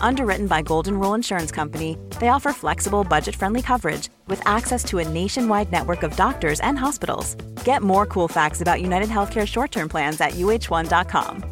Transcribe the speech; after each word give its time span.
Underwritten 0.00 0.46
by 0.46 0.62
Golden 0.62 0.98
Rule 0.98 1.14
Insurance 1.14 1.50
Company, 1.50 1.98
they 2.20 2.28
offer 2.28 2.52
flexible, 2.52 3.04
budget 3.04 3.34
friendly 3.34 3.62
coverage 3.62 4.08
with 4.28 4.40
access 4.46 4.84
to 4.84 4.98
a 4.98 5.08
nationwide 5.08 5.70
network 5.72 6.02
of 6.02 6.16
doctors 6.16 6.60
and 6.60 6.78
hospitals. 6.78 7.34
Get 7.64 7.82
more 7.82 8.06
cool 8.06 8.28
facts 8.28 8.60
about 8.60 8.80
United 8.80 9.08
Healthcare 9.08 9.46
short 9.46 9.72
term 9.72 9.88
plans 9.88 10.20
at 10.20 10.32
uh1.com. 10.32 11.44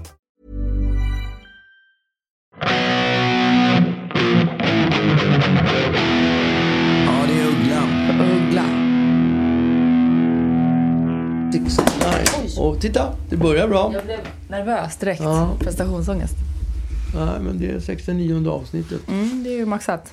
Ja, 7.06 7.26
det 7.26 7.40
är 7.40 7.46
Uggla. 7.48 7.82
Uggla. 8.20 8.64
69. 11.52 12.60
Och 12.60 12.80
titta, 12.80 13.12
det 13.28 13.36
börjar 13.36 13.68
bra. 13.68 13.90
Jag 13.94 14.04
blev 14.04 14.18
nervös 14.48 14.96
direkt. 14.96 15.22
Ja. 15.22 15.56
Prestationsångest. 15.58 16.53
Nej, 17.14 17.40
men 17.40 17.58
det 17.58 17.70
är 17.70 17.80
69 17.80 18.48
avsnittet. 18.50 19.08
Mm, 19.08 19.44
det 19.44 19.50
är 19.50 19.56
ju 19.56 19.66
maxat. 19.66 20.12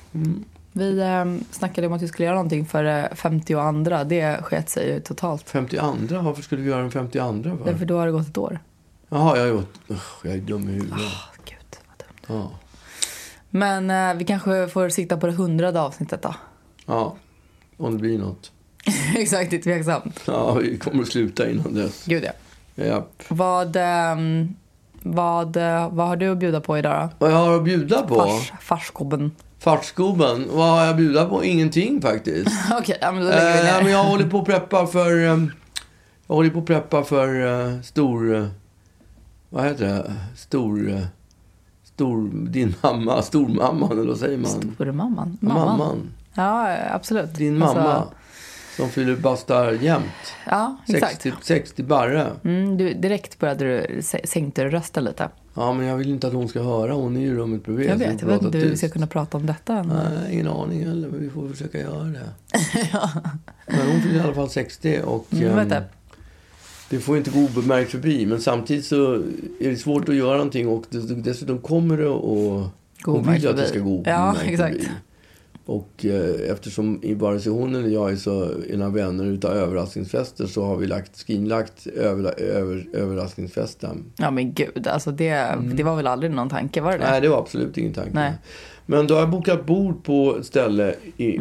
Vi 0.72 0.98
eh, 1.00 1.24
snackade 1.50 1.86
om 1.86 1.92
att 1.92 2.02
vi 2.02 2.08
skulle 2.08 2.26
göra 2.26 2.34
någonting 2.34 2.66
för 2.66 2.84
eh, 2.84 3.04
52. 3.14 3.72
Det 4.04 4.42
sket 4.42 4.68
sig 4.70 4.88
ju 4.94 5.00
totalt. 5.00 5.48
52, 5.50 6.20
varför 6.20 6.42
skulle 6.42 6.62
vi 6.62 6.68
göra 6.70 6.82
en 6.82 6.90
52 6.90 7.42
för? 7.42 7.64
Därför 7.64 7.84
då 7.84 7.98
har 7.98 8.06
det 8.06 8.12
gått 8.12 8.28
ett 8.28 8.38
år. 8.38 8.58
Jaha, 9.08 9.38
jag 9.38 9.56
åt- 9.56 9.80
Usch, 9.90 10.24
jag 10.26 10.34
är 10.34 10.38
dum 10.38 10.68
i 10.68 10.72
huvudet. 10.72 10.92
Åh, 10.98 11.24
Gud, 11.44 11.76
vad 11.88 11.98
dumt. 12.38 12.40
Ja. 12.42 12.50
Men 13.50 13.90
eh, 13.90 14.14
vi 14.18 14.24
kanske 14.24 14.68
får 14.68 14.88
sikta 14.88 15.16
på 15.16 15.26
det 15.26 15.32
hundrade 15.32 15.80
avsnittet 15.80 16.22
då. 16.22 16.34
ja, 16.86 17.16
om 17.76 17.92
det 17.92 17.98
blir 17.98 18.18
något. 18.18 18.52
Exakt, 19.16 19.50
det 19.50 19.56
är 19.56 19.62
tveksamt. 19.62 20.20
Ja, 20.26 20.54
vi 20.54 20.78
kommer 20.78 21.02
att 21.02 21.08
sluta 21.08 21.50
innan 21.50 21.74
dess. 21.74 22.04
Gud 22.06 22.24
ja. 22.24 22.32
Japp. 22.84 23.22
Vad, 23.28 23.76
ehm, 23.76 24.54
vad, 25.02 25.56
eh, 25.56 25.88
vad 25.92 26.06
har 26.08 26.16
du 26.16 26.28
att 26.32 26.38
bjuda 26.38 26.60
på 26.60 26.78
idag 26.78 27.08
då? 27.18 27.26
Vad 27.26 27.30
jag 27.34 27.36
har 27.38 27.56
att 27.56 27.64
bjuda 27.64 28.02
på? 28.02 28.14
Fars, 28.14 28.52
farskobben. 28.60 29.30
Fartskoben. 29.58 30.46
Vad 30.52 30.68
har 30.68 30.80
jag 30.80 30.90
att 30.90 30.96
bjuda 30.96 31.24
på? 31.26 31.44
Ingenting 31.44 32.02
faktiskt. 32.02 32.50
Okej, 32.78 32.98
ja, 33.00 33.12
men 33.12 33.22
då 33.24 33.28
lägger 33.28 33.52
vi 33.62 33.68
Eh, 33.68 33.74
ner. 33.76 33.82
men 33.82 33.92
jag 33.92 34.04
håller 34.04 34.26
på 34.28 34.38
att 34.38 34.44
preppa 34.44 34.86
för... 34.92 35.10
eh, 35.16 35.44
jag 36.26 36.34
håller 36.34 36.50
på 36.50 36.58
att 36.58 36.66
preppa 36.66 37.02
för 37.04 37.46
eh, 37.74 37.80
stor... 37.80 38.34
eh, 38.36 38.46
vad 39.50 39.64
heter 39.64 39.86
det? 39.86 40.12
Stor... 40.36 40.90
eh, 40.90 41.00
stor... 41.84 42.30
Din 42.32 42.74
mamma. 42.82 43.22
Stormamman, 43.22 43.92
eller 43.92 44.08
vad 44.08 44.18
säger 44.18 44.38
man? 44.38 44.72
Stormamman? 44.74 45.38
Mamman. 45.40 45.98
Ja, 46.34 46.76
absolut. 46.90 47.34
Din 47.34 47.62
Alltså, 47.62 47.78
mamma. 47.78 48.02
Som 48.76 48.88
fyller 48.88 49.16
bastar 49.16 49.72
jämt. 49.72 50.04
Ja, 50.50 50.76
exakt. 50.88 51.22
60, 51.22 51.32
60 51.42 51.82
barre. 51.82 52.30
Mm, 52.44 52.76
du, 52.78 52.94
direkt 52.94 53.38
började 53.38 53.64
du 53.64 53.86
sä- 54.00 54.26
sänkte 54.26 54.62
du 54.64 54.70
rösten 54.70 55.04
lite. 55.04 55.28
Ja, 55.54 55.72
men 55.72 55.86
jag 55.86 55.96
vill 55.96 56.08
inte 56.10 56.26
att 56.26 56.32
hon 56.32 56.48
ska 56.48 56.62
höra. 56.62 56.92
Hon 56.92 57.16
är 57.16 57.20
i 57.20 57.34
rummet 57.34 57.64
bredvid. 57.64 57.90
Jag 57.90 57.96
vet, 57.96 58.20
jag 58.20 58.28
vet 58.28 58.42
inte 58.42 58.58
hur 58.58 58.70
vi 58.70 58.76
ska 58.76 58.88
kunna 58.88 59.06
prata 59.06 59.36
om 59.36 59.46
detta. 59.46 59.82
Nej, 59.82 60.32
ingen 60.34 60.48
aning 60.48 60.86
heller, 60.86 61.08
men 61.08 61.20
vi 61.20 61.30
får 61.30 61.48
försöka 61.48 61.78
göra 61.80 62.04
det. 62.04 62.20
Men 63.66 63.86
hon 63.90 64.00
fyller 64.02 64.16
i 64.16 64.20
alla 64.20 64.34
fall 64.34 64.50
60 64.50 65.00
och 65.04 65.26
Mm, 65.32 65.56
vet 65.68 65.84
det. 66.90 67.00
får 67.00 67.16
inte 67.16 67.30
gå 67.30 67.38
obemärkt 67.40 67.90
förbi. 67.90 68.26
Men 68.26 68.40
samtidigt 68.40 68.84
så 68.86 69.14
är 69.60 69.70
det 69.70 69.76
svårt 69.76 70.08
att 70.08 70.14
göra 70.14 70.36
någonting 70.36 70.68
och 70.68 70.84
dess- 70.90 71.22
dessutom 71.22 71.58
kommer 71.58 71.96
det 71.96 72.08
att... 72.08 72.22
Hon 73.04 73.32
vill 73.32 73.42
ju 73.42 73.44
obemärkt 73.44 73.44
att 73.46 73.56
det 73.56 73.62
förbi. 73.62 73.68
ska 73.68 73.78
gå 73.78 74.02
Ja, 74.06 74.30
obemärkt 74.30 74.50
exakt. 74.50 74.90
Och 75.64 76.04
eh, 76.04 76.50
eftersom 76.50 77.00
vare 77.16 77.40
sig 77.40 77.52
hon 77.52 77.74
eller 77.74 77.88
jag 77.88 78.12
är 78.12 78.16
så 78.16 78.50
ena 78.70 78.88
vänner 78.88 79.24
utav 79.24 79.52
överraskningsfester 79.52 80.46
så 80.46 80.64
har 80.64 80.76
vi 80.76 80.86
lagt, 80.86 81.16
skrinlagt 81.16 81.86
över, 81.86 82.40
över, 82.40 82.86
överraskningsfesten. 82.92 84.04
Ja 84.16 84.30
men 84.30 84.52
gud, 84.52 84.86
alltså 84.86 85.10
det, 85.10 85.58
det 85.74 85.82
var 85.82 85.96
väl 85.96 86.06
aldrig 86.06 86.32
någon 86.32 86.48
tanke, 86.48 86.80
var 86.80 86.92
det 86.92 86.98
det? 86.98 87.02
Mm. 87.02 87.12
Nej, 87.12 87.20
det 87.20 87.28
var 87.28 87.38
absolut 87.38 87.78
ingen 87.78 87.92
tanke. 87.92 88.10
Nej. 88.14 88.32
Men 88.86 89.06
då 89.06 89.14
har 89.14 89.20
jag 89.20 89.30
bokat 89.30 89.66
bord 89.66 90.04
på 90.04 90.36
ett 90.40 90.46
ställe 90.46 90.94
i, 91.16 91.40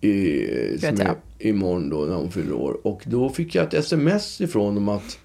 i, 0.00 0.78
som 0.80 0.88
Mm. 0.88 1.16
Är 1.38 1.48
imorgon 1.48 1.90
då 1.90 1.96
när 1.96 2.14
hon 2.14 2.30
fyller 2.30 2.52
år. 2.52 2.86
Och 2.86 3.02
då 3.06 3.28
fick 3.28 3.54
jag 3.54 3.64
ett 3.64 3.74
sms 3.74 4.40
ifrån 4.40 4.74
dem 4.74 4.88
att, 4.88 5.18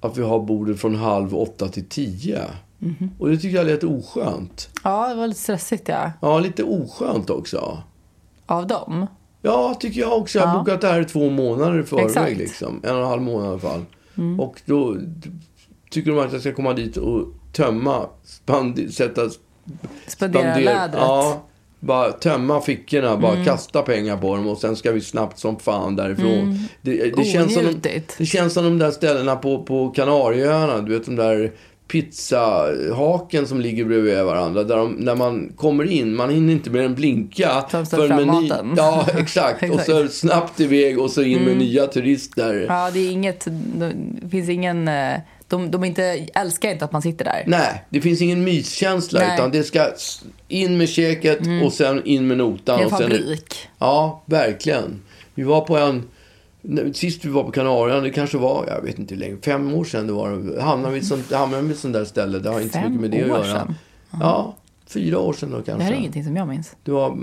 att 0.00 0.18
vi 0.18 0.22
har 0.22 0.40
bordet 0.40 0.80
från 0.80 0.94
halv 0.94 1.34
åtta 1.34 1.68
till 1.68 1.84
tio. 1.84 2.42
Mhm. 2.82 3.10
Och 3.18 3.28
det 3.28 3.36
tycker 3.36 3.56
jag 3.56 3.66
lät 3.66 3.84
oskönt. 3.84 4.68
Ja, 4.84 5.08
det 5.08 5.14
var 5.14 5.26
lite 5.26 5.40
stressigt 5.40 5.88
ja. 5.88 6.12
Ja, 6.20 6.38
lite 6.38 6.62
oskönt 6.64 7.30
också. 7.30 7.78
Av 8.46 8.66
dem. 8.66 9.06
Ja, 9.42 9.74
tycker 9.80 10.00
jag 10.00 10.18
också. 10.18 10.38
Jag 10.38 10.46
har 10.46 10.54
Ja. 10.54 10.60
bokat 10.60 10.80
det 10.80 10.86
här 10.88 11.04
två 11.04 11.30
månader 11.30 11.80
i 11.80 11.82
förväg. 11.82 12.36
Liksom. 12.38 12.80
En 12.84 12.94
och 12.96 13.02
en 13.02 13.06
halv 13.08 13.22
månad 13.22 13.46
i 13.46 13.48
alla 13.50 13.58
fall. 13.58 13.84
Mm. 14.18 14.40
Och 14.40 14.60
då 14.64 14.96
tycker 15.90 16.10
de 16.10 16.18
att 16.20 16.32
jag 16.32 16.40
ska 16.40 16.52
komma 16.54 16.72
dit 16.72 16.96
och 16.96 17.26
tömma, 17.52 18.06
spandi, 18.24 18.92
sätta 18.92 19.20
Spendera 20.06 20.42
Spander- 20.42 20.64
lädret. 20.64 21.00
Ja, 21.00 21.42
bara 21.80 22.12
tömma 22.12 22.60
fickorna, 22.60 23.16
bara 23.16 23.32
Mm. 23.32 23.44
kasta 23.44 23.82
pengar 23.82 24.16
på 24.16 24.36
dem 24.36 24.46
och 24.48 24.58
sen 24.58 24.76
ska 24.76 24.92
vi 24.92 25.00
snabbt 25.00 25.38
som 25.38 25.58
fan 25.58 25.96
därifrån. 25.96 26.58
Det, 26.82 27.16
det, 27.16 27.24
känns 27.24 27.54
som 27.54 27.80
det 28.18 28.26
känns 28.26 28.52
som 28.54 28.64
de 28.64 28.78
där 28.78 28.90
ställena 28.90 29.36
på, 29.36 29.62
på 29.62 29.88
Kanarieöarna, 29.90 30.78
du 30.80 30.92
vet 30.98 31.06
de 31.06 31.16
där 31.16 31.52
pizzahaken 31.90 33.46
som 33.46 33.60
ligger 33.60 33.84
bredvid 33.84 34.24
varandra. 34.24 34.64
Där 34.64 34.76
de, 34.76 34.92
när 34.92 35.14
man 35.14 35.52
kommer 35.56 35.90
in, 35.90 36.14
man 36.14 36.30
hinner 36.30 36.52
inte 36.52 36.70
mer 36.70 36.80
än 36.80 36.94
blinka. 36.94 37.64
För 37.70 37.84
fram 37.84 38.20
meny- 38.20 38.48
maten. 38.48 38.74
Ja, 38.76 39.06
exakt. 39.18 39.70
Och 39.72 39.80
så 39.80 40.08
snabbt 40.08 40.60
iväg 40.60 40.98
och 40.98 41.10
så 41.10 41.22
in 41.22 41.42
med 41.42 41.56
nya 41.56 41.86
turister. 41.86 42.54
Mm. 42.54 42.66
Ja, 42.68 42.90
det 42.90 43.00
är 43.00 43.10
inget, 43.10 43.46
det 44.22 44.28
finns 44.30 44.48
ingen, 44.48 44.88
eh, 44.88 45.14
de, 45.48 45.70
de 45.70 45.84
inte, 45.84 46.02
älskar 46.34 46.70
inte 46.70 46.84
att 46.84 46.92
man 46.92 47.02
sitter 47.02 47.24
där. 47.24 47.44
Nej, 47.46 47.84
det 47.90 48.00
finns 48.00 48.22
ingen 48.22 48.44
myskänsla. 48.44 49.20
Nej. 49.20 49.28
Mm. 49.28 49.38
Utan 49.38 49.50
det 49.50 49.64
ska 49.64 49.86
in 50.48 50.78
med 50.78 50.88
käket 50.88 51.38
och 51.64 51.72
sen 51.72 52.02
in 52.04 52.26
med 52.26 52.38
notan. 52.38 52.78
Det 52.78 52.82
är 52.82 52.86
en 52.86 52.92
och 52.92 52.98
sen, 52.98 53.10
fabrik. 53.10 53.68
Ja, 53.78 54.22
verkligen. 54.26 55.02
Vi 55.34 55.42
var 55.42 55.60
på 55.60 55.76
en... 55.76 56.02
Sist 56.94 57.24
vi 57.24 57.28
var 57.28 57.44
på 57.44 57.50
Kanarien, 57.50 58.02
det 58.02 58.10
kanske 58.10 58.38
var, 58.38 58.64
jag 58.68 58.82
vet 58.82 58.98
inte 58.98 59.14
hur 59.14 59.20
länge, 59.20 59.36
fem 59.44 59.74
år 59.74 59.84
sedan 59.84 60.06
det 60.06 60.12
var. 60.12 60.60
Hamnade 60.60 60.94
vi 60.94 60.98
i 60.98 61.02
ett 61.02 61.06
sånt, 61.06 61.32
hamnade 61.32 61.62
vi 61.62 61.68
i 61.68 61.72
ett 61.72 61.78
sånt 61.78 61.94
där 61.94 62.04
ställe. 62.04 62.38
Det 62.38 62.50
har 62.50 62.60
inte 62.60 62.72
så 62.72 62.78
Fem 62.78 62.92
mycket 62.92 63.00
med 63.00 63.10
det 63.10 63.22
att 63.22 63.28
göra. 63.28 63.44
sedan? 63.44 63.74
Ja, 64.20 64.56
fyra 64.86 65.18
år 65.18 65.32
sedan 65.32 65.50
då 65.50 65.56
kanske. 65.56 65.72
Det 65.72 65.82
här 65.84 65.92
är 65.92 65.96
ingenting 65.96 66.24
som 66.24 66.36
jag 66.36 66.48
minns. 66.48 66.76
Det 66.84 66.92
var 66.92 67.18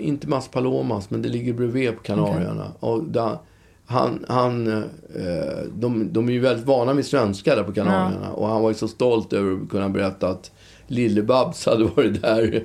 inte 0.00 0.28
Maspalomas, 0.28 1.10
men 1.10 1.22
det 1.22 1.28
ligger 1.28 1.52
bredvid 1.52 1.96
på 1.96 2.02
Kanarierna. 2.02 2.72
Och 2.80 3.04
där, 3.04 3.38
han, 3.86 4.24
han, 4.28 4.66
eh, 4.66 4.82
de, 5.74 6.12
de 6.12 6.28
är 6.28 6.32
ju 6.32 6.40
väldigt 6.40 6.66
vana 6.66 6.92
vid 6.92 7.06
svenskar 7.06 7.56
där 7.56 7.62
på 7.62 7.72
Kanarierna. 7.72 8.30
Och 8.32 8.48
han 8.48 8.62
var 8.62 8.70
ju 8.70 8.74
så 8.74 8.88
stolt 8.88 9.32
över 9.32 9.62
att 9.62 9.68
kunna 9.68 9.88
berätta 9.88 10.28
att 10.28 10.50
Lille-Babs 10.86 11.66
hade 11.66 11.84
varit 11.84 12.22
där. 12.22 12.64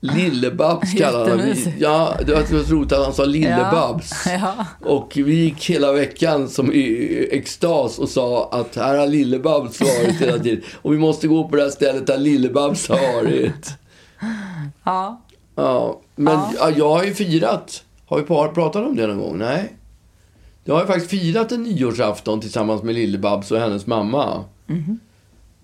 Lille-Babs 0.00 0.92
kallade 0.98 1.30
han. 1.30 1.54
Ja, 1.78 2.14
det 2.26 2.34
var 2.34 2.42
så 2.64 2.74
roligt 2.74 2.92
att 2.92 3.04
han 3.04 3.14
sa 3.14 3.24
Lille-Babs. 3.24 4.12
Ja. 4.26 4.66
Och 4.80 5.12
vi 5.16 5.34
gick 5.34 5.70
hela 5.70 5.92
veckan 5.92 6.48
som 6.48 6.72
i 6.72 7.28
extas 7.30 7.98
och 7.98 8.08
sa 8.08 8.48
att 8.52 8.76
här 8.76 8.98
har 8.98 9.06
Lille-Babs 9.06 9.80
varit 9.80 10.20
hela 10.20 10.38
tiden. 10.38 10.62
Och 10.82 10.92
vi 10.92 10.98
måste 10.98 11.28
gå 11.28 11.48
på 11.48 11.56
det 11.56 11.62
här 11.62 11.70
stället 11.70 12.06
där 12.06 12.18
Lille-Babs 12.18 12.88
har 12.88 13.14
varit. 13.14 13.70
ja. 14.84 15.20
Ja, 15.54 16.00
men 16.16 16.38
ja. 16.58 16.70
jag 16.76 16.88
har 16.90 17.04
ju 17.04 17.14
firat. 17.14 17.84
Har 18.06 18.18
vi 18.18 18.24
pratat 18.24 18.76
om 18.76 18.96
det 18.96 19.06
någon 19.06 19.18
gång? 19.18 19.38
Nej. 19.38 19.72
Jag 20.64 20.74
har 20.74 20.80
ju 20.80 20.86
faktiskt 20.86 21.10
firat 21.10 21.52
en 21.52 21.62
nyårsafton 21.62 22.40
tillsammans 22.40 22.82
med 22.82 22.94
Lille-Babs 22.94 23.50
och 23.50 23.58
hennes 23.58 23.86
mamma. 23.86 24.44
Mhm. 24.66 24.78
eh, 24.80 25.07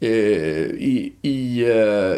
i, 0.09 1.13
i 1.23 1.63
eh, 1.63 1.71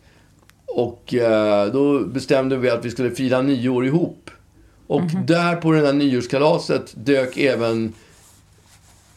Och 0.68 1.14
eh, 1.14 1.72
då 1.72 2.00
bestämde 2.00 2.58
vi 2.58 2.70
att 2.70 2.86
vi 2.86 2.92
skulle 2.92 3.12
fira 3.12 3.42
nyår 3.42 3.86
ihop. 3.86 4.31
Och 4.92 5.02
där 5.28 5.56
på 5.56 5.72
det 5.72 5.82
där 5.82 5.94
nyårskalaset 5.94 6.92
dök 6.94 7.38
även 7.38 7.94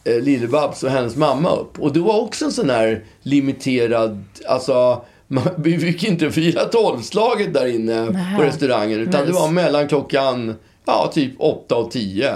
eh, 0.03 0.13
Lill-Babs 0.23 0.83
och 0.83 0.89
hennes 0.91 1.15
mamma 1.15 1.49
upp. 1.55 1.79
Och 1.79 1.93
det 1.93 1.99
var 1.99 2.21
också 2.21 2.45
en 2.45 2.51
sån 2.51 2.69
här 2.69 3.03
limiterad, 3.21 4.23
alltså 4.49 5.01
man, 5.27 5.43
vi 5.57 5.79
fick 5.79 6.03
inte 6.03 6.31
fira 6.31 6.65
tolvslaget 6.65 7.53
där 7.53 7.65
inne 7.75 8.05
Nähä. 8.05 8.37
på 8.37 8.43
restaurangen. 8.43 8.99
Utan 8.99 9.21
det 9.21 9.27
Mys. 9.27 9.35
var 9.39 9.51
mellan 9.51 9.87
klockan, 9.87 10.55
ja 10.85 11.11
typ 11.13 11.33
åtta 11.39 11.75
och 11.75 11.91
tio. 11.91 12.33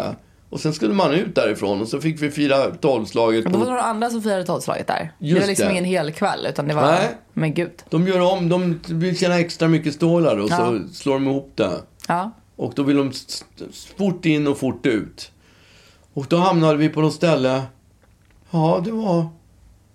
Och 0.50 0.59
sen 0.59 0.74
skulle 0.74 0.94
man 0.94 1.12
ut 1.13 1.36
därifrån 1.36 1.81
och 1.81 1.88
så 1.88 2.01
fick 2.01 2.21
vi 2.21 2.31
fira 2.31 2.71
tolvslaget. 2.71 3.44
Det 3.44 3.50
var 3.51 3.59
på- 3.59 3.65
några 3.65 3.81
andra 3.81 4.09
som 4.09 4.21
firade 4.21 4.44
tolvslaget 4.44 4.88
där. 4.88 5.12
det 5.19 5.27
Just 5.27 5.41
var 5.41 5.47
liksom 5.47 5.65
det. 5.65 5.71
ingen 5.71 5.86
hel 5.86 6.12
kväll 6.12 6.45
utan 6.50 6.68
det 6.68 6.74
var... 6.75 6.81
Nej. 6.91 7.07
Men 7.33 7.53
gud. 7.53 7.71
De 7.89 8.07
gör 8.07 8.19
om, 8.33 8.50
de 8.50 8.80
vill 8.88 9.18
tjäna 9.18 9.39
extra 9.39 9.68
mycket 9.68 9.94
stålar 9.94 10.38
och 10.38 10.50
så 10.50 10.56
Ja. 10.56 10.94
slår 10.94 11.13
de 11.13 11.27
ihop 11.27 11.51
det. 11.56 11.71
Ja. 12.07 12.31
Och 12.60 12.74
då 12.76 12.84
vill 12.84 12.98
de 12.98 13.12
fort 13.98 14.26
in 14.26 14.48
och 14.48 14.58
fort 14.58 14.86
ut. 14.86 15.32
Och 16.14 16.26
då 16.30 16.38
hamnade 16.38 16.78
vi 16.78 16.90
på 16.90 17.02
något 17.02 17.14
ställe. 17.14 17.62
Ja, 18.52 18.82
det 18.86 18.92
var... 18.92 19.26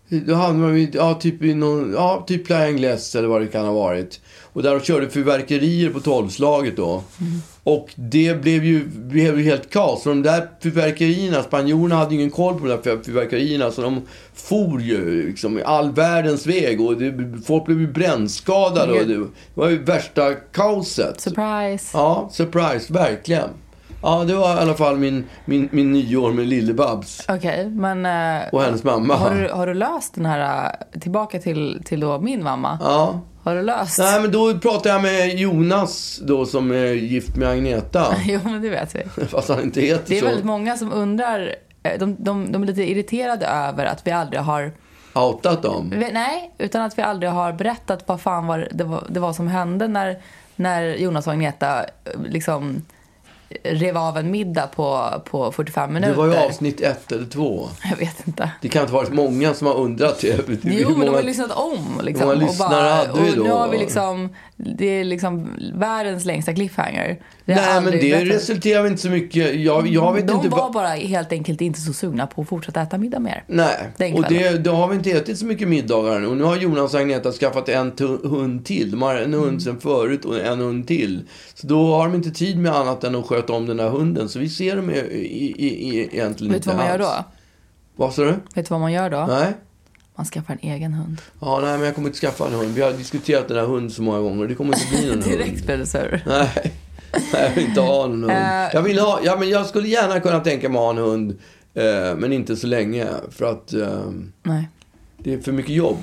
Då 0.09 0.35
hamnade 0.35 0.73
vi 0.73 0.91
ja, 0.93 1.15
typ 1.15 1.43
i 1.43 1.55
någon, 1.55 1.93
ja, 1.93 2.25
typ 2.27 2.47
Playa 2.47 2.67
Angles 2.67 3.15
eller 3.15 3.29
vad 3.29 3.41
det 3.41 3.47
kan 3.47 3.67
ha 3.67 3.73
varit. 3.73 4.21
Och 4.53 4.63
där 4.63 4.75
de 4.75 4.81
körde 4.81 5.11
fyrverkerier 5.11 5.91
på 5.91 6.01
tolvslaget 6.01 6.77
då. 6.77 7.03
Mm. 7.21 7.41
Och 7.65 7.89
det 7.97 8.43
blev 8.43 8.65
ju, 8.65 8.85
blev 8.87 9.39
ju 9.39 9.45
helt 9.45 9.71
kaos. 9.71 10.03
För 10.03 10.11
de 10.11 10.23
där 10.23 10.49
fyrverkerierna, 10.63 11.43
spanjorerna 11.43 11.95
hade 11.95 12.15
ju 12.15 12.21
ingen 12.21 12.31
koll 12.31 12.55
på 12.61 12.67
de 12.67 12.69
där 12.69 13.03
fyrverkerierna. 13.05 13.71
Så 13.71 13.83
de 13.83 14.03
for 14.35 14.81
ju 14.81 15.27
liksom 15.27 15.61
all 15.65 15.93
världens 15.93 16.47
väg. 16.47 16.81
Och 16.81 16.97
det, 16.97 17.15
folk 17.47 17.65
blev 17.67 17.81
ju 17.81 17.93
brännskadade. 17.93 18.93
Och 18.93 19.07
det 19.07 19.27
var 19.55 19.69
ju 19.69 19.85
värsta 19.85 20.35
kaoset. 20.35 21.21
Surprise. 21.21 21.91
Ja, 21.99 22.29
surprise, 22.33 22.93
verkligen. 22.93 23.49
Ja, 24.03 24.25
det 24.25 24.35
var 24.35 24.57
i 24.57 24.59
alla 24.59 24.75
fall 24.75 24.97
min, 24.97 25.25
min, 25.45 25.69
min 25.73 25.93
nyår 25.93 26.33
med 26.33 26.47
Lille-Babs 26.47 27.25
Okej, 27.29 27.71
men... 27.71 28.07
eh, 28.07 28.49
och 28.53 28.63
hennes 28.63 28.85
mamma. 28.85 29.15
har, 29.15 29.35
du, 29.35 29.49
har 29.49 29.67
du 29.67 29.75
löst 29.75 30.15
den 30.15 30.27
här... 30.27 30.65
eh, 30.93 31.01
Tillbaka 31.01 31.39
till, 31.39 31.83
till 31.85 32.01
då 32.01 32.21
min 32.21 32.43
mamma. 32.43 32.79
Ja. 32.81 33.21
Har 33.45 33.55
du 33.55 33.63
löst? 33.63 33.99
Nej, 33.99 34.21
men 34.21 34.33
då 34.33 34.59
pratade 34.59 34.89
jag 34.89 35.03
med 35.03 35.39
Jonas 35.39 36.21
då 36.23 36.47
som 36.47 36.71
är 36.71 36.85
gift 36.93 37.37
med 37.37 37.49
Agneta. 37.49 38.15
Jo, 38.25 38.41
men 38.45 38.63
det 38.63 38.69
vet 38.71 38.95
vi. 38.95 39.27
Fast 39.27 39.49
han 39.49 39.63
inte 39.63 39.81
heter 39.81 40.05
Det 40.09 40.17
är 40.17 40.21
så. 40.21 40.27
väldigt 40.27 40.45
många 40.45 40.77
som 40.77 40.93
undrar... 40.93 41.55
eh, 41.83 41.99
De, 41.99 42.17
de, 42.19 42.53
de 42.53 42.63
är 42.63 42.67
lite 42.67 42.83
irriterade 42.91 43.47
över 43.47 43.85
att 43.87 44.07
vi 44.07 44.11
aldrig 44.11 44.41
har... 44.41 44.73
Outat 45.17 45.63
dem. 45.63 45.93
Nej, 46.13 46.53
utan 46.59 46.83
att 46.83 46.99
vi 46.99 47.03
aldrig 47.03 47.31
har 47.33 47.53
berättat 47.53 48.03
vad 48.09 48.21
fan 48.21 48.47
var 48.47 48.69
det, 48.73 48.85
var, 48.85 49.05
det 49.09 49.21
var 49.21 49.33
som 49.33 49.49
hände 49.49 49.89
när, 49.89 50.19
när 50.57 50.83
Jonas 50.97 51.27
och 51.27 51.33
Agneta 51.33 51.81
eh, 51.83 51.87
liksom 52.29 52.83
rev 53.63 53.97
av 53.97 54.19
en 54.19 54.31
middag 54.31 54.67
på, 54.67 55.11
på 55.25 55.53
45 55.53 55.93
minuter. 55.93 56.13
Det 56.13 56.19
var 56.19 56.27
ju 56.27 56.35
avsnitt 56.37 56.81
ett 56.81 57.13
eller 57.13 57.27
två. 57.27 57.69
Jag 57.91 57.97
vet 57.97 58.27
inte. 58.29 58.51
Det 58.63 58.69
kan 58.69 58.83
inte 58.83 58.93
ha 58.93 59.01
varit 59.01 59.13
många 59.13 59.55
som 59.55 59.67
har 59.67 59.75
undrat 59.75 60.25
är 60.25 60.41
Jo, 60.49 60.89
men 60.89 60.93
många... 60.93 61.05
de 61.05 61.15
har 61.15 61.23
lyssnat 61.23 61.51
om. 61.51 62.01
Liksom, 62.03 62.27
många 62.29 62.39
lyssnare 62.47 62.89
hade 62.89 63.21
vi 63.23 63.31
då? 63.37 63.43
nu 63.45 63.51
har 63.51 63.69
vi 63.69 63.79
liksom, 63.79 64.29
det 64.57 64.87
är 64.87 65.05
liksom 65.05 65.49
världens 65.75 66.25
längsta 66.25 66.55
cliffhanger. 66.55 67.21
Det 67.47 67.55
Nej, 67.55 67.81
men 67.81 67.93
det 67.93 67.99
berättat. 68.01 68.29
resulterar 68.35 68.87
inte 68.87 69.03
så 69.03 69.09
mycket. 69.11 69.55
Jag, 69.61 69.87
jag 69.89 70.13
vet 70.13 70.27
De 70.27 70.37
inte 70.37 70.49
var 70.49 70.73
bara 70.73 70.89
helt 70.89 71.33
enkelt 71.33 71.61
inte 71.61 71.81
så 71.81 71.93
sugna 71.93 72.27
på 72.27 72.43
att 72.43 72.49
fortsätta 72.49 72.83
äta 72.83 72.99
middag 72.99 73.19
mer. 73.19 73.45
Nej, 73.47 74.15
och 74.15 74.25
det, 74.29 74.65
då 74.65 74.73
har 74.73 74.89
vi 74.89 74.95
inte 74.97 75.11
ätit 75.11 75.39
så 75.39 75.47
mycket 75.47 75.69
middagar 75.69 76.19
nu. 76.21 76.27
Och 76.27 76.37
nu 76.37 76.45
har 76.45 76.57
Jonas 76.57 76.95
och 76.95 77.01
Agneta 77.01 77.33
skaffat 77.33 77.69
en 77.69 77.93
hund 78.23 78.65
till. 78.67 78.91
De 78.91 79.03
har 79.03 79.15
en 79.15 79.35
hund 79.35 79.45
Mm. 79.45 79.61
sen 79.61 79.81
förut 79.81 80.25
och 80.25 80.41
en 80.41 80.59
hund 80.61 80.87
till. 80.89 81.23
Så 81.55 81.67
då 81.67 81.95
har 81.97 82.05
de 82.09 82.15
inte 82.15 82.31
tid 82.31 82.59
med 82.59 82.75
annat 82.75 83.05
än 83.05 83.15
att 83.15 83.27
sköta 83.27 83.44
om 83.51 83.67
den 83.67 83.79
här 83.81 83.89
hunden. 83.89 84.29
Så 84.29 84.39
vi 84.39 84.49
ser 84.49 84.77
dem 84.77 84.91
i, 84.91 84.95
i, 84.99 85.55
i, 85.59 85.89
i, 85.89 85.99
egentligen 86.13 86.33
Vet 86.33 86.39
du 86.39 86.55
inte 86.57 86.69
vad 86.69 86.77
man 86.77 86.87
gör 86.87 86.99
alls. 86.99 87.25
då? 87.25 87.25
Vad 87.97 88.15
sa 88.15 88.23
du? 88.23 88.31
Vet 88.31 88.41
du 88.55 88.63
vad 88.71 88.81
man 88.81 88.93
gör 88.93 89.11
då? 89.11 89.27
Nej? 89.29 89.53
Man 90.17 90.27
skaffar 90.27 90.59
en 90.61 90.71
egen 90.73 90.93
hund. 90.95 91.21
Ja, 91.41 91.61
nej, 91.63 91.77
men 91.77 91.87
jag 91.87 91.95
kommer 91.95 92.09
inte 92.09 92.19
skaffa 92.21 92.47
en 92.47 92.53
hund. 92.53 92.75
Vi 92.75 92.83
har 92.83 92.93
diskuterat 92.93 93.49
den 93.49 93.57
här 93.57 93.65
hunden 93.67 93.91
så 93.91 94.03
många 94.03 94.19
gånger. 94.21 94.47
Det 94.47 94.55
kommer 94.55 94.75
inte 94.75 94.87
bli 94.91 95.11
någon 95.11 95.21
Direkt 95.31 95.51
hund. 95.51 95.67
blev 95.67 95.79
det 95.79 95.87
sur. 95.87 96.23
Nej, 96.27 96.49
Nej, 97.33 97.43
jag 97.43 97.51
vill 97.51 97.65
inte 97.65 97.81
ha 97.81 98.07
någon 98.07 98.23
hund. 98.23 98.33
Eh. 98.33 98.69
Jag, 98.73 98.83
vill 98.83 98.99
ha, 98.99 99.21
ja, 99.25 99.37
men 99.39 99.49
jag 99.49 99.67
skulle 99.67 99.89
gärna 99.89 100.21
kunna 100.21 100.41
tänka 100.41 100.69
mig 100.69 100.79
att 100.79 100.83
ha 100.85 100.91
en 100.91 100.97
hund. 100.99 101.39
Eh, 101.75 102.17
men 102.17 102.33
inte 102.33 102.57
så 102.57 102.67
länge. 102.67 103.07
För 103.31 103.45
att 103.53 103.73
eh, 103.73 104.01
Nej. 104.43 104.69
det 105.19 105.33
är 105.35 105.39
för 105.39 105.53
mycket 105.53 105.75
jobb. 105.75 105.97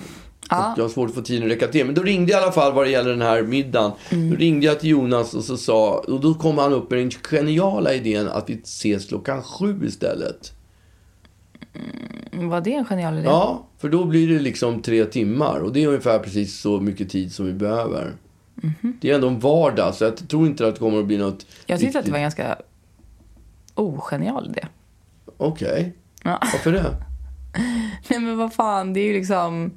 Ja. 0.52 0.72
Och 0.72 0.78
jag 0.78 0.84
har 0.84 0.90
svårt 0.90 1.10
att 1.10 1.16
få 1.16 1.22
tiden 1.22 1.44
att 1.44 1.52
räcka 1.52 1.68
till. 1.68 1.86
Men 1.86 1.96
då 1.96 2.04
ringde 2.04 2.32
jag 2.32 2.40
i 2.42 2.44
alla 2.44 2.52
fall 2.52 2.74
vad 2.74 2.86
det 2.86 2.90
gäller 2.90 3.10
den 3.10 3.22
här 3.22 3.44
middagen. 3.44 3.92
Mm. 4.10 4.30
Då 4.30 4.36
ringde 4.36 4.66
jag 4.66 4.80
till 4.80 4.90
Jonas 4.90 5.34
och 5.34 5.44
så 5.44 5.58
sa, 5.58 6.04
och 6.08 6.20
då 6.22 6.34
kom 6.34 6.58
han 6.58 6.74
upp 6.74 6.90
med 6.92 7.00
den 7.00 7.12
geniala 7.12 7.94
idén 7.94 8.28
att 8.28 8.50
vi 8.50 8.54
ses 8.64 9.06
klockan 9.08 9.44
sju 9.44 9.80
istället. 9.86 10.52
Var 12.32 12.62
det 12.62 12.74
en 12.74 12.86
genial 12.86 13.14
idé? 13.18 13.24
Ja, 13.26 13.68
för 13.78 13.90
då 13.90 14.06
blir 14.06 14.28
det 14.34 14.40
liksom 14.40 14.82
tre 14.82 15.06
timmar. 15.06 15.60
Och 15.60 15.74
det 15.74 15.84
är 15.84 15.88
ungefär 15.88 16.20
precis 16.20 16.60
så 16.62 16.80
mycket 16.80 17.10
tid 17.10 17.34
som 17.34 17.46
vi 17.46 17.54
behöver. 17.54 18.14
Det 19.02 19.10
är 19.12 19.16
ändå 19.16 19.28
en 19.28 19.40
vardag, 19.40 19.96
så 19.96 20.04
jag 20.04 20.30
tror 20.30 20.48
inte 20.48 20.68
att 20.68 20.76
det 20.76 20.80
kommer 20.80 21.00
att 21.00 21.06
bli 21.06 21.18
något. 21.18 21.46
Jag 21.66 21.80
tyckte 21.80 22.00
att 22.00 22.06
det 22.06 22.12
var 22.12 22.18
en 22.18 22.24
ganska 22.24 22.56
ogenial 23.76 24.50
idé. 24.50 24.68
Okej, 25.38 25.94
Ja. 26.24 26.40
varför 26.42 26.72
det? 26.72 26.84
Nej 28.10 28.20
men 28.20 28.38
vad 28.38 28.54
fan, 28.54 28.94
det 28.94 29.00
är 29.00 29.06
ju 29.06 29.14
liksom... 29.14 29.72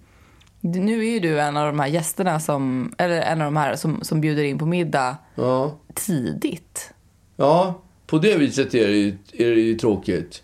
Nu 0.67 1.01
är 1.07 1.11
ju 1.11 1.21
du 1.21 1.41
en 1.41 1.57
av 1.57 1.67
de 1.67 1.79
här 1.81 1.87
gästerna 1.87 2.41
som, 2.41 2.95
eller 2.99 3.21
en 3.21 3.41
av 3.41 3.45
de 3.45 3.57
här 3.57 3.77
som, 3.77 3.99
som 4.03 4.21
bjuder 4.21 4.43
in 4.45 4.59
på 4.59 4.67
middag 4.67 5.17
Ja. 5.35 5.79
tidigt. 5.95 6.91
ja, 7.37 7.81
på 8.07 8.19
det 8.19 8.37
viset 8.39 8.75
är 8.75 8.87
det, 8.89 8.93
ju- 8.97 9.19
är 9.33 9.51
det 9.51 9.61
ju 9.61 9.75
tråkigt. 9.75 10.43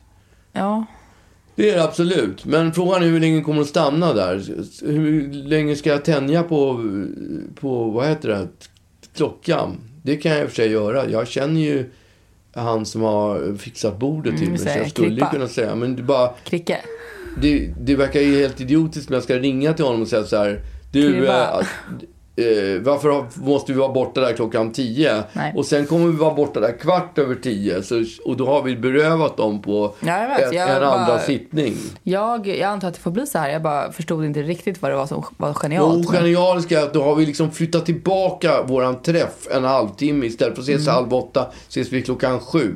Ja. 0.52 0.84
Det 1.54 1.70
är 1.70 1.76
det 1.76 1.84
absolut. 1.84 2.44
Men 2.44 2.72
frågan 2.72 3.02
är 3.02 3.06
hur 3.06 3.20
länge 3.20 3.40
kommer 3.42 3.60
att 3.60 3.66
stanna 3.68 4.12
där. 4.12 4.42
Hur 4.86 5.32
länge 5.32 5.76
ska 5.76 5.90
jag 5.90 6.04
tänja 6.04 6.42
på, 6.42 6.84
på 7.60 7.84
vad 7.90 8.08
heter 8.08 8.28
det, 8.28 8.48
klockan? 9.16 9.76
Det 10.02 10.16
kan 10.16 10.32
jag 10.32 10.40
i 10.40 10.44
och 10.44 10.48
för 10.48 10.56
sig 10.56 10.70
göra. 10.70 11.08
Jag 11.08 11.28
känner 11.28 11.60
ju 11.60 11.90
han 12.54 12.86
som 12.86 13.02
har 13.02 13.56
fixat 13.58 13.98
bordet 13.98 14.32
till 14.32 14.48
Mm, 14.48 14.50
mig. 14.50 14.58
Så 14.58 14.78
jag 14.78 14.90
skulle 14.90 15.08
klippa. 15.08 15.30
kunna 15.30 15.48
säga, 15.48 15.74
men 15.74 15.96
det 15.96 16.02
bara... 16.02 16.30
Kricke. 16.44 16.78
Det, 17.42 17.70
det 17.80 17.94
verkar 17.94 18.20
ju 18.20 18.38
helt 18.40 18.60
idiotiskt 18.60 19.08
men 19.08 19.14
jag 19.16 19.22
ska 19.24 19.36
ringa 19.38 19.72
till 19.72 19.84
honom 19.84 20.02
och 20.02 20.08
säga 20.08 20.24
så 20.24 20.36
här. 20.36 20.60
Du, 20.92 21.26
eh, 22.36 22.80
varför 22.82 23.24
måste 23.46 23.72
vi 23.72 23.78
vara 23.78 23.92
borta 23.92 24.20
där 24.20 24.32
klockan 24.32 24.72
tio? 24.72 25.22
Nej. 25.32 25.52
Och 25.56 25.66
sen 25.66 25.86
kommer 25.86 26.06
vi 26.06 26.16
vara 26.16 26.34
borta 26.34 26.60
där 26.60 26.78
kvart 26.78 27.18
över 27.18 27.34
tio. 27.34 27.82
Så, 27.82 28.04
och 28.24 28.36
då 28.36 28.46
har 28.46 28.62
vi 28.62 28.76
berövat 28.76 29.36
dem 29.36 29.62
på 29.62 29.94
Ja, 30.00 30.26
vet. 30.38 30.52
en, 30.52 30.58
en 30.58 30.80
bara- 30.80 30.90
andra 30.90 31.18
sittning. 31.18 31.74
Jag, 32.02 32.46
jag 32.46 32.62
antar 32.62 32.88
att 32.88 32.94
det 32.94 33.00
får 33.00 33.10
bli 33.10 33.26
så 33.26 33.38
här. 33.38 33.48
Jag 33.50 33.62
bara 33.62 33.92
förstod 33.92 34.24
inte 34.24 34.42
riktigt 34.42 34.82
vad 34.82 34.90
det 34.90 34.96
var 34.96 35.06
som 35.06 35.24
var 35.36 35.54
genialt. 35.54 36.04
Jo, 36.04 36.10
men- 36.12 36.20
genialiska 36.22 36.80
är 36.80 36.84
att 36.84 36.94
då 36.94 37.02
har 37.02 37.14
vi 37.14 37.26
liksom 37.26 37.50
flyttat 37.50 37.86
tillbaka 37.86 38.62
våran 38.62 39.02
träff 39.02 39.48
en 39.50 39.64
halvtimme. 39.64 40.26
Istället 40.26 40.54
för 40.54 40.62
att 40.62 40.68
ses 40.68 40.82
Mm. 40.82 40.94
halv 40.94 41.14
åtta 41.14 41.46
ses 41.68 41.92
vi 41.92 42.02
klockan 42.02 42.40
sju. 42.40 42.74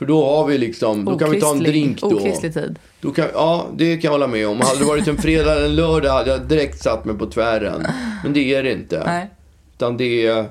För 0.00 0.06
då 0.06 0.24
har 0.26 0.46
vi 0.46 0.58
liksom, 0.58 1.04
då 1.04 1.18
kan 1.18 1.30
vi 1.30 1.40
ta 1.40 1.52
en 1.52 1.58
drink 1.58 2.00
då. 2.00 2.06
Okristlig 2.06 2.54
tid. 2.54 2.78
då 3.00 3.10
kan, 3.10 3.26
ja, 3.34 3.66
det 3.76 3.96
kan 3.96 4.08
jag 4.08 4.12
hålla 4.12 4.26
med 4.26 4.48
om. 4.48 4.60
Hade 4.60 4.78
det 4.78 4.84
varit 4.84 5.08
en 5.08 5.16
fredag 5.16 5.52
eller 5.52 5.64
en 5.64 5.76
lördag 5.76 6.10
hade 6.12 6.30
jag 6.30 6.40
direkt 6.42 6.82
satt 6.82 7.04
mig 7.04 7.18
på 7.18 7.26
tvären. 7.26 7.86
Men 8.22 8.32
det 8.32 8.54
är 8.54 8.62
det 8.62 8.72
inte. 8.72 9.02
Nej. 9.06 9.30
Utan 9.74 9.96
det 9.96 10.26
är 10.26 10.44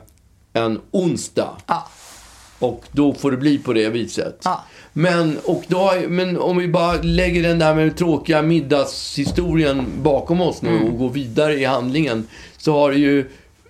en 0.54 0.80
onsdag. 0.92 1.50
Ja. 1.68 1.88
Och 2.60 2.84
då 2.92 3.14
får 3.14 3.32
det 3.32 3.38
bli 3.38 3.58
på 3.58 3.74
det 3.74 3.90
viset. 3.90 4.42
Ja. 4.44 4.64
Men, 4.94 5.38
och 5.46 5.64
då, 5.68 5.94
men 6.08 6.38
om 6.38 6.58
vi 6.58 6.68
bara 6.68 6.94
lägger 7.02 7.44
den 7.44 7.60
där 7.60 7.76
med 7.76 7.98
tråkiga 7.98 8.42
middagshistorien 8.42 9.86
bakom 10.02 10.42
oss 10.42 10.62
nu 10.62 10.70
Mm. 10.70 10.84
och 10.84 10.98
går 10.98 11.10
vidare 11.10 11.54
i 11.54 11.66
handlingen. 11.66 12.28
Så 12.58 12.74
har 12.74 12.92
det 12.92 12.98
ju 12.98 13.26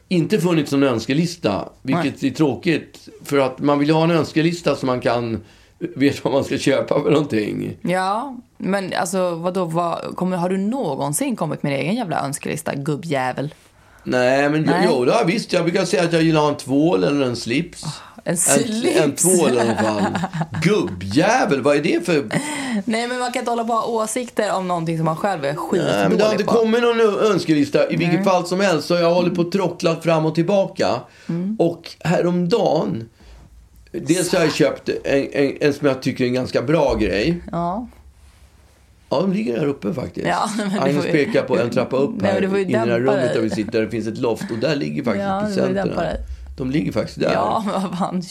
inte 0.07 0.39
funnits 0.39 0.71
någon 0.71 0.83
önskelista. 0.83 1.69
Vilket 1.81 2.23
är 2.23 2.29
tråkigt. 2.29 3.09
För 3.23 3.37
att 3.37 3.59
man 3.59 3.79
vill 3.79 3.89
ha 3.89 4.03
en 4.03 4.11
önskelista 4.11 4.75
så 4.75 4.85
man 4.85 4.99
kan 5.01 5.41
vet 5.79 6.23
vad 6.23 6.33
man 6.33 6.43
ska 6.43 6.57
köpa 6.57 7.03
för 7.03 7.11
någonting. 7.11 7.77
Ja, 7.81 8.35
men 8.57 8.93
alltså 8.93 9.35
vadå, 9.35 9.65
vad, 9.65 10.15
kommer, 10.15 10.37
har 10.37 10.49
du 10.49 10.57
någonsin 10.57 11.35
kommit 11.35 11.63
med 11.63 11.73
egen 11.79 11.95
jävla 11.95 12.19
önskelista, 12.25 12.75
gubbjävel? 12.75 13.53
Nej, 14.03 14.49
men 14.49 14.61
Nej. 14.63 14.87
jo, 14.91 15.05
det 15.05 15.11
har 15.11 15.19
jag 15.19 15.25
visst. 15.25 15.53
Jag 15.53 15.63
brukar 15.63 15.85
säga 15.85 16.03
att 16.03 16.13
jag 16.13 16.21
gillar 16.23 16.47
en 16.49 16.55
tvål 16.57 17.03
eller 17.03 17.25
en 17.25 17.35
slips. 17.35 17.83
en 18.23 18.31
En, 18.31 18.37
slips. 18.37 18.99
en 19.01 19.15
tvål 19.15 19.53
i 19.53 19.59
alla 19.59 19.75
fall. 19.75 20.03
Gubbjävel, 20.63 21.61
vad 21.61 21.75
är 21.75 21.81
det 21.83 22.05
för... 22.05 22.25
Nej, 22.85 23.07
men 23.07 23.19
man 23.19 23.31
kan 23.31 23.39
inte 23.39 23.51
hålla 23.51 23.63
på 23.63 23.73
och 23.73 23.79
ha 23.79 24.03
åsikter 24.03 24.53
om 24.55 24.67
någonting 24.67 24.97
som 24.97 25.05
man 25.05 25.15
själv 25.15 25.45
är 25.45 25.53
Nej, 25.53 25.57
men 26.09 26.17
det 26.17 26.23
har 26.23 26.31
skitdålig 26.31 26.31
inte 26.31 26.43
på. 26.43 26.51
kommit 26.51 26.81
någon 26.81 27.31
önskelista. 27.31 27.89
I 27.89 27.95
vilket 27.95 28.23
fall 28.23 28.45
som 28.47 28.59
helst 28.59 28.87
så 28.87 28.93
jag 28.95 29.13
hållit 29.13 29.35
på 29.35 29.41
och 29.41 29.51
trocklat 29.51 30.03
fram 30.03 30.25
och 30.25 30.35
tillbaka. 30.35 30.89
Mm. 31.29 31.55
Och 31.59 31.91
häromdagen. 31.99 33.09
Dels 33.91 34.33
har 34.33 34.39
jag 34.39 34.53
köpt 34.53 34.89
en, 35.03 35.27
en, 35.33 35.57
en 35.61 35.73
som 35.73 35.87
jag 35.87 36.01
tycker 36.01 36.23
är 36.23 36.27
en 36.27 36.33
ganska 36.33 36.61
bra 36.61 36.95
grej. 36.95 37.41
Ja. 37.51 37.87
Ja, 39.09 39.21
de 39.21 39.33
ligger 39.33 39.59
här 39.59 39.65
uppe 39.65 39.93
faktiskt. 39.93 40.27
Ja, 40.27 40.49
Agnes 40.79 41.05
ju- 41.05 41.11
pekar 41.11 41.43
på 41.43 41.59
en 41.59 41.69
trappa 41.69 41.97
upp 41.97 42.11
Nej, 42.21 42.31
här. 42.31 42.41
ju 42.41 42.59
I 42.61 42.65
det 42.65 42.77
här 42.77 42.87
rummet 42.99 43.33
där 43.33 43.41
vi 43.41 43.49
sitter. 43.49 43.81
Det 43.81 43.89
finns 43.89 44.07
ett 44.07 44.17
loft. 44.17 44.51
Och 44.51 44.57
där 44.57 44.75
ligger 44.75 45.03
faktiskt 45.03 45.25
Ja, 45.27 45.41
presenterna. 45.45 46.03
De 46.57 46.71
ligger 46.71 46.91
faktiskt 46.91 47.19
där. 47.19 47.33
Ja, 47.33 47.63
vad 47.89 47.97
fan. 47.99 48.23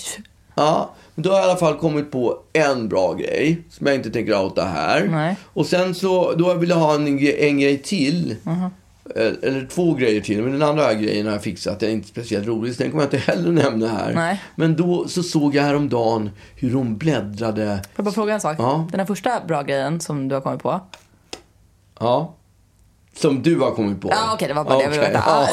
Ja, 0.54 0.94
men 1.14 1.22
då 1.22 1.30
har 1.30 1.36
jag 1.36 1.46
i 1.46 1.50
alla 1.50 1.58
fall 1.58 1.76
kommit 1.78 2.10
på 2.10 2.38
en 2.52 2.88
bra 2.88 3.14
grej 3.14 3.62
som 3.70 3.86
jag 3.86 3.96
inte 3.96 4.10
tänker 4.10 4.42
outa 4.44 4.64
här. 4.64 5.08
Nej. 5.10 5.36
Och 5.44 5.66
sen 5.66 5.94
så, 5.94 6.32
då 6.32 6.54
vill 6.54 6.68
jag 6.70 6.76
ha 6.76 6.94
en, 6.94 7.06
en 7.18 7.58
grej 7.58 7.78
till. 7.78 8.36
Mhm. 8.42 8.62
Eh, 8.64 8.68
Eller 9.16 9.66
två 9.66 9.94
grejer 9.94 10.20
till. 10.20 10.42
Men 10.42 10.52
den 10.52 10.62
andra 10.62 10.94
grejen 10.94 11.26
har 11.26 11.32
jag 11.32 11.42
fixat. 11.42 11.80
Den 11.80 11.88
är 11.88 11.92
inte 11.92 12.08
speciellt 12.08 12.46
rolig, 12.46 12.74
så 12.74 12.82
den 12.82 12.90
kommer 12.90 13.04
jag 13.04 13.14
inte 13.14 13.32
heller 13.32 13.52
nämna 13.52 13.88
här. 13.88 14.14
Nej. 14.14 14.42
Men 14.54 14.76
då 14.76 15.08
så 15.08 15.22
såg 15.22 15.54
jag 15.54 15.62
häromdagen 15.62 16.30
hur 16.54 16.74
hon 16.74 16.98
bläddrade. 16.98 17.66
Får 17.66 17.92
jag 17.96 18.04
bara 18.04 18.14
fråga 18.14 18.34
en 18.34 18.40
sak? 18.40 18.56
Ja. 18.58 18.88
Den 18.90 19.00
här 19.00 19.06
första 19.06 19.40
bra 19.46 19.62
grejen 19.62 20.00
som 20.00 20.28
du 20.28 20.34
har 20.34 20.42
kommit 20.42 20.62
på. 20.62 20.80
Ja. 22.00 22.34
Som 23.16 23.42
du 23.42 23.58
har 23.58 23.70
kommit 23.70 24.00
på. 24.00 24.08
Ja, 24.10 24.34
okej, 24.34 24.48
det 24.48 24.54
var 24.54 24.64
bara 24.64 24.78
det 24.78 24.84
jag 24.84 24.90
ville 24.90 25.02
veta. 25.02 25.22
Ja, 25.26 25.48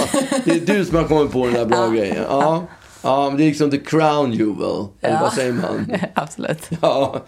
det 0.45 0.51
är 0.51 0.75
du 0.75 0.85
som 0.85 0.95
har 0.97 1.03
kommit 1.03 1.31
på 1.31 1.45
den 1.45 1.53
där 1.53 1.65
bra 1.65 1.87
grejen. 1.87 2.23
Ja. 2.29 2.63
Ja, 3.05 3.29
men 3.29 3.37
det 3.37 3.43
är 3.43 3.47
liksom 3.47 3.71
the 3.71 3.77
crown 3.77 4.33
jewel. 4.33 4.85
Eller 5.01 5.15
Ja. 5.15 5.21
vad 5.21 5.33
säger 5.33 5.53
man? 5.53 5.91
Absolut. 6.13 6.69
Ja, 6.81 7.23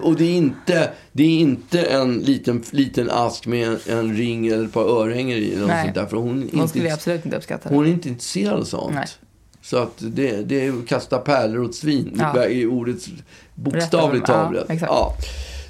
och 0.00 0.16
det 0.16 0.24
är 0.24 0.36
inte, 0.36 0.90
det 1.12 1.22
är 1.22 1.38
inte 1.38 1.82
en 1.82 2.18
liten, 2.18 2.62
liten 2.70 3.10
ask 3.10 3.46
med 3.46 3.68
en, 3.68 3.78
en 3.98 4.16
ring 4.16 4.46
eller 4.46 4.64
ett 4.64 4.72
par 4.72 4.84
örhängen 5.02 5.38
i. 5.38 5.52
Eller 5.54 5.66
Nej. 5.66 5.84
sånt 5.84 5.94
där, 5.94 6.06
för 6.06 6.16
hon, 6.16 6.28
Hon 6.28 6.42
inte, 6.52 6.68
skulle 6.68 6.92
absolut 6.94 7.24
inte 7.24 7.36
uppskatta 7.36 7.68
det. 7.68 7.74
hon 7.74 7.86
är 7.86 7.90
inte 7.90 8.08
intresserad 8.08 8.60
av 8.60 8.64
sånt. 8.64 8.94
Nej. 8.94 9.06
Så 9.62 9.76
att 9.76 9.92
det, 9.98 10.42
det 10.42 10.66
är 10.66 10.72
att 10.78 10.86
kasta 10.86 11.18
pärlor 11.18 11.64
åt 11.64 11.74
svin 11.74 12.16
Ja. 12.34 12.46
i 12.46 12.66
ordets 12.66 13.08
bokstavligt 13.54 14.26
taget. 14.26 14.64
ja, 14.68 14.74
exakt. 14.74 14.92
Ja. 14.92 15.14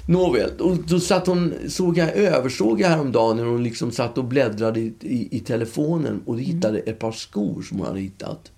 Nåväl, 0.07 0.51
och 0.59 0.77
då 0.87 0.99
satt 0.99 1.27
hon, 1.27 1.53
såg 1.69 1.97
jag, 1.97 2.15
översåg 2.15 2.81
jag 2.81 2.89
häromdagen 2.89 3.37
när 3.37 3.43
hon 3.43 3.63
liksom 3.63 3.91
satt 3.91 4.17
och 4.17 4.23
bläddrade 4.23 4.79
i, 4.79 4.93
i, 5.01 5.37
i 5.37 5.39
telefonen 5.39 6.21
och 6.25 6.39
hittade 6.39 6.79
ett 6.79 6.99
par 6.99 7.11
skor 7.11 7.61
som 7.61 7.77
hon 7.77 7.87
hade 7.87 7.99
hittat. 7.99 8.51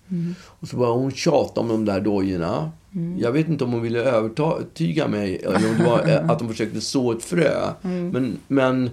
Och 0.44 0.68
så 0.68 0.76
började 0.76 0.98
hon 0.98 1.10
tjata 1.10 1.60
om 1.60 1.68
de 1.68 1.84
där 1.84 2.00
dojorna. 2.00 2.70
Jag 3.18 3.32
vet 3.32 3.48
inte 3.48 3.64
om 3.64 3.72
hon 3.72 3.82
ville 3.82 3.98
övertyga 3.98 5.08
mig 5.08 5.36
eller 5.36 5.70
om 5.70 5.76
det 5.78 5.84
var 5.84 6.08
eh, 6.08 6.30
att 6.30 6.40
hon 6.40 6.48
försökte 6.48 6.80
så 6.80 7.12
ett 7.12 7.24
frö. 7.24 7.72
Men, 7.82 8.38
men 8.48 8.90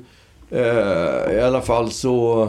eh, 0.50 1.36
i 1.36 1.42
alla 1.44 1.62
fall 1.62 1.92
så 1.92 2.48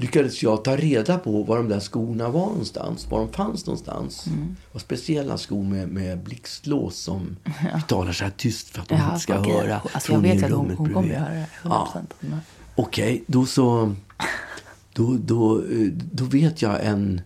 lyckades 0.00 0.42
jag 0.42 0.64
ta 0.64 0.76
reda 0.76 1.18
på 1.18 1.42
var 1.42 1.56
de 1.56 1.68
där 1.68 1.80
skorna 1.80 2.28
var 2.28 2.46
någonstans. 2.46 3.10
Var 3.10 3.18
de 3.18 3.32
fanns 3.32 3.66
någonstans. 3.66 4.26
Mm. 4.26 4.56
Var 4.72 4.80
speciella 4.80 5.38
skor 5.38 5.62
med, 5.64 5.88
med 5.88 6.18
blixtlås 6.22 6.96
som 6.96 7.36
vi 7.44 7.82
talar 7.88 8.12
så 8.12 8.24
här 8.24 8.32
tyst 8.36 8.68
för 8.68 8.80
att 8.82 8.88
de 8.88 8.94
Ja, 8.98 9.06
inte 9.08 9.20
ska 9.20 9.38
okej. 9.40 9.52
höra 9.52 9.80
Alltså, 9.92 10.12
jag 10.12 10.20
vet 10.20 10.44
att 10.44 10.50
hon, 10.50 10.70
hon 10.70 10.76
kommer 10.76 10.92
bredvid. 11.08 11.18
höra 11.18 11.34
det. 11.34 11.46
100%. 11.62 12.00
Ja. 12.20 12.36
Okej, 12.74 13.24
då 13.26 13.46
så... 13.46 13.94
Då, 14.92 15.16
då, 15.24 15.58
eh, 15.58 15.88
då 15.92 16.24
vet 16.24 16.62
jag 16.62 16.84
en... 16.86 17.20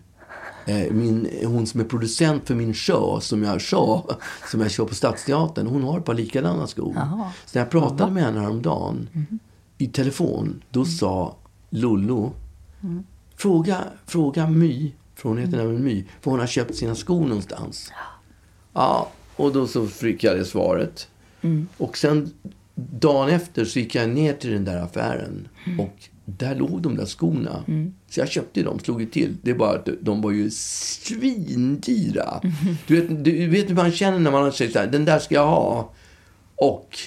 eh, 0.65 0.91
Min, 0.91 1.27
hon 1.45 1.67
som 1.67 1.79
är 1.79 1.83
producent 1.85 2.47
för 2.47 2.55
min 2.55 2.73
show, 2.73 3.19
som 3.19 3.43
jag, 3.43 3.61
show, 3.61 4.11
som 4.51 4.61
jag 4.61 4.71
kör 4.71 4.85
på 4.85 4.95
Stadsteatern, 4.95 5.67
hon 5.67 5.83
har 5.83 5.99
ett 5.99 6.05
par 6.05 6.13
likadana 6.13 6.67
skor. 6.67 6.93
Jaha. 6.95 7.31
Så 7.45 7.57
när 7.57 7.61
jag 7.61 7.69
pratade 7.71 8.11
med 8.11 8.23
henne 8.23 8.39
häromdagen 8.39 9.09
i 9.77 9.87
telefon, 9.87 10.61
då 10.71 10.85
sa 10.85 11.35
Lollo, 11.69 12.33
fråga, 13.35 13.83
fråga 14.05 14.47
My, 14.47 14.91
för 15.15 15.29
hon 15.29 15.37
heter 15.37 15.57
nämligen 15.57 15.83
My, 15.83 16.05
för 16.21 16.31
hon 16.31 16.39
har 16.39 16.47
köpt 16.47 16.75
sina 16.75 16.95
skor 16.95 17.25
någonstans. 17.25 17.91
Ja, 18.73 19.11
och 19.35 19.53
då 19.53 19.67
så 19.67 19.87
fick 19.87 20.23
jag 20.23 20.37
det 20.37 20.45
svaret. 20.45 21.07
Och 21.77 21.97
sen 21.97 22.33
dagen 22.75 23.29
efter 23.29 23.65
så 23.65 23.79
gick 23.79 23.95
jag 23.95 24.09
ner 24.09 24.33
till 24.33 24.51
den 24.51 24.65
där 24.65 24.81
affären 24.81 25.47
och 25.79 25.95
där 26.25 26.55
låg 26.55 26.81
de 26.81 26.95
där 26.95 27.05
skorna. 27.05 27.63
Så 28.09 28.19
jag 28.19 28.29
köpte 28.29 28.63
dem, 28.63 28.79
slog 28.79 29.01
ju 29.01 29.07
till. 29.07 29.37
Det 29.41 29.51
är 29.51 29.55
bara 29.55 29.75
att 29.75 29.89
de 30.01 30.21
var 30.21 30.31
ju 30.31 30.51
svindyra. 30.51 32.41
Du, 32.87 33.01
vet, 33.01 33.25
du 33.25 33.47
vet 33.47 33.69
hur 33.69 33.75
man 33.75 33.91
känner 33.91 34.19
när 34.19 34.31
man 34.31 34.51
säger 34.51 34.71
så 34.71 34.79
här, 34.79 34.87
den 34.87 35.05
där 35.05 35.19
ska 35.19 35.35
jag 35.35 35.47
ha. 35.47 35.93
Och 36.55 36.97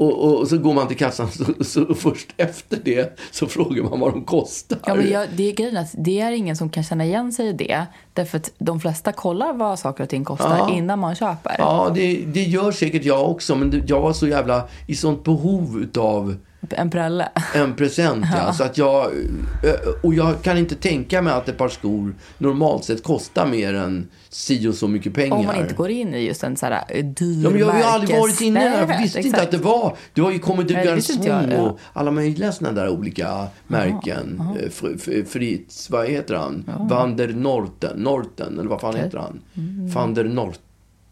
och, 0.00 0.24
och, 0.24 0.38
och 0.40 0.48
så 0.48 0.58
går 0.58 0.74
man 0.74 0.88
till 0.88 0.96
kassan 0.96 1.28
så, 1.30 1.64
så 1.64 1.94
först 1.94 2.28
efter 2.36 2.78
det 2.84 3.18
så 3.30 3.46
frågar 3.46 3.82
man 3.82 4.00
vad 4.00 4.12
de 4.12 4.24
kostar. 4.24 4.78
Ja, 4.86 4.94
men 4.94 5.10
jag, 5.10 5.26
det 5.36 5.48
är 5.48 5.52
grejen 5.52 5.76
att 5.76 5.94
det 5.98 6.20
är 6.20 6.32
ingen 6.32 6.56
som 6.56 6.70
kan 6.70 6.82
känna 6.84 7.04
igen 7.04 7.32
sig 7.32 7.46
i 7.48 7.52
det. 7.52 7.86
Därför 8.12 8.38
att 8.38 8.52
de 8.58 8.80
flesta 8.80 9.12
kollar 9.12 9.52
vad 9.52 9.78
saker 9.78 10.04
och 10.04 10.10
ting 10.10 10.24
kostar 10.24 10.56
Ja. 10.58 10.70
innan 10.76 10.98
man 10.98 11.14
köper. 11.14 11.54
Ja, 11.58 11.92
det, 11.94 12.16
det 12.26 12.42
gör 12.42 12.72
säkert 12.72 13.04
jag 13.04 13.30
också. 13.30 13.56
Men 13.56 13.82
jag 13.86 14.00
var 14.00 14.12
så 14.12 14.28
jävla 14.28 14.68
i 14.86 14.94
sånt 14.94 15.24
behov 15.24 15.80
utav 15.82 16.36
En 16.70 16.90
prälle. 16.90 17.28
en 17.54 17.74
present. 17.74 18.24
Ja. 18.32 18.52
Så 18.52 18.64
att 18.64 18.78
jag, 18.78 19.04
eh, 19.04 19.70
och 20.02 20.14
jag 20.14 20.42
kan 20.42 20.58
inte 20.58 20.74
tänka 20.74 21.22
mig 21.22 21.32
att 21.32 21.48
ett 21.48 21.58
par 21.58 21.68
skor 21.68 22.14
normalt 22.38 22.84
sett 22.84 23.02
kostar 23.02 23.46
mer 23.46 23.74
än 23.74 24.08
si 24.28 24.68
och 24.68 24.74
så 24.74 24.88
mycket 24.88 25.14
pengar. 25.14 25.36
Om 25.36 25.46
man 25.46 25.56
inte 25.56 25.74
går 25.74 25.90
in 25.90 26.14
i 26.14 26.18
just 26.26 26.44
en 26.44 26.56
så 26.56 26.66
här 26.66 26.84
eh, 26.88 27.04
dyr 27.04 27.44
Ja, 27.44 27.50
men 27.50 27.60
jag 27.60 27.66
har 27.66 27.78
ju 27.78 27.84
aldrig 27.84 28.18
varit 28.18 28.40
inne 28.40 28.60
där. 28.60 28.78
jag 28.88 28.98
visste 29.02 29.20
inte 29.20 29.42
att 29.42 29.50
det 29.50 29.56
var. 29.58 29.96
Det 30.14 30.20
har 30.20 30.30
ju 30.30 30.38
kommit 30.38 30.66
ut 30.70 30.76
jag, 30.76 30.86
Garçon 30.86 31.50
ja. 31.52 31.60
och 31.62 31.78
alla 31.92 32.10
möjliga 32.10 32.52
sådana 32.52 32.80
där 32.80 32.88
olika 32.88 33.46
märken. 33.66 34.42
Eh, 34.60 34.68
Fr- 34.68 34.98
Fr- 34.98 35.24
Fritz, 35.24 35.90
vad 35.90 36.08
heter 36.08 36.34
han? 36.34 36.64
Van 36.90 37.16
der 37.16 37.28
Norten, 37.28 37.98
Norten, 37.98 38.58
eller 38.58 38.68
vad 38.70 38.80
fan 38.80 38.90
Okej. 38.90 39.02
heter 39.02 39.18
han? 39.18 39.40
Mm. 39.56 39.90
Van 39.90 40.14
der 40.14 40.24
Nort. 40.24 40.58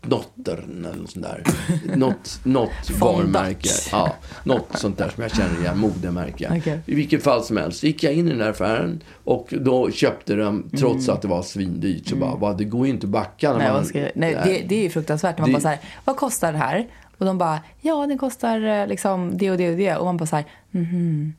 Nottern 0.02 0.84
eller 0.84 0.96
något 1.02 1.10
sånt 1.10 1.24
där. 1.26 1.42
Något, 1.96 2.40
något 2.44 2.90
varumärke. 3.00 3.68
Ja, 3.92 4.14
något 4.44 4.68
sånt 4.78 4.98
där 4.98 5.08
som 5.08 5.22
jag 5.22 5.36
känner 5.36 5.60
igen, 5.60 5.78
modemärke. 5.78 6.52
Okej. 6.58 6.80
I 6.86 6.94
vilket 6.94 7.22
fall 7.22 7.44
som 7.44 7.56
helst 7.56 7.82
gick 7.82 8.02
jag 8.02 8.12
in 8.12 8.26
i 8.26 8.30
den 8.30 8.38
där 8.38 8.50
affären 8.50 9.00
och 9.24 9.54
då 9.60 9.90
köpte 9.90 10.34
den 10.34 10.70
trots 10.70 11.08
Mm. 11.08 11.16
att 11.16 11.22
det 11.22 11.28
var 11.28 11.42
svindyrt. 11.42 12.08
Så 12.08 12.16
bara, 12.16 12.34
va, 12.36 12.52
det 12.52 12.64
går 12.64 12.86
ju 12.86 12.92
inte 12.92 13.06
att 13.06 13.10
backa 13.10 13.52
när 13.52 13.58
Nej, 13.58 13.72
man... 13.72 13.84
ska, 13.84 13.98
nej, 14.14 14.36
det, 14.44 14.64
det 14.68 14.74
är 14.78 14.82
ju 14.82 14.90
fruktansvärt. 14.90 15.38
när 15.38 15.42
Man 15.42 15.48
Det- 15.50 15.52
bara 15.54 15.60
så 15.62 15.68
här, 15.68 15.78
vad 16.04 16.16
kostar 16.16 16.52
det 16.52 16.58
här? 16.58 16.86
Och 17.18 17.26
de 17.26 17.38
bara, 17.38 17.60
ja 17.80 18.06
den 18.06 18.18
kostar 18.18 18.60
eh, 18.80 18.86
liksom 18.86 19.38
det 19.38 19.50
och 19.50 19.56
det 19.56 19.70
och 19.70 19.76
det. 19.76 19.96
Och 19.96 20.04
man 20.04 20.16
bara 20.16 20.26
så 20.26 20.36
här, 20.36 20.44
mhm. 20.70 21.34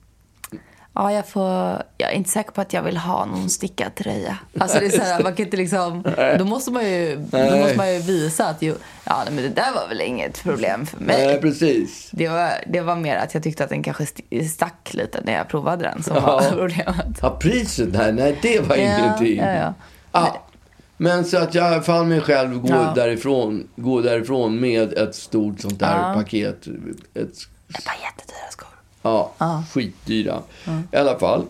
Ja, 1.01 1.11
jag 1.13 1.27
får... 1.27 1.83
Jag 1.97 2.09
är 2.11 2.15
inte 2.15 2.29
säker 2.29 2.51
på 2.51 2.61
att 2.61 2.73
jag 2.73 2.83
vill 2.83 2.97
ha 2.97 3.25
någon 3.25 3.49
stickad 3.49 3.95
tröja. 3.95 4.37
Alltså 4.59 4.79
det 4.79 4.85
är 4.85 4.89
så 4.89 5.01
här, 5.01 5.23
man 5.23 5.35
kan 5.35 5.45
inte 5.45 5.57
liksom... 5.57 6.03
Då 6.39 6.45
måste 6.45 6.71
man 6.71 6.83
ju, 6.91 7.15
då 7.31 7.57
måste 7.57 7.77
man 7.77 7.93
ju 7.93 7.99
visa 7.99 8.45
att 8.47 8.61
ju, 8.61 8.75
ja, 9.03 9.23
men 9.31 9.35
det 9.43 9.49
där 9.49 9.73
var 9.75 9.87
väl 9.87 10.01
inget 10.01 10.43
problem 10.43 10.85
för 10.85 10.97
mig. 10.99 11.25
Nej, 11.27 11.41
precis. 11.41 12.09
Det 12.11 12.27
var, 12.27 12.51
det 12.67 12.81
var 12.81 12.95
mer 12.95 13.15
att 13.17 13.33
jag 13.33 13.43
tyckte 13.43 13.63
att 13.63 13.69
den 13.69 13.83
kanske 13.83 14.03
st- 14.03 14.47
stack 14.49 14.89
lite 14.93 15.21
när 15.23 15.33
jag 15.33 15.47
provade 15.47 15.83
den 15.83 16.03
som 16.03 16.15
Ja. 16.15 16.21
var 16.21 16.41
problemet. 16.57 17.19
Ja, 17.21 17.37
priset, 17.41 17.89
nej, 17.93 18.13
nej 18.13 18.39
det 18.41 18.59
var 18.59 18.75
Ja, 18.75 18.81
ingenting. 18.99 19.37
ja, 19.37 19.51
ja. 19.53 19.73
Ja, 20.11 20.45
Men 20.97 21.25
så 21.25 21.37
att 21.37 21.55
jag 21.55 21.85
fann 21.85 22.07
mig 22.09 22.21
själv 22.21 22.59
gå, 22.61 22.67
Ja. 22.69 22.91
därifrån, 22.95 23.67
gå 23.75 24.01
därifrån 24.01 24.59
med 24.59 24.93
ett 24.93 25.15
stort 25.15 25.59
sånt 25.59 25.79
där 25.79 26.13
paket. 26.13 26.67
Ett, 26.67 26.67
Ett 27.77 27.85
par 27.85 27.95
jättedyra 28.03 28.49
skor. 28.51 28.68
Ja, 29.09 29.31
Ja. 29.37 29.63
skitdyra. 29.71 30.39
I 30.91 30.95
alla 30.95 31.19
fall. 31.19 31.43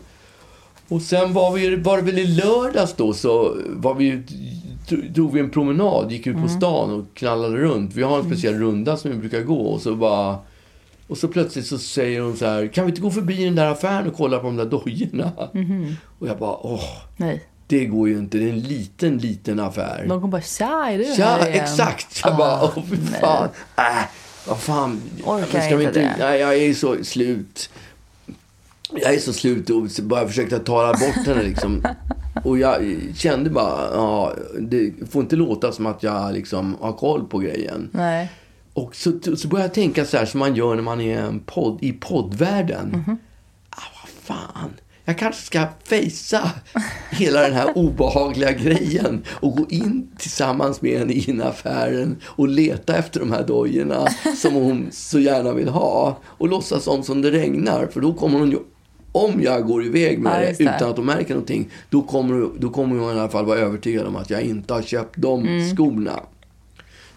Och 0.87 1.01
sen 1.01 1.33
var, 1.33 1.51
vi, 1.53 1.75
var 1.75 1.97
det 1.97 2.03
väl 2.03 2.19
i 2.19 2.27
lördags 2.27 2.93
då 2.93 3.13
så 3.13 3.55
var 3.67 3.93
vi, 3.93 4.23
drog 5.09 5.33
vi 5.33 5.39
en 5.39 5.49
promenad, 5.49 6.11
gick 6.11 6.27
ut 6.27 6.41
på 6.41 6.47
stan 6.49 6.91
och 6.99 7.05
knallade 7.13 7.57
runt. 7.57 7.93
Vi 7.95 8.03
har 8.03 8.17
en 8.19 8.25
speciell 8.25 8.53
runda 8.59 8.97
som 8.97 9.11
vi 9.11 9.17
brukar 9.17 9.41
gå 9.41 9.61
och 9.61 9.81
så 9.81 9.95
bara 9.95 10.37
och 11.07 11.17
så 11.17 11.27
plötsligt 11.27 11.67
så 11.67 11.77
säger 11.77 12.21
hon 12.21 12.37
så 12.37 12.45
här, 12.45 12.67
kan 12.67 12.85
vi 12.85 12.89
inte 12.89 13.01
gå 13.01 13.11
förbi 13.11 13.45
den 13.45 13.55
där 13.55 13.65
affären 13.71 14.07
och 14.07 14.15
kolla 14.17 14.39
på 14.39 14.45
de 14.45 14.55
där 14.55 14.65
dojorna? 14.65 15.31
Och 16.19 16.27
jag 16.27 16.37
bara, 16.37 16.57
åh, 16.65 16.83
Nej. 17.17 17.43
det 17.67 17.85
går 17.85 18.09
ju 18.09 18.17
inte. 18.17 18.37
Det 18.37 18.45
är 18.45 18.49
en 18.53 18.59
liten, 18.59 19.17
liten 19.17 19.59
affär. 19.59 20.05
De 20.07 20.21
kommer 20.21 20.31
bara, 20.31 20.41
tja, 20.41 20.89
är 20.89 20.97
du 20.97 21.03
Ja, 21.03 21.25
här 21.25 21.49
igen? 21.49 21.63
exakt. 21.63 22.21
Jag 22.23 22.33
Ah, 22.33 22.37
bara, 22.37 22.63
åh 22.63 22.83
fy 22.89 22.97
fan. 23.21 23.49
Äh, 23.77 23.83
vad 24.49 24.59
fan. 24.59 25.01
Orkar 25.25 25.61
ska 25.61 25.75
vi 25.75 25.83
inte 25.83 25.99
det. 25.99 26.15
Nej, 26.19 26.39
jag 26.39 26.57
är 26.57 26.73
så 26.73 27.03
slut. 27.03 27.69
Jag 28.91 29.13
är 29.13 29.19
så 29.19 29.33
slut 29.33 29.69
och 29.69 29.87
bara 30.03 30.27
försökte 30.27 30.59
tala 30.59 30.91
bort 30.91 31.25
henne 31.27 31.43
liksom. 31.43 31.83
Och 32.43 32.57
jag 32.57 32.95
kände 33.15 33.49
bara, 33.49 33.89
ja, 33.93 34.33
det 34.59 34.93
får 35.11 35.21
inte 35.21 35.35
låta 35.35 35.71
som 35.71 35.85
att 35.85 36.03
jag 36.03 36.33
liksom 36.33 36.75
har 36.79 36.93
koll 36.93 37.27
på 37.27 37.39
grejen. 37.39 37.89
Nej. 37.91 38.31
Och 38.73 38.95
så, 38.95 39.11
så 39.37 39.47
började 39.47 39.67
jag 39.67 39.73
tänka 39.73 40.05
så 40.05 40.17
här 40.17 40.25
som 40.25 40.39
man 40.39 40.55
gör 40.55 40.75
när 40.75 40.81
man 40.83 41.01
är 41.01 41.21
en 41.21 41.39
podd, 41.39 41.77
i 41.81 41.91
poddvärlden. 41.93 42.89
Mhm. 42.89 43.17
Ah, 43.69 43.81
vad 44.01 44.37
fan. 44.37 44.69
Jag 45.09 45.17
kanske 45.17 45.41
ska 45.45 45.63
fejsa 45.83 46.51
hela 47.11 47.41
den 47.41 47.53
här 47.53 47.77
obehagliga 47.77 48.51
grejen 48.51 49.23
och 49.29 49.57
gå 49.57 49.65
in 49.69 50.07
tillsammans 50.17 50.81
med 50.81 50.99
henne 50.99 51.13
in 51.13 51.39
i 51.39 51.43
affären 51.43 52.15
och 52.25 52.47
leta 52.47 52.95
efter 52.97 53.19
de 53.19 53.31
här 53.31 53.43
dojorna 53.47 54.07
som 54.37 54.53
hon 54.53 54.87
så 54.91 55.19
gärna 55.19 55.53
vill 55.53 55.67
ha 55.69 56.17
och 56.25 56.47
låtsas 56.49 56.83
som 56.83 57.03
som 57.03 57.21
det 57.21 57.31
regnar 57.31 57.87
för 57.87 58.01
då 58.01 58.13
kommer 58.13 58.39
hon 58.39 58.51
ju 58.51 58.57
om 59.11 59.41
jag 59.43 59.67
går 59.67 59.85
iväg 59.85 60.19
med 60.19 60.43
Ja, 60.43 60.53
det. 60.57 60.63
utan 60.63 60.89
att 60.89 60.95
de 60.95 61.05
märker 61.05 61.33
någonting, 61.33 61.69
då 61.89 62.01
kommer, 62.01 62.49
då 62.59 62.69
kommer 62.69 62.99
hon 62.99 63.15
i 63.15 63.19
alla 63.19 63.29
fall 63.29 63.45
vara 63.45 63.59
övertygad 63.59 64.07
om 64.07 64.15
att 64.15 64.29
jag 64.29 64.41
inte 64.41 64.73
har 64.73 64.81
köpt 64.81 65.13
de 65.17 65.41
Mm. 65.47 65.75
skorna. 65.75 66.19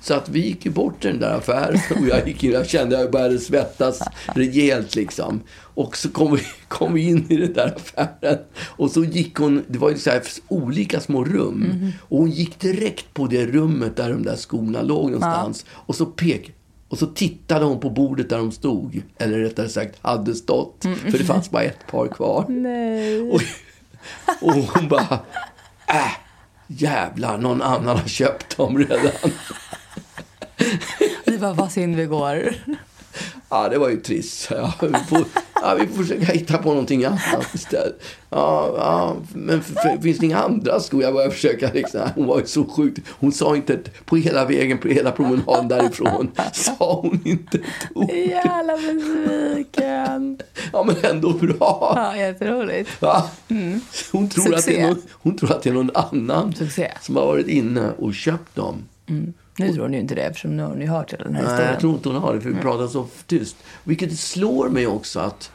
Så 0.02 0.14
att 0.14 0.28
vi 0.28 0.40
gick 0.40 0.64
ju 0.66 0.70
bort 0.70 1.00
till 1.00 1.10
den 1.10 1.20
där 1.20 1.38
affären 1.38 1.80
och 2.00 2.08
jag, 2.08 2.28
gick 2.28 2.44
jag 2.44 2.68
kände 2.68 2.96
att 2.96 3.02
jag 3.02 3.12
började 3.12 3.38
svettas 3.38 4.00
rejält 4.26 4.94
liksom. 4.94 5.40
Och 5.74 5.96
så 5.96 6.08
kom 6.08 6.36
vi, 6.36 6.42
kom 6.68 6.94
vi 6.94 7.08
in 7.08 7.26
i 7.28 7.36
den 7.36 7.52
där 7.52 7.76
affären 7.76 8.38
och 8.62 8.90
så 8.90 9.04
gick 9.04 9.36
hon, 9.36 9.64
det 9.68 9.78
var 9.78 9.90
ju 9.90 9.98
så 9.98 10.10
här 10.10 10.22
olika 10.48 11.00
små 11.00 11.24
rum. 11.24 11.54
Mhm. 11.54 11.92
Och 12.08 12.18
hon 12.18 12.30
gick 12.30 12.60
direkt 12.60 13.14
på 13.14 13.26
det 13.26 13.46
rummet 13.46 13.96
där 13.96 14.10
de 14.10 14.22
där 14.22 14.36
skorna 14.36 14.82
låg 14.82 15.10
någonstans. 15.10 15.66
Och 15.70 15.94
så 15.94 16.06
pek, 16.06 16.52
och 16.88 16.98
så 16.98 17.06
tittade 17.06 17.64
hon 17.64 17.80
på 17.80 17.90
bordet 17.90 18.30
där 18.30 18.38
de 18.38 18.52
stod. 18.52 19.02
Eller 19.18 19.38
rättare 19.38 19.68
sagt 19.68 19.98
hade 20.02 20.34
stått. 20.34 20.86
För 21.10 21.18
det 21.18 21.24
fanns 21.24 21.50
bara 21.50 21.62
ett 21.62 21.86
par 21.90 22.08
kvar. 22.08 22.44
Och, 23.32 23.42
och 24.48 24.54
hon 24.54 24.88
bara, 24.88 25.18
äh, 25.88 26.12
jävlar, 26.66 27.38
någon 27.38 27.62
annan 27.62 27.98
har 27.98 28.08
köpt 28.08 28.56
dem 28.56 28.78
redan. 28.78 29.12
Vi 31.24 31.38
bara, 31.38 31.52
vad 31.52 31.72
synd 31.72 31.96
vi 31.96 32.04
går. 32.04 32.54
Ja, 33.48 33.68
det 33.68 33.78
var 33.78 33.88
ju 33.88 33.96
trist. 33.96 34.48
Ja, 34.50 34.72
vi, 34.80 34.88
får, 35.08 35.24
ja, 35.54 35.76
vi 35.80 35.86
får 35.86 36.02
försöka 36.02 36.32
hitta 36.32 36.58
på 36.58 36.68
någonting 36.68 37.04
annat 37.04 37.54
istället. 37.54 38.02
Ja, 38.30 38.74
ja, 38.76 39.16
men 39.34 39.62
finns 40.02 40.18
det 40.18 40.26
inga 40.26 40.38
andra 40.38 40.80
skor? 40.80 41.02
Jag 41.02 41.14
började 41.14 41.34
försöka. 41.34 41.70
Liksom. 41.72 42.00
Hon 42.14 42.26
var 42.26 42.40
ju 42.40 42.46
så 42.46 42.64
sjukt. 42.64 43.08
Hon 43.08 43.32
sa 43.32 43.56
inte 43.56 43.74
ett, 43.74 44.06
på 44.06 44.16
hela 44.16 44.44
vägen, 44.44 44.78
på 44.78 44.88
hela 44.88 45.12
promenaden 45.12 45.68
därifrån, 45.68 46.30
sa 46.52 47.00
hon 47.02 47.20
inte 47.24 47.58
ett 47.58 47.88
ord. 47.94 48.10
Jävla 48.10 48.76
besviken. 48.76 50.38
Ja, 50.72 50.84
men 50.84 50.96
ändå 51.02 51.32
bra. 51.32 51.92
Ja, 51.96 52.16
jätteroligt. 52.16 53.02
Va? 53.02 53.30
Hon, 54.12 54.28
tror 54.28 54.54
att 54.54 54.66
det 54.66 54.80
är 54.80 54.88
någon, 54.88 55.02
hon 55.12 55.36
tror 55.36 55.52
att 55.52 55.62
det 55.62 55.70
är 55.70 55.74
någon 55.74 55.90
annan 55.94 56.54
Succé. 56.54 56.92
som 57.00 57.16
har 57.16 57.26
varit 57.26 57.48
inne 57.48 57.90
och 57.98 58.14
köpt 58.14 58.56
dem. 58.56 58.84
Nu 59.56 59.72
tror 59.72 59.88
ni 59.88 59.96
ju 59.96 60.00
inte 60.00 60.14
det 60.14 60.22
eftersom 60.22 60.56
nu 60.56 60.62
har 60.62 60.74
ni 60.74 60.86
hört 60.86 61.12
hela 61.12 61.24
den 61.24 61.34
här 61.34 61.42
Nej, 61.42 61.50
historien. 61.50 61.72
jag 61.72 61.80
tror 61.80 61.94
inte 61.94 62.08
hon 62.08 62.22
har 62.22 62.34
det, 62.34 62.40
för 62.40 62.50
vi 62.50 62.60
pratar 62.60 62.86
så 62.86 63.06
tyst. 63.26 63.56
Vilket 63.84 64.18
slår 64.18 64.68
mig 64.68 64.86
också 64.86 65.20
att 65.20 65.50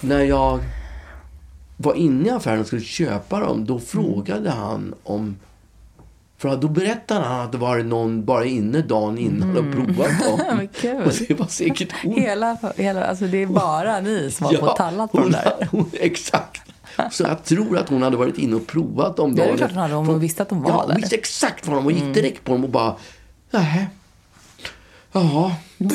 när 0.00 0.20
jag 0.20 0.60
var 1.76 1.94
inne 1.94 2.28
i 2.28 2.30
affären 2.30 2.60
och 2.60 2.66
skulle 2.66 2.82
köpa 2.82 3.40
dem, 3.40 3.64
då 3.64 3.78
frågade 3.78 4.50
han 4.50 4.94
om... 5.02 5.36
För 6.38 6.56
då 6.56 6.68
berättade 6.68 7.24
han 7.24 7.40
att 7.40 7.52
det 7.52 7.58
var 7.58 7.78
någon 7.78 8.24
bara 8.24 8.44
inne 8.44 8.82
dagen 8.82 9.18
innan 9.18 9.56
och 9.56 9.72
provat 9.72 10.24
dem. 10.24 10.68
Kul. 10.80 11.02
Och 11.02 11.12
det 11.28 11.34
var 11.34 11.46
säkert 11.46 11.92
hon. 12.02 12.12
Hela, 12.12 12.58
hela, 12.76 13.04
alltså 13.04 13.26
det 13.26 13.42
är 13.42 13.46
bara 13.46 14.00
ni 14.00 14.30
som 14.30 14.46
har 14.46 14.62
och 14.70 14.76
tallat 14.76 15.12
på 15.12 15.20
hon, 15.20 15.30
där. 15.30 15.68
Hon, 15.70 15.90
exakt. 15.92 16.62
Så 17.10 17.22
jag 17.22 17.44
tror 17.44 17.78
att 17.78 17.88
hon 17.88 18.02
hade 18.02 18.16
varit 18.16 18.38
inne 18.38 18.56
och 18.56 18.66
provat 18.66 19.16
dem. 19.16 19.34
Ja, 19.36 19.44
det 19.44 19.50
är 19.50 19.56
klart 19.56 19.70
hon 19.70 19.78
hade, 19.78 19.94
om 19.94 20.06
hon 20.06 20.20
visste 20.20 20.42
att 20.42 20.48
de 20.48 20.62
var 20.62 20.70
ja, 20.70 20.76
där. 20.76 20.84
Mm. 20.84 20.92
Hon 20.92 21.00
visste 21.00 21.16
exakt 21.16 21.66
vad 21.66 21.76
de 21.76 21.84
var. 21.84 21.92
Hon 21.92 22.00
gick 22.00 22.14
direkt 22.14 22.44
på 22.44 22.52
dem 22.52 22.64
och 22.64 22.70
bara, 22.70 22.96
nej. 23.58 23.88
Jaha. 25.12 25.52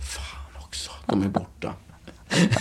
Fan 0.00 0.62
också, 0.64 0.90
de 1.06 1.22
är 1.22 1.28
borta. 1.28 1.72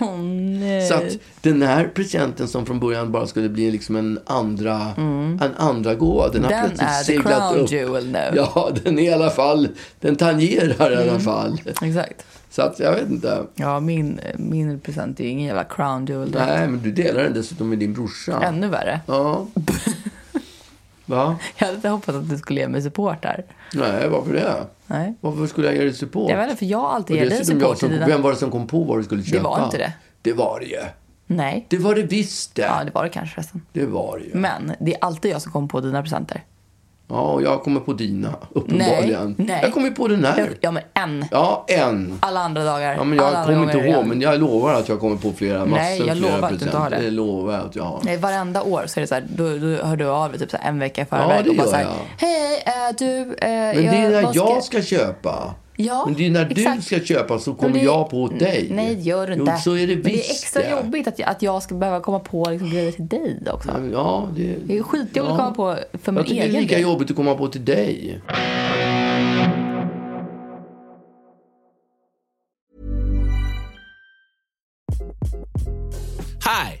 Åh, 0.00 0.18
nej. 0.18 0.88
Så 0.88 0.94
att 0.94 1.16
den 1.40 1.62
här 1.62 1.88
presenten 1.94 2.48
som 2.48 2.66
från 2.66 2.80
början 2.80 3.12
bara 3.12 3.26
skulle 3.26 3.48
bli 3.48 3.70
liksom 3.70 3.96
en 3.96 4.18
andra, 4.26 4.92
en 4.96 5.54
andra 5.56 5.94
gåva. 5.94 6.28
Den, 6.28 6.44
har 6.44 6.50
Mm. 6.52 6.62
Den 6.62 6.76
plötsligt 6.76 6.90
är 6.90 6.98
the 6.98 7.04
seglat 7.04 7.52
crown 7.52 7.64
upp. 7.64 7.70
jewel 7.72 8.06
nu. 8.12 8.30
Ja, 8.36 8.70
den 8.84 8.98
är 8.98 9.02
i 9.02 9.12
alla 9.12 9.30
fall, 9.30 9.68
den 10.00 10.16
tangerar 10.16 10.90
i 10.92 10.94
Mm. 10.94 11.08
alla 11.10 11.20
fall. 11.20 11.60
Exakt. 11.82 12.24
Så 12.50 12.62
att 12.62 12.78
jag 12.78 12.92
vet 12.92 13.10
inte. 13.10 13.42
Ja, 13.54 13.80
min, 13.80 14.20
min 14.36 14.80
present 14.80 15.20
är 15.20 15.24
ju 15.24 15.30
ingen 15.30 15.46
jävla 15.46 15.64
crown 15.64 16.06
jewel. 16.06 16.30
Nej, 16.34 16.68
men 16.68 16.82
du 16.82 16.92
delar 16.92 17.22
den 17.22 17.34
dessutom 17.34 17.68
med 17.68 17.78
din 17.78 17.92
brorsa. 17.94 18.40
Ännu 18.42 18.68
värre. 18.68 19.00
Ja. 19.06 19.46
Va? 21.10 21.38
Jag 21.58 21.66
hade 21.66 21.76
inte 21.76 21.88
hoppats 21.88 22.18
att 22.18 22.30
du 22.30 22.38
skulle 22.38 22.60
ge 22.60 22.68
mig 22.68 22.82
support 22.82 23.22
där. 23.22 23.44
Nej, 23.74 24.08
varför 24.08 24.32
det? 24.32 24.66
Nej. 24.86 25.14
Varför 25.20 25.46
skulle 25.46 25.66
jag 25.66 25.76
ge 25.76 25.82
dig 25.82 25.94
support? 25.94 26.30
Jag 26.30 26.36
vet 26.36 26.44
inte, 26.44 26.58
för 26.58 26.66
jag 26.66 26.78
har 26.78 26.90
alltid 26.90 27.16
ger 27.16 27.30
dig 27.30 27.44
support 27.44 27.78
som, 27.78 27.90
dina... 27.90 28.06
Vem 28.06 28.22
var 28.22 28.30
det 28.30 28.36
som 28.36 28.50
kom 28.50 28.66
på 28.66 28.84
vad 28.84 28.98
du 28.98 29.04
skulle 29.04 29.22
köpa? 29.22 29.42
var 29.42 29.64
inte 29.64 29.78
det. 29.78 29.92
Det 30.22 30.32
var 30.32 30.60
det 30.60 30.66
ju. 30.66 30.80
Nej. 31.26 31.66
Det 31.70 31.78
var 31.78 31.94
det 31.94 32.02
visst 32.02 32.54
det. 32.54 32.62
Ja, 32.62 32.84
det 32.84 32.94
var 32.94 33.04
det 33.04 33.10
kanske 33.10 33.34
förresten. 33.34 33.62
Det 33.72 33.86
var 33.86 34.18
det 34.18 34.24
ju. 34.24 34.34
Men 34.34 34.72
det 34.80 34.94
är 34.94 34.98
alltid 35.00 35.30
jag 35.30 35.42
som 35.42 35.52
kommer 35.52 35.68
på 35.68 35.80
dina 35.80 36.02
presenter. 36.02 36.44
Ja, 37.10 37.20
och 37.20 37.42
jag 37.42 37.62
kommer 37.62 37.80
på 37.80 37.92
dina, 37.92 38.34
uppenbarligen. 38.52 39.34
Nej, 39.38 39.46
nej. 39.48 39.60
Jag 39.62 39.72
kommer 39.72 39.90
på 39.90 40.08
den 40.08 40.24
här. 40.24 40.50
Ja, 40.60 40.70
men 40.70 40.82
en. 40.94 41.24
Ja, 41.30 41.64
en. 41.68 42.18
Alla 42.20 42.40
andra 42.40 42.64
dagar. 42.64 42.94
Ja, 42.94 43.04
men 43.04 43.18
jag 43.18 43.44
kommer 43.46 43.62
inte 43.62 43.78
ihåg, 43.78 44.06
men 44.06 44.20
jag 44.20 44.40
lovar 44.40 44.74
att 44.74 44.88
jag 44.88 45.00
kommer 45.00 45.16
på 45.16 45.32
flera. 45.32 45.58
Massor 45.58 45.76
Nej, 45.76 45.98
jag 46.06 46.16
flera 46.16 46.32
lovar 46.34 46.48
att 46.48 46.58
du 46.58 46.64
inte 46.64 46.76
har 46.78 46.90
det. 46.90 46.96
Det 47.00 47.10
lovar 47.10 47.52
jag 47.52 47.64
att 47.66 47.76
jag 47.76 47.82
har. 47.82 48.00
Nej, 48.02 48.16
varenda 48.16 48.62
år 48.62 48.84
så 48.86 49.00
är 49.00 49.02
det 49.02 49.06
så 49.06 49.14
här, 49.14 49.24
då, 49.36 49.44
då 49.44 49.84
hör 49.86 49.96
du 49.96 50.06
av 50.06 50.30
dig 50.30 50.40
typ 50.40 50.50
så 50.50 50.56
här 50.56 50.68
en 50.68 50.78
vecka 50.78 51.02
i 51.02 51.06
Ja, 51.10 51.16
förväg 51.16 51.44
det 51.44 51.50
och 51.50 51.56
bara 51.56 51.64
gör 51.64 51.70
så 51.70 51.76
här, 51.76 51.84
jag. 51.84 52.26
hej, 52.28 52.62
eh, 52.66 52.72
du, 52.98 53.20
eh, 53.20 53.26
Men 53.30 53.74
det 53.76 53.96
är 53.96 54.10
när 54.22 54.30
jag 54.34 54.64
ska 54.64 54.82
köpa. 54.82 55.54
Ja, 55.82 56.02
Men 56.06 56.14
det 56.14 56.26
är 56.26 56.30
när 56.30 56.44
du 56.44 56.50
exakt. 56.60 56.84
ska 56.84 57.00
köpa 57.00 57.38
så 57.38 57.54
kommer 57.54 57.74
det- 57.78 57.84
jag 57.84 58.10
på 58.10 58.28
dig. 58.28 58.66
Nej, 58.70 59.00
gör 59.00 59.26
du 59.26 59.34
Jo, 59.34 59.40
inte. 59.40 59.56
så 59.56 59.72
är 59.76 59.86
det 59.86 59.94
Men 59.94 60.02
det 60.02 60.10
är 60.10 60.12
visst 60.16 60.30
extra 60.30 60.62
det. 60.62 60.70
jobbigt 60.70 61.08
att 61.08 61.18
jag, 61.18 61.28
att 61.28 61.42
jag 61.42 61.62
ska 61.62 61.74
behöva 61.74 62.00
komma 62.00 62.18
på 62.18 62.44
liksom 62.50 62.70
grejer 62.70 62.92
till 62.92 63.08
dig 63.08 63.38
också. 63.52 63.68
Ja, 63.92 64.28
det, 64.36 64.54
Det 64.64 64.78
är 64.78 64.82
skitjobbigt 64.82 65.16
att 65.18 65.36
komma 65.36 65.50
på 65.54 65.76
för 66.02 66.12
min 66.12 66.16
Jag 66.18 66.26
tycker 66.26 66.40
det 66.40 66.46
egen 66.46 66.56
är 66.56 66.60
lika 66.60 66.74
del. 66.74 66.82
jobbigt 66.82 67.10
att 67.10 67.16
komma 67.16 67.34
på 67.34 67.48
till 67.48 67.64
dig. 67.64 68.20
Hi, 76.44 76.80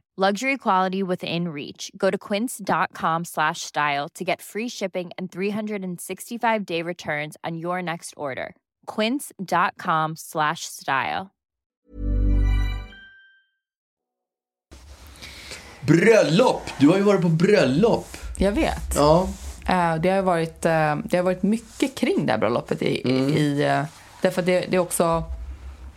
Luxury 0.17 0.57
quality 0.57 1.03
within 1.03 1.47
reach. 1.47 1.89
Go 1.97 2.09
to 2.11 2.17
quince.com 2.17 3.23
slash 3.25 3.61
style 3.61 4.09
to 4.13 4.25
get 4.25 4.41
free 4.41 4.67
shipping 4.67 5.11
and 5.17 5.31
365 5.31 6.65
day 6.65 6.81
returns 6.81 7.37
on 7.47 7.57
your 7.57 7.81
next 7.81 8.13
order. 8.17 8.53
Quince.com 8.87 10.15
slash 10.17 10.65
style. 10.65 11.31
Bröllop! 15.87 16.61
Du 16.79 16.89
har 16.89 16.97
ju 16.97 17.03
varit 17.03 17.21
på 17.21 17.29
bröllop. 17.29 18.17
Jag 18.37 18.51
vet. 18.51 18.95
Ja. 18.95 19.27
Eh, 19.67 19.95
det, 19.95 20.09
har 20.09 20.21
varit, 20.21 20.65
eh, 20.65 20.95
det 21.05 21.17
har 21.17 21.23
varit 21.23 21.43
mycket 21.43 21.95
kring 21.95 22.25
det 22.25 22.31
här 22.31 22.39
bröllopet. 22.39 22.81
I, 22.81 23.01
Mm. 23.05 23.29
i, 23.33 23.61
eh, 23.63 23.83
därför 24.21 24.41
att 24.41 24.45
det, 24.45 24.65
det 24.69 24.75
är 24.75 24.79
också... 24.79 25.23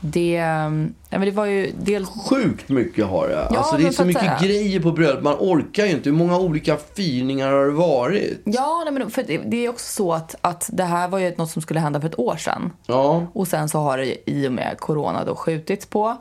Det, 0.07 0.37
eh, 0.37 0.45
ja, 0.45 1.19
men 1.19 1.21
det 1.21 1.31
var 1.31 1.45
ju 1.45 1.73
dels... 1.79 2.09
Sjukt 2.09 2.69
mycket 2.69 3.07
har 3.07 3.29
det. 3.29 3.47
alltså 3.59 3.77
det 3.77 3.87
är 3.87 3.91
så 3.91 4.05
mycket 4.05 4.23
säga- 4.23 4.39
grejer 4.43 4.81
på 4.81 4.93
bröllop. 4.93 5.23
Man 5.23 5.37
orkar 5.41 5.85
ju 5.85 5.91
inte. 5.91 6.11
Hur 6.11 6.17
många 6.17 6.39
olika 6.39 6.77
firningar 6.77 7.53
har 7.53 7.65
det 7.67 7.73
varit? 7.73 8.43
Ja, 8.45 8.83
nej, 8.85 8.93
men 8.95 9.11
för 9.11 9.23
det, 9.23 9.39
det 9.39 9.57
är 9.65 9.69
också 9.69 9.87
så 9.93 10.13
att, 10.13 10.35
att 10.41 10.71
det 10.73 10.85
här 10.85 11.09
var 11.09 11.19
ju 11.19 11.35
något 11.37 11.51
som 11.51 11.63
skulle 11.63 11.81
hända 11.81 12.01
för 12.01 12.09
ett 12.09 12.19
år 12.19 12.37
sedan. 12.37 12.73
Ja. 12.87 13.27
Och 13.33 13.49
sen 13.49 13.69
så 13.69 13.79
har 13.79 13.99
det 13.99 14.31
i 14.31 14.49
och 14.49 14.53
med 14.53 14.77
corona 14.79 15.25
då 15.25 15.35
skjutits 15.37 15.87
på. 15.87 16.17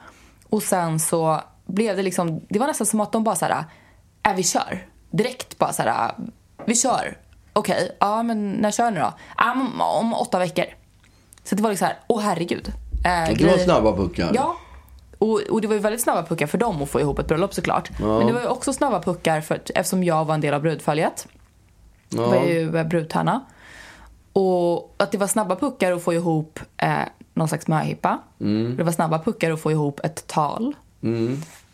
Och 0.49 0.63
sen 0.63 0.99
så 0.99 1.41
blev 1.65 1.95
det 1.97 2.03
liksom, 2.03 2.41
det 2.49 2.59
var 2.59 2.67
nästan 2.67 2.87
som 2.87 2.99
att 2.99 3.11
de 3.11 3.23
bara 3.23 3.35
så 3.35 3.45
här, 3.45 3.63
äh, 4.27 4.35
vi 4.35 4.43
kör. 4.43 4.87
Direkt 5.11 5.57
bara 5.57 5.73
så 5.73 5.81
här, 5.81 6.11
vi 6.65 6.75
kör. 6.75 7.17
okej, 7.53 7.97
ja 7.99 8.23
men 8.23 8.51
när 8.51 8.71
kör 8.71 8.91
ni 8.91 8.99
då? 8.99 9.13
Ja, 9.37 9.51
om, 9.51 9.81
om 9.81 10.13
åtta 10.13 10.39
veckor. 10.39 10.65
Så 11.43 11.55
det 11.55 11.63
var 11.63 11.69
liksom 11.69 11.85
så 11.87 11.89
här, 11.93 11.99
åh 12.07 12.21
herregud. 12.21 12.71
Eh, 13.03 13.35
det 13.37 13.45
var 13.45 13.57
snabba 13.57 13.95
puckar. 13.95 14.31
Ja. 14.33 14.57
Och, 15.17 15.41
och 15.49 15.61
det 15.61 15.67
var 15.67 15.75
ju 15.75 15.81
väldigt 15.81 16.01
snabba 16.01 16.23
puckar 16.23 16.47
för 16.47 16.57
dem 16.57 16.81
att 16.81 16.89
få 16.89 16.99
ihop 16.99 17.19
ett 17.19 17.27
bröllop 17.27 17.53
såklart. 17.53 17.99
Men 17.99 18.27
det 18.27 18.33
var 18.33 18.41
ju 18.41 18.47
också 18.47 18.73
snabba 18.73 19.01
puckar 19.01 19.41
för 19.41 19.59
eftersom 19.75 20.03
jag 20.03 20.25
var 20.25 20.33
en 20.33 20.41
del 20.41 20.53
av 20.53 20.61
brudföljet. 20.61 21.27
Jag 22.09 22.27
var 22.27 22.43
ju 22.43 22.77
eh, 22.77 22.83
brudtärna. 22.83 23.41
Och 24.33 24.95
att 24.97 25.11
det 25.11 25.17
var 25.17 25.27
snabba 25.27 25.55
puckar 25.55 25.91
att 25.91 26.03
få 26.03 26.13
ihop 26.13 26.59
eh, 26.77 26.97
någon 27.33 27.47
slags 27.47 27.67
möhippa. 27.67 28.19
Det 28.77 28.83
var 28.83 28.91
snabba 28.91 29.19
puckar 29.19 29.51
att 29.51 29.61
få 29.61 29.71
ihop 29.71 29.99
ett 30.03 30.27
tal. 30.27 30.75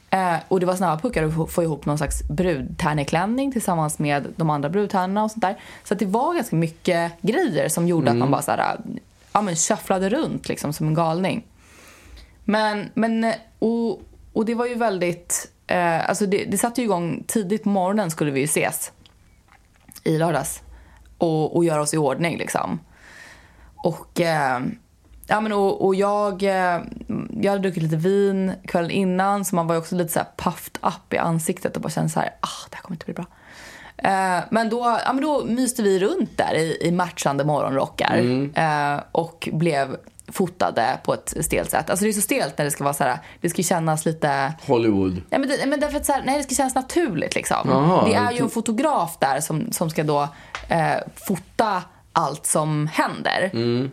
Eh, 0.10 0.36
och 0.48 0.60
det 0.60 0.65
var 0.65 0.76
snabba 0.76 1.02
puckar 1.02 1.24
att 1.24 1.36
få, 1.36 1.48
få 1.48 1.63
ihop 1.63 1.86
någon 1.86 1.98
slags 1.98 2.24
brudtärneklänning 2.24 3.52
tillsammans 3.52 4.00
med 4.00 4.28
de 4.36 4.50
andra 4.50 4.70
brudtärnorna 4.70 5.24
och 5.24 5.32
sånt 5.32 5.42
där. 5.42 5.58
Så 5.84 5.94
att 5.94 6.00
det 6.00 6.06
var 6.06 6.34
ganska 6.34 6.56
mycket 6.56 7.12
grejer 7.22 7.70
som 7.70 7.88
gjorde 7.88 8.12
att 8.12 8.18
man 8.18 8.32
bara 8.32 8.42
så 8.42 8.52
här, 8.52 8.78
ja 9.32 9.42
men 9.42 9.56
shufflade 9.56 10.10
runt 10.10 10.50
liksom 10.50 10.74
som 10.74 10.88
en 10.88 10.94
galning. 10.94 11.46
Men, 12.44 12.89
men 12.94 13.34
och, 13.60 14.02
och 14.34 14.46
det 14.46 14.56
var 14.56 14.65
ju 14.65 14.76
väldigt, 14.76 15.52
eh, 15.68 16.10
alltså 16.10 16.26
det, 16.26 16.46
det 16.46 16.58
satte 16.58 16.82
ju 16.82 16.86
igång 16.86 17.24
tidigt 17.28 17.63
på 17.63 17.70
morgonen 17.70 18.12
skulle 18.12 18.32
vi 18.32 18.39
ju 18.39 18.46
ses 18.46 18.92
i 20.04 20.18
lördags 20.18 20.62
och, 21.18 21.56
och 21.56 21.65
göra 21.65 21.82
oss 21.82 21.94
i 21.94 21.98
ordning 21.98 22.38
liksom. 22.38 22.80
Och, 23.76 24.22
eh, 24.22 24.60
ja, 25.28 25.42
men 25.42 25.52
och, 25.54 25.86
och 25.86 25.96
jag, 25.96 26.44
eh, 26.44 26.82
jag 27.42 27.52
hade 27.52 27.60
druckit 27.60 27.84
lite 27.84 27.96
vin 27.96 28.54
kvällen 28.68 28.92
innan 28.92 29.46
så 29.46 29.56
man 29.56 29.68
var 29.68 29.76
ju 29.76 29.80
också 29.80 29.96
lite 29.96 30.13
så 30.13 30.20
här 30.20 30.28
puffed 30.38 30.78
up 30.82 31.13
i 31.13 31.18
ansiktet 31.18 31.76
och 31.76 31.82
bara 31.82 31.89
kände 31.89 32.10
så 32.10 32.20
här, 32.20 32.30
ah, 32.39 32.68
det 32.70 32.76
här 32.76 32.82
kommer 32.82 32.96
inte 32.96 33.06
bli 33.06 33.13
bra. 33.13 33.26
Eh, 34.04 34.40
men, 34.50 34.70
då, 34.70 35.00
ja, 35.06 35.14
men 35.14 35.24
då 35.24 35.46
myste 35.46 35.84
vi 35.84 36.00
runt 36.00 36.38
där 36.38 36.54
i, 36.54 36.78
i 36.82 36.92
matchande 36.92 37.46
morgonrockar 37.46 38.18
eh, 38.56 39.00
och 39.12 39.50
blev 39.52 39.98
fotade 40.32 41.00
på 41.04 41.14
ett 41.14 41.34
stelt 41.42 41.70
sätt. 41.70 41.90
Alltså 41.90 42.06
det 42.06 42.12
är 42.12 42.14
så 42.14 42.22
stelt 42.22 42.58
när 42.58 42.66
det 42.66 42.72
ska 42.72 42.84
vara 42.84 42.94
så 42.94 43.04
här, 43.04 43.18
det 43.42 43.50
ska 43.50 43.64
kännas 43.64 44.06
lite 44.06 44.54
Hollywood. 44.68 45.22
Nej, 45.30 45.40
men, 45.40 45.50
det, 45.50 45.66
men 45.66 45.80
därför 45.80 45.98
att 45.98 46.06
så 46.06 46.12
här, 46.12 46.24
nej, 46.26 46.38
det 46.38 46.44
ska 46.44 46.56
kännas 46.56 46.76
naturligt. 46.76 47.36
Liksom. 47.36 47.70
Jaha, 47.70 48.06
det 48.06 48.14
är 48.14 48.32
ju 48.32 48.40
en 48.40 48.50
fotograf 48.50 49.18
där 49.20 49.40
som, 49.40 49.72
som 49.72 49.90
ska 49.90 50.04
då 50.04 50.28
eh, 50.70 50.98
fota 51.16 51.84
allt 52.14 52.46
som 52.46 52.88
händer. 52.88 53.50
Mm. 53.54 53.92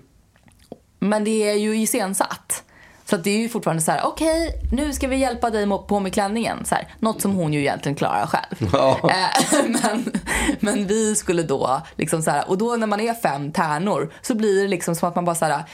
Men 0.99 1.25
det 1.25 1.51
är 1.51 1.55
ju 1.55 1.77
iscensatt. 1.77 2.65
Så 3.09 3.17
att 3.17 3.25
det 3.25 3.31
är 3.31 3.39
ju 3.39 3.49
fortfarande 3.49 3.83
så 3.83 3.91
här, 3.91 4.01
okej, 4.05 4.55
nu 4.73 4.93
ska 4.93 5.09
vi 5.09 5.17
hjälpa 5.17 5.51
dig 5.51 5.67
på 5.89 6.01
med 6.01 6.15
klänningen. 6.15 6.65
Så 6.65 6.75
här, 6.75 6.89
något 6.99 7.23
som 7.23 7.35
hon 7.35 7.53
ju 7.53 7.61
egentligen 7.61 7.97
klarar 7.97 8.27
själv. 8.27 8.71
Ja. 8.73 9.01
Eh, 9.17 9.65
men, 9.69 10.13
men 10.61 10.87
vi 10.87 11.15
skulle 11.15 11.43
då, 11.43 11.83
liksom 11.97 12.23
så 12.23 12.31
här, 12.31 12.49
och 12.49 12.59
då 12.59 12.77
när 12.77 12.87
man 12.87 13.01
är 13.01 13.15
fem 13.15 13.53
tärnor 13.53 14.13
så 14.23 14.35
blir 14.35 14.63
det 14.63 14.69
liksom 14.69 14.95
som 14.95 15.09
att 15.09 15.15
man 15.15 15.25
bara 15.25 15.35
så 15.35 15.45
här, 15.45 15.65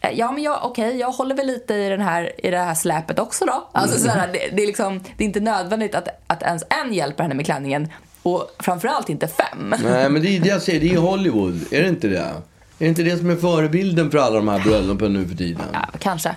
eh, 0.00 0.10
Ja 0.14 0.32
men 0.32 0.42
jag, 0.42 0.58
okej, 0.62 0.96
jag 0.96 1.10
håller 1.10 1.34
väl 1.34 1.46
lite 1.46 1.74
i, 1.74 1.88
den 1.88 2.00
här, 2.00 2.46
i 2.46 2.50
det 2.50 2.58
här 2.58 2.74
släpet 2.74 3.18
också 3.18 3.44
då. 3.44 3.68
Alltså, 3.72 3.98
så 3.98 4.08
här, 4.08 4.26
det, 4.32 4.56
det, 4.56 4.62
är 4.62 4.66
liksom, 4.66 5.00
det 5.16 5.24
är 5.24 5.26
inte 5.26 5.40
nödvändigt 5.40 5.94
att, 5.94 6.08
att 6.26 6.42
ens 6.42 6.62
en 6.84 6.94
hjälper 6.94 7.22
henne 7.22 7.34
med 7.34 7.46
klänningen 7.46 7.88
och 8.22 8.50
framförallt 8.58 9.08
inte 9.08 9.28
fem. 9.28 9.74
Nej, 9.82 10.08
men 10.08 10.22
det 10.22 10.36
är 10.36 10.40
det 10.40 10.48
jag 10.48 10.62
säger. 10.62 10.80
Det 10.80 10.94
är 10.94 10.98
Hollywood. 10.98 11.72
Är 11.72 11.82
det 11.82 11.88
inte 11.88 12.08
det? 12.08 12.18
Är 12.18 12.84
det 12.84 12.86
inte 12.86 13.02
det 13.02 13.18
som 13.18 13.30
är 13.30 13.36
förebilden 13.36 14.10
för 14.10 14.18
alla 14.18 14.36
de 14.36 14.48
här 14.48 14.58
bröllopen 14.58 15.12
nu 15.12 15.28
för 15.28 15.36
tiden? 15.36 15.66
Ja, 15.72 15.88
kanske. 15.98 16.34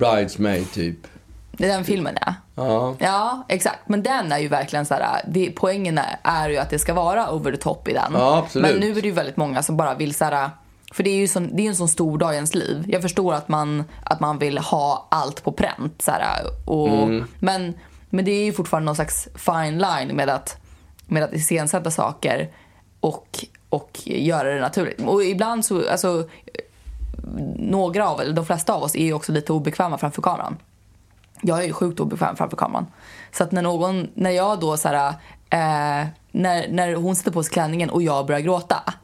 Bridesmaid, 0.00 0.72
typ. 0.72 0.96
Det 1.52 1.64
är 1.64 1.68
den 1.68 1.84
filmen 1.84 2.16
ja. 2.26 2.34
Ja. 2.54 2.94
Ja, 2.98 3.44
exakt. 3.48 3.88
Men 3.88 4.02
den 4.02 4.32
är 4.32 4.38
ju 4.38 4.48
verkligen 4.48 4.86
så 4.86 4.94
här, 4.94 5.22
det, 5.28 5.50
poängen 5.56 5.98
är, 5.98 6.16
är 6.22 6.48
ju 6.48 6.56
att 6.56 6.70
det 6.70 6.78
ska 6.78 6.94
vara 6.94 7.30
over 7.34 7.50
the 7.52 7.56
top 7.56 7.88
i 7.88 7.92
den. 7.92 8.12
Ja, 8.14 8.38
absolut. 8.38 8.70
Men 8.70 8.80
nu 8.80 8.90
är 8.90 9.02
det 9.02 9.08
ju 9.08 9.14
väldigt 9.14 9.36
många 9.36 9.62
som 9.62 9.76
bara 9.76 9.94
vill 9.94 10.14
så 10.14 10.24
här, 10.24 10.50
för 10.92 11.02
det 11.02 11.10
är 11.10 11.16
ju 11.16 11.28
sån, 11.28 11.56
det 11.56 11.62
är 11.62 11.68
en 11.68 11.76
sån 11.76 11.88
stor 11.88 12.18
dag 12.18 12.32
i 12.32 12.34
ens 12.34 12.54
liv. 12.54 12.84
Jag 12.88 13.02
förstår 13.02 13.34
att 13.34 13.48
man, 13.48 13.84
att 14.04 14.20
man 14.20 14.38
vill 14.38 14.58
ha 14.58 15.06
allt 15.10 15.44
på 15.44 15.52
pränt. 15.52 16.02
Så 16.02 16.10
här, 16.10 16.42
och, 16.66 16.88
Mm. 16.88 17.24
men, 17.38 17.74
men 18.10 18.24
det 18.24 18.30
är 18.30 18.44
ju 18.44 18.52
fortfarande 18.52 18.84
någon 18.86 18.94
slags 18.94 19.28
fine 19.34 19.78
line 19.78 20.16
med 20.16 20.30
att, 20.30 20.56
med 21.06 21.22
att 21.22 21.32
iscensätta 21.32 21.90
saker 21.90 22.50
och, 23.00 23.44
och 23.68 23.98
göra 24.04 24.54
det 24.54 24.60
naturligt. 24.60 25.00
Och 25.00 25.24
ibland 25.24 25.64
så, 25.64 25.90
alltså, 25.90 26.28
några 27.56 28.08
av, 28.08 28.20
eller 28.20 28.32
de 28.32 28.46
flesta 28.46 28.74
av 28.74 28.82
oss 28.82 28.94
är 28.94 29.04
ju 29.04 29.12
också 29.12 29.32
lite 29.32 29.52
obekväma 29.52 29.98
framför 29.98 30.22
kameran. 30.22 30.56
Jag 31.42 31.58
är 31.58 31.62
ju 31.66 31.72
sjukt 31.72 32.00
obekväm 32.00 32.36
framför 32.36 32.56
kameran. 32.56 32.86
Så 33.32 33.44
att 33.44 33.52
när 33.52 33.62
någon, 33.62 34.08
när 34.14 34.30
jag 34.30 34.60
då 34.60 34.76
så 34.76 34.88
här, 34.88 35.08
eh, 35.50 36.06
när, 36.30 36.68
när 36.68 36.94
hon 36.94 37.16
sätter 37.16 37.30
på 37.30 37.42
sig 37.42 37.52
klänningen 37.52 37.90
och 37.90 38.02
jag 38.02 38.26
börjar 38.26 38.40
gråta. 38.40 38.94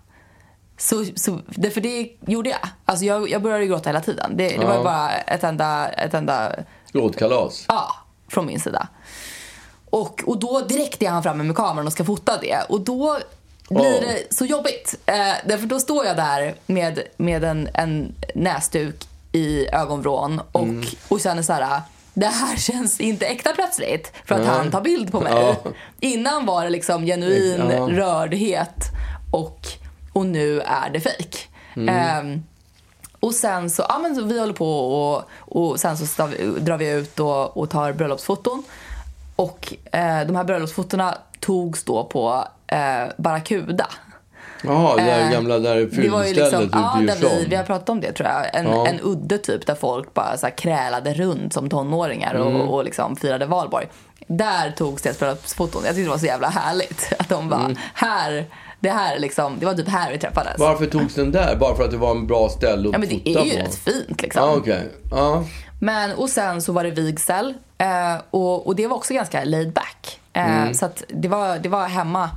Så, 0.78 1.04
så, 1.16 1.40
det, 1.46 1.70
för 1.70 1.80
det 1.80 2.10
gjorde 2.26 2.50
jag. 2.50 2.58
Alltså 2.84 3.04
jag, 3.04 3.30
jag 3.30 3.42
började 3.42 3.66
gråta 3.66 3.88
hela 3.88 4.00
tiden. 4.00 4.36
Det, 4.36 4.48
det 4.48 4.64
var 4.66 4.74
Ja. 4.74 4.82
bara 4.84 5.10
ett 5.12 5.44
enda, 5.44 5.88
ett 5.88 6.14
enda 6.14 6.52
Gråtkalas. 6.92 7.64
Ja, 7.68 7.94
från 8.28 8.46
min 8.46 8.60
sida. 8.60 8.88
Och, 9.90 10.22
och 10.26 10.38
då 10.38 10.60
direkt 10.60 11.02
är 11.02 11.10
han 11.10 11.22
framme 11.22 11.44
med 11.44 11.56
kameran 11.56 11.86
och 11.86 11.92
ska 11.92 12.04
fota 12.04 12.38
det. 12.40 12.56
Och 12.68 12.80
då 12.80 13.18
blir 13.68 14.00
det 14.00 14.34
så 14.34 14.44
jobbigt. 14.44 14.94
Eh, 15.06 15.14
därför 15.44 15.66
då 15.66 15.80
står 15.80 16.04
jag 16.06 16.16
där 16.16 16.54
med, 16.66 17.02
med 17.16 17.44
en, 17.44 17.68
en 17.74 18.14
näsduk 18.34 19.04
i 19.32 19.68
ögonvrån 19.72 20.40
och, 20.52 20.62
Mm. 20.62 20.84
och 21.08 21.20
känner 21.20 21.42
så 21.42 21.52
här. 21.52 21.80
Det 22.14 22.26
här 22.26 22.56
känns 22.56 23.00
inte 23.00 23.26
äkta 23.26 23.52
plötsligt 23.52 24.12
för 24.24 24.34
att 24.34 24.40
Nej. 24.40 24.50
han 24.50 24.70
tar 24.70 24.80
bild 24.80 25.12
på 25.12 25.20
mig. 25.20 25.32
Ja. 25.34 25.56
Innan 26.00 26.46
var 26.46 26.64
det 26.64 26.70
liksom 26.70 27.06
genuin 27.06 27.62
Ja. 27.70 27.88
rördhet 27.90 28.84
och, 29.32 29.60
och 30.12 30.26
nu 30.26 30.60
är 30.60 30.90
det 30.90 31.00
fejk. 31.00 31.48
Mm. 31.76 31.88
Ehm, 31.94 32.42
och 33.20 33.34
sen 33.34 33.70
så, 33.70 33.84
ja 33.88 33.98
men 33.98 34.14
så 34.16 34.22
vi 34.22 34.40
håller 34.40 34.52
på 34.52 34.78
och, 34.78 35.22
och 35.38 35.80
sen 35.80 35.98
så 35.98 36.06
stav, 36.06 36.34
drar 36.58 36.76
vi 36.76 36.90
ut 36.90 37.20
och, 37.20 37.56
och 37.56 37.70
tar 37.70 37.92
bröllopsfoton. 37.92 38.62
Och 39.36 39.74
eh, 39.92 40.26
de 40.26 40.36
här 40.36 40.44
bröllopsfotona 40.44 41.18
togs 41.40 41.84
då 41.84 42.04
på 42.04 42.48
eh, 42.68 43.12
Barracuda. 43.16 43.86
Jaha, 44.64 44.96
det 44.96 45.02
Eh, 45.12 45.30
gamla 45.30 45.58
där 45.58 45.76
Det 46.02 46.08
var 46.08 46.24
ju 46.24 46.34
fyllstället 46.34 46.62
liksom, 46.62 46.62
ute 46.64 46.78
ja, 46.78 47.28
där 47.28 47.38
vi, 47.38 47.46
vi 47.48 47.56
har 47.56 47.64
pratat 47.64 47.88
om 47.88 48.00
det 48.00 48.12
tror 48.12 48.28
jag. 48.28 48.54
En, 48.54 48.66
Ja. 48.66 48.86
en 48.86 49.00
udde 49.02 49.38
typ 49.38 49.66
där 49.66 49.74
folk 49.74 50.14
bara 50.14 50.36
så 50.36 50.46
här 50.46 50.56
krälade 50.56 51.14
runt 51.14 51.52
som 51.52 51.68
tonåringar 51.70 52.34
och, 52.34 52.50
Mm. 52.50 52.60
och 52.68 52.84
liksom 52.84 53.16
firade 53.16 53.46
valborg. 53.46 53.86
Där 54.26 54.70
togs 54.70 55.02
deras. 55.02 55.18
Jag 55.20 55.38
tyckte 55.84 55.92
det 56.02 56.08
var 56.08 56.18
så 56.18 56.26
jävla 56.26 56.48
härligt. 56.48 57.12
Att 57.18 57.28
de 57.28 57.48
bara, 57.48 57.60
Mm. 57.60 57.76
här, 57.94 58.44
det 58.80 58.90
här 58.90 59.16
är 59.16 59.18
liksom, 59.18 59.56
det 59.58 59.66
var 59.66 59.74
typ 59.74 59.88
här 59.88 60.12
vi 60.12 60.18
träffades. 60.18 60.58
Varför 60.58 60.86
togs 60.86 61.14
den 61.14 61.32
där? 61.32 61.56
Bara 61.56 61.74
för 61.76 61.84
att 61.84 61.90
det 61.90 61.96
var 61.96 62.10
en 62.10 62.26
bra 62.26 62.48
ställe 62.48 62.88
att 62.88 62.92
Ja 62.92 62.98
men 62.98 63.08
det 63.08 63.14
fota 63.14 63.40
är 63.40 63.44
ju 63.44 63.50
på? 63.50 63.56
rätt 63.56 63.74
fint 63.74 64.22
liksom. 64.22 64.42
Ja, 64.42 64.54
okej. 64.56 64.88
Ja. 65.10 65.44
Men, 65.80 66.12
och 66.12 66.28
sen 66.28 66.62
så 66.62 66.72
var 66.72 66.84
det 66.84 66.90
vigsel. 66.90 67.54
Eh, 67.78 68.16
och, 68.30 68.66
och 68.66 68.76
det 68.76 68.86
var 68.86 68.96
också 68.96 69.14
ganska 69.14 69.44
laid 69.44 69.72
back. 69.72 70.20
Eh, 70.32 70.46
Mm. 70.62 70.74
Så 70.74 70.86
att 70.86 71.02
det 71.08 71.28
var, 71.28 71.58
det 71.58 71.68
var 71.68 71.86
hemma, 71.88 72.30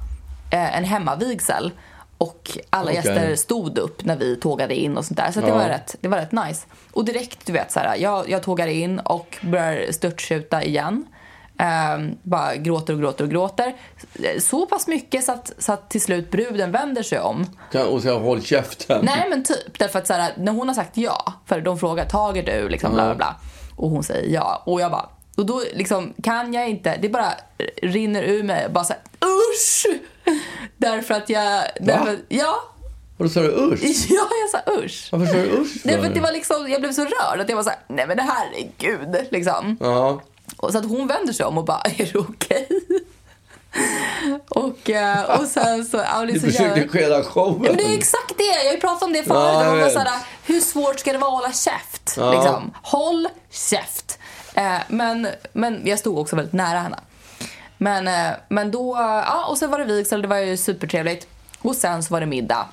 en 0.49 0.83
hemmavigsel. 0.83 1.71
Och 2.17 2.57
alla 2.69 2.83
Okej. 2.91 2.95
gäster 2.95 3.35
stod 3.35 3.77
upp 3.77 4.05
när 4.05 4.15
vi 4.15 4.35
tågade 4.35 4.75
in 4.75 4.97
och 4.97 5.05
sånt 5.05 5.17
där. 5.17 5.31
Så 5.31 5.39
att 5.39 5.45
det, 5.45 5.51
Ja. 5.51 5.57
var 5.57 5.67
rätt, 5.69 5.95
det 6.01 6.07
var 6.07 6.17
rätt 6.17 6.31
nice. 6.31 6.65
Och 6.91 7.05
direkt, 7.05 7.45
du 7.45 7.53
vet, 7.53 7.71
så 7.71 7.79
här, 7.79 7.95
jag, 7.95 8.29
jag 8.29 8.43
tågar 8.43 8.67
in 8.67 8.99
och 8.99 9.37
börjar 9.41 9.91
störtskjuta 9.91 10.63
igen. 10.63 11.05
Eh, 11.59 11.97
bara 12.23 12.55
gråter 12.55 12.93
och 12.93 12.99
gråter 12.99 13.23
och 13.23 13.29
gråter. 13.29 13.73
Så 14.39 14.65
pass 14.65 14.87
mycket 14.87 15.23
så 15.23 15.31
att, 15.31 15.51
så 15.57 15.71
att 15.73 15.89
till 15.89 16.01
slut 16.01 16.31
bruden 16.31 16.71
vänder 16.71 17.03
sig 17.03 17.19
om. 17.19 17.45
Och 17.91 18.01
så 18.01 18.19
håll 18.19 18.41
käften. 18.43 19.05
Nej 19.05 19.25
men 19.29 19.43
typ. 19.43 19.79
Därför 19.79 19.99
att 19.99 20.07
så 20.07 20.13
här, 20.13 20.33
när 20.37 20.51
hon 20.51 20.67
har 20.67 20.75
sagt 20.75 20.97
ja, 20.97 21.33
för 21.45 21.61
de 21.61 21.79
frågar 21.79 22.05
tager 22.05 22.43
du 22.43 22.69
liksom 22.69 22.93
bla 22.93 23.05
bla 23.05 23.15
bla. 23.15 23.35
Och 23.75 23.89
hon 23.89 24.03
säger 24.03 24.33
ja. 24.33 24.63
Och 24.65 24.81
jag 24.81 24.91
bara, 24.91 25.09
och 25.37 25.45
då 25.45 25.61
liksom 25.73 26.13
kan 26.23 26.53
jag 26.53 26.69
inte, 26.69 26.97
det 27.01 27.09
bara 27.09 27.33
rinner 27.81 28.23
ur 28.23 28.43
mig 28.43 28.67
bara 28.69 28.83
så 28.83 28.93
här, 28.93 29.01
usch! 29.25 29.99
Därför 30.77 31.13
att 31.13 31.29
jag, 31.29 31.63
därför, 31.79 32.19
ja, 32.29 32.63
Och 33.17 33.23
då 33.25 33.29
sa 33.29 33.39
du 33.41 33.47
usch? 33.47 33.79
ja 34.09 34.27
jag 34.41 34.49
sa 34.49 34.71
usch. 34.83 35.09
Varför 35.11 35.25
sa 35.25 35.33
du 35.33 35.49
usch 35.61 35.77
Nej, 35.83 36.01
för? 36.01 36.09
det 36.09 36.19
var 36.19 36.31
liksom, 36.31 36.69
jag 36.69 36.81
blev 36.81 36.93
så 36.93 37.01
rörd 37.03 37.39
att 37.41 37.49
jag 37.49 37.55
var 37.55 37.63
så 37.63 37.69
här, 37.69 37.79
nej 37.87 38.07
men 38.07 38.17
det 38.17 38.23
här 38.23 38.45
är 38.57 38.71
gud 38.77 39.27
liksom. 39.31 39.77
Ja. 39.79 40.21
Och 40.57 40.71
så 40.71 40.77
att 40.77 40.85
hon 40.85 41.07
vänder 41.07 41.33
sig 41.33 41.45
om 41.45 41.57
och 41.57 41.65
bara, 41.65 41.81
är 41.81 42.09
det 42.13 42.19
okej? 42.19 42.67
Och, 44.49 44.89
eh, 44.89 45.39
och 45.39 45.47
sen 45.47 45.85
så, 45.85 45.97
ja, 45.97 46.25
Du 46.25 46.39
så 46.39 46.45
försökte 46.45 46.87
skeda 46.87 47.23
showen. 47.23 47.61
Ja, 47.63 47.69
men 47.69 47.77
det 47.77 47.83
är 47.93 47.97
exakt 47.97 48.37
det. 48.37 48.43
Jag 48.43 48.65
har 48.65 48.71
ju 48.73 48.79
pratat 48.79 49.03
om 49.03 49.13
det 49.13 49.23
förut. 49.23 49.39
Ja, 49.39 49.65
jag 49.65 49.75
vet. 49.75 49.93
såhär, 49.93 50.09
hur 50.45 50.59
svårt 50.59 50.99
ska 50.99 51.11
det 51.11 51.17
vara 51.17 51.31
att 51.31 51.37
hålla 51.41 51.53
käft? 51.53 52.13
Ja. 52.17 52.31
Liksom. 52.31 52.71
Håll 52.83 53.27
käft. 53.49 54.19
Eh, 54.53 54.77
men, 54.87 55.27
men 55.53 55.81
jag 55.85 55.99
stod 55.99 56.17
också 56.17 56.35
väldigt 56.35 56.53
nära 56.53 56.79
henne. 56.79 56.99
Men, 57.81 58.07
eh, 58.07 58.37
men 58.49 58.71
då, 58.71 58.95
ja, 58.97 59.45
och 59.49 59.57
sen 59.57 59.71
var 59.71 59.79
det 59.79 59.85
vigsel, 59.85 60.21
det 60.21 60.27
var 60.27 60.37
ju 60.37 60.57
supertrevligt. 60.57 61.27
Och 61.61 61.75
sen 61.75 62.03
så 62.03 62.13
var 62.13 62.19
det 62.19 62.25
middag. 62.25 62.67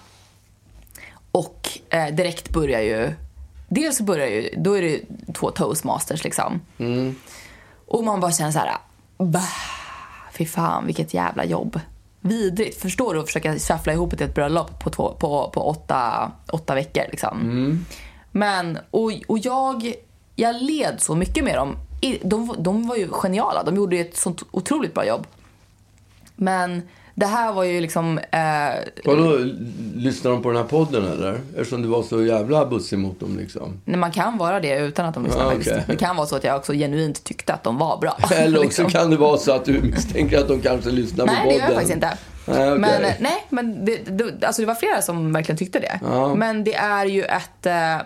Och 1.32 1.68
eh, 1.90 2.06
direkt 2.14 2.50
börjar 2.50 2.80
ju, 2.80 3.12
dels 3.68 3.96
så 3.96 4.02
börjar 4.02 4.26
ju, 4.26 4.50
då 4.56 4.72
är 4.78 4.82
det 4.82 4.88
ju 4.88 5.04
två 5.34 5.50
toastmasters 5.50 6.24
liksom. 6.24 6.60
Och 7.86 8.04
man 8.04 8.20
bara 8.20 8.32
känner 8.32 8.50
så 8.50 8.58
här, 8.58 8.76
bah, 9.18 9.42
fy 10.32 10.46
fan 10.46 10.86
vilket 10.86 11.14
jävla 11.14 11.44
jobb. 11.44 11.80
vidrigt. 12.20 12.80
Förstår 12.82 13.14
du 13.14 13.20
att 13.20 13.26
försöka 13.26 13.58
shuffla 13.58 13.92
ihop 13.92 14.12
ett 14.12 14.34
bröllop 14.34 14.78
på, 14.84 14.90
två, 14.90 15.14
på, 15.18 15.50
på 15.54 15.60
åtta, 15.68 16.32
åtta 16.52 16.74
veckor 16.74 17.02
liksom. 17.10 17.40
Mm. 17.40 17.84
Men, 18.32 18.78
och, 18.90 19.12
och 19.26 19.38
jag, 19.38 19.94
jag 20.34 20.62
led 20.62 20.96
så 20.98 21.14
mycket 21.14 21.44
med 21.44 21.54
dem. 21.54 21.76
De, 22.22 22.54
de 22.58 22.88
var 22.88 22.96
ju 22.96 23.08
geniala. 23.12 23.62
De 23.62 23.76
gjorde 23.76 23.96
ett 23.96 24.16
sånt 24.16 24.42
otroligt 24.50 24.94
bra 24.94 25.06
jobb. 25.06 25.26
Men 26.36 26.82
det 27.14 27.26
här 27.26 27.52
var 27.52 27.64
ju 27.64 27.80
liksom... 27.80 28.18
Eh, 28.18 28.74
Vadå, 29.04 29.38
lyssnar 29.94 30.30
de 30.30 30.42
på 30.42 30.48
den 30.48 30.56
här 30.56 30.68
podden 30.68 31.04
eller? 31.12 31.40
Eftersom 31.56 31.82
du 31.82 31.88
var 31.88 32.02
så 32.02 32.22
jävla 32.24 32.66
bussig 32.66 32.98
mot 32.98 33.20
dem 33.20 33.36
liksom. 33.38 33.80
Nej, 33.84 33.96
man 33.96 34.12
kan 34.12 34.38
vara 34.38 34.60
det 34.60 34.78
utan 34.78 35.06
att 35.06 35.14
de 35.14 35.24
lyssnar 35.24 35.44
Ah, 35.44 35.54
okej. 35.60 35.84
Det 35.86 35.96
kan 35.96 36.16
vara 36.16 36.26
så 36.26 36.36
att 36.36 36.44
jag 36.44 36.56
också 36.56 36.72
genuint 36.72 37.24
tyckte 37.24 37.54
att 37.54 37.64
de 37.64 37.78
var 37.78 37.98
bra. 37.98 38.16
Eller 38.30 38.58
också 38.58 38.62
liksom. 38.82 38.90
kan 38.90 39.10
det 39.10 39.16
vara 39.16 39.38
så 39.38 39.52
att 39.52 39.64
du 39.64 39.82
misstänker 39.82 40.38
att 40.38 40.48
de 40.48 40.60
kanske 40.60 40.90
lyssnar 40.90 41.26
Nej, 41.26 41.36
på 41.36 41.42
det 41.42 41.50
podden. 41.50 41.58
gör 41.58 41.64
jag 41.66 41.74
faktiskt 41.74 41.94
inte. 41.94 42.18
Okej. 42.46 42.78
Men, 42.78 43.02
nej, 43.02 43.46
men 43.48 43.84
det, 43.84 43.96
det, 43.96 44.46
alltså 44.46 44.62
det 44.62 44.66
var 44.66 44.74
flera 44.74 45.02
som 45.02 45.32
verkligen 45.32 45.56
tyckte 45.58 45.78
det. 45.78 46.00
Ja. 46.02 46.34
Men 46.34 46.64
det 46.64 46.74
är 46.74 47.06
ju 47.06 47.22
ett, 47.22 47.66
eh, 47.66 47.98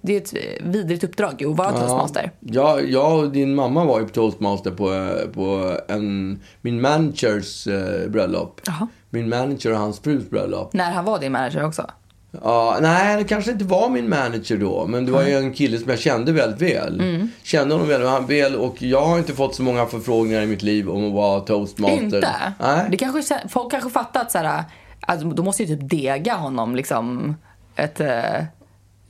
det 0.00 0.16
är 0.16 0.16
ett 0.16 0.34
vidrigt 0.60 1.04
uppdrag 1.04 1.44
att 1.44 1.56
vara 1.56 1.72
toastmaster. 1.72 2.30
Ja, 2.40 2.80
jag 2.80 3.18
och 3.18 3.30
din 3.30 3.54
mamma 3.54 3.84
var 3.84 4.00
ju 4.00 4.06
på 4.06 4.12
toastmaster 4.12 4.70
på, 4.70 4.94
eh, 4.94 5.28
på 5.34 5.76
en, 5.88 6.40
min 6.60 6.80
managers 6.80 7.66
eh, 7.66 8.08
bröllop. 8.08 8.60
Jaha. 8.64 8.88
Min 9.10 9.28
manager 9.28 9.72
och 9.72 9.78
hans 9.78 10.00
frus 10.00 10.30
bröllop. 10.30 10.72
När 10.72 10.90
han 10.92 11.04
var 11.04 11.18
din 11.18 11.32
manager 11.32 11.64
också. 11.64 11.90
Ja, 12.30 12.78
nej, 12.80 13.16
det 13.16 13.24
kanske 13.24 13.50
inte 13.50 13.64
var 13.64 13.88
min 13.90 14.08
manager 14.08 14.56
då. 14.56 14.86
Men 14.86 15.06
det 15.06 15.12
var 15.12 15.22
ju 15.22 15.36
en 15.36 15.52
kille 15.52 15.78
som 15.78 15.90
jag 15.90 15.98
kände 15.98 16.32
väldigt 16.32 16.74
väl. 16.74 17.00
Mm. 17.00 17.30
Kände 17.42 17.74
honom 17.74 17.88
väldigt 17.88 18.30
väl 18.30 18.56
och 18.56 18.82
jag 18.82 19.04
har 19.04 19.18
inte 19.18 19.32
fått 19.32 19.54
så 19.54 19.62
många 19.62 19.86
förfrågningar 19.86 20.42
i 20.42 20.46
mitt 20.46 20.62
liv 20.62 20.90
om 20.90 21.06
att 21.06 21.12
vara 21.12 21.40
toastmaster. 21.40 22.02
Inte? 22.02 22.54
Nej. 22.60 22.86
Det 22.90 22.96
kanske, 22.96 23.48
folk 23.48 23.70
kanske 23.70 23.90
fattar 23.90 24.20
att 24.20 24.32
så 24.32 24.38
här, 24.38 24.64
alltså, 25.00 25.28
då 25.28 25.42
måste 25.42 25.62
ju 25.62 25.76
typ 25.76 25.90
dega 25.90 26.34
honom 26.34 26.76
liksom 26.76 27.36
ett, 27.76 28.00
eh, 28.00 28.44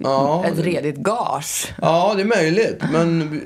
Ja, 0.00 0.44
ett 0.46 0.58
redigt 0.64 0.96
gage. 0.96 1.74
Ja, 1.82 2.12
det 2.16 2.22
är 2.22 2.26
möjligt. 2.26 2.82
Men 2.92 3.40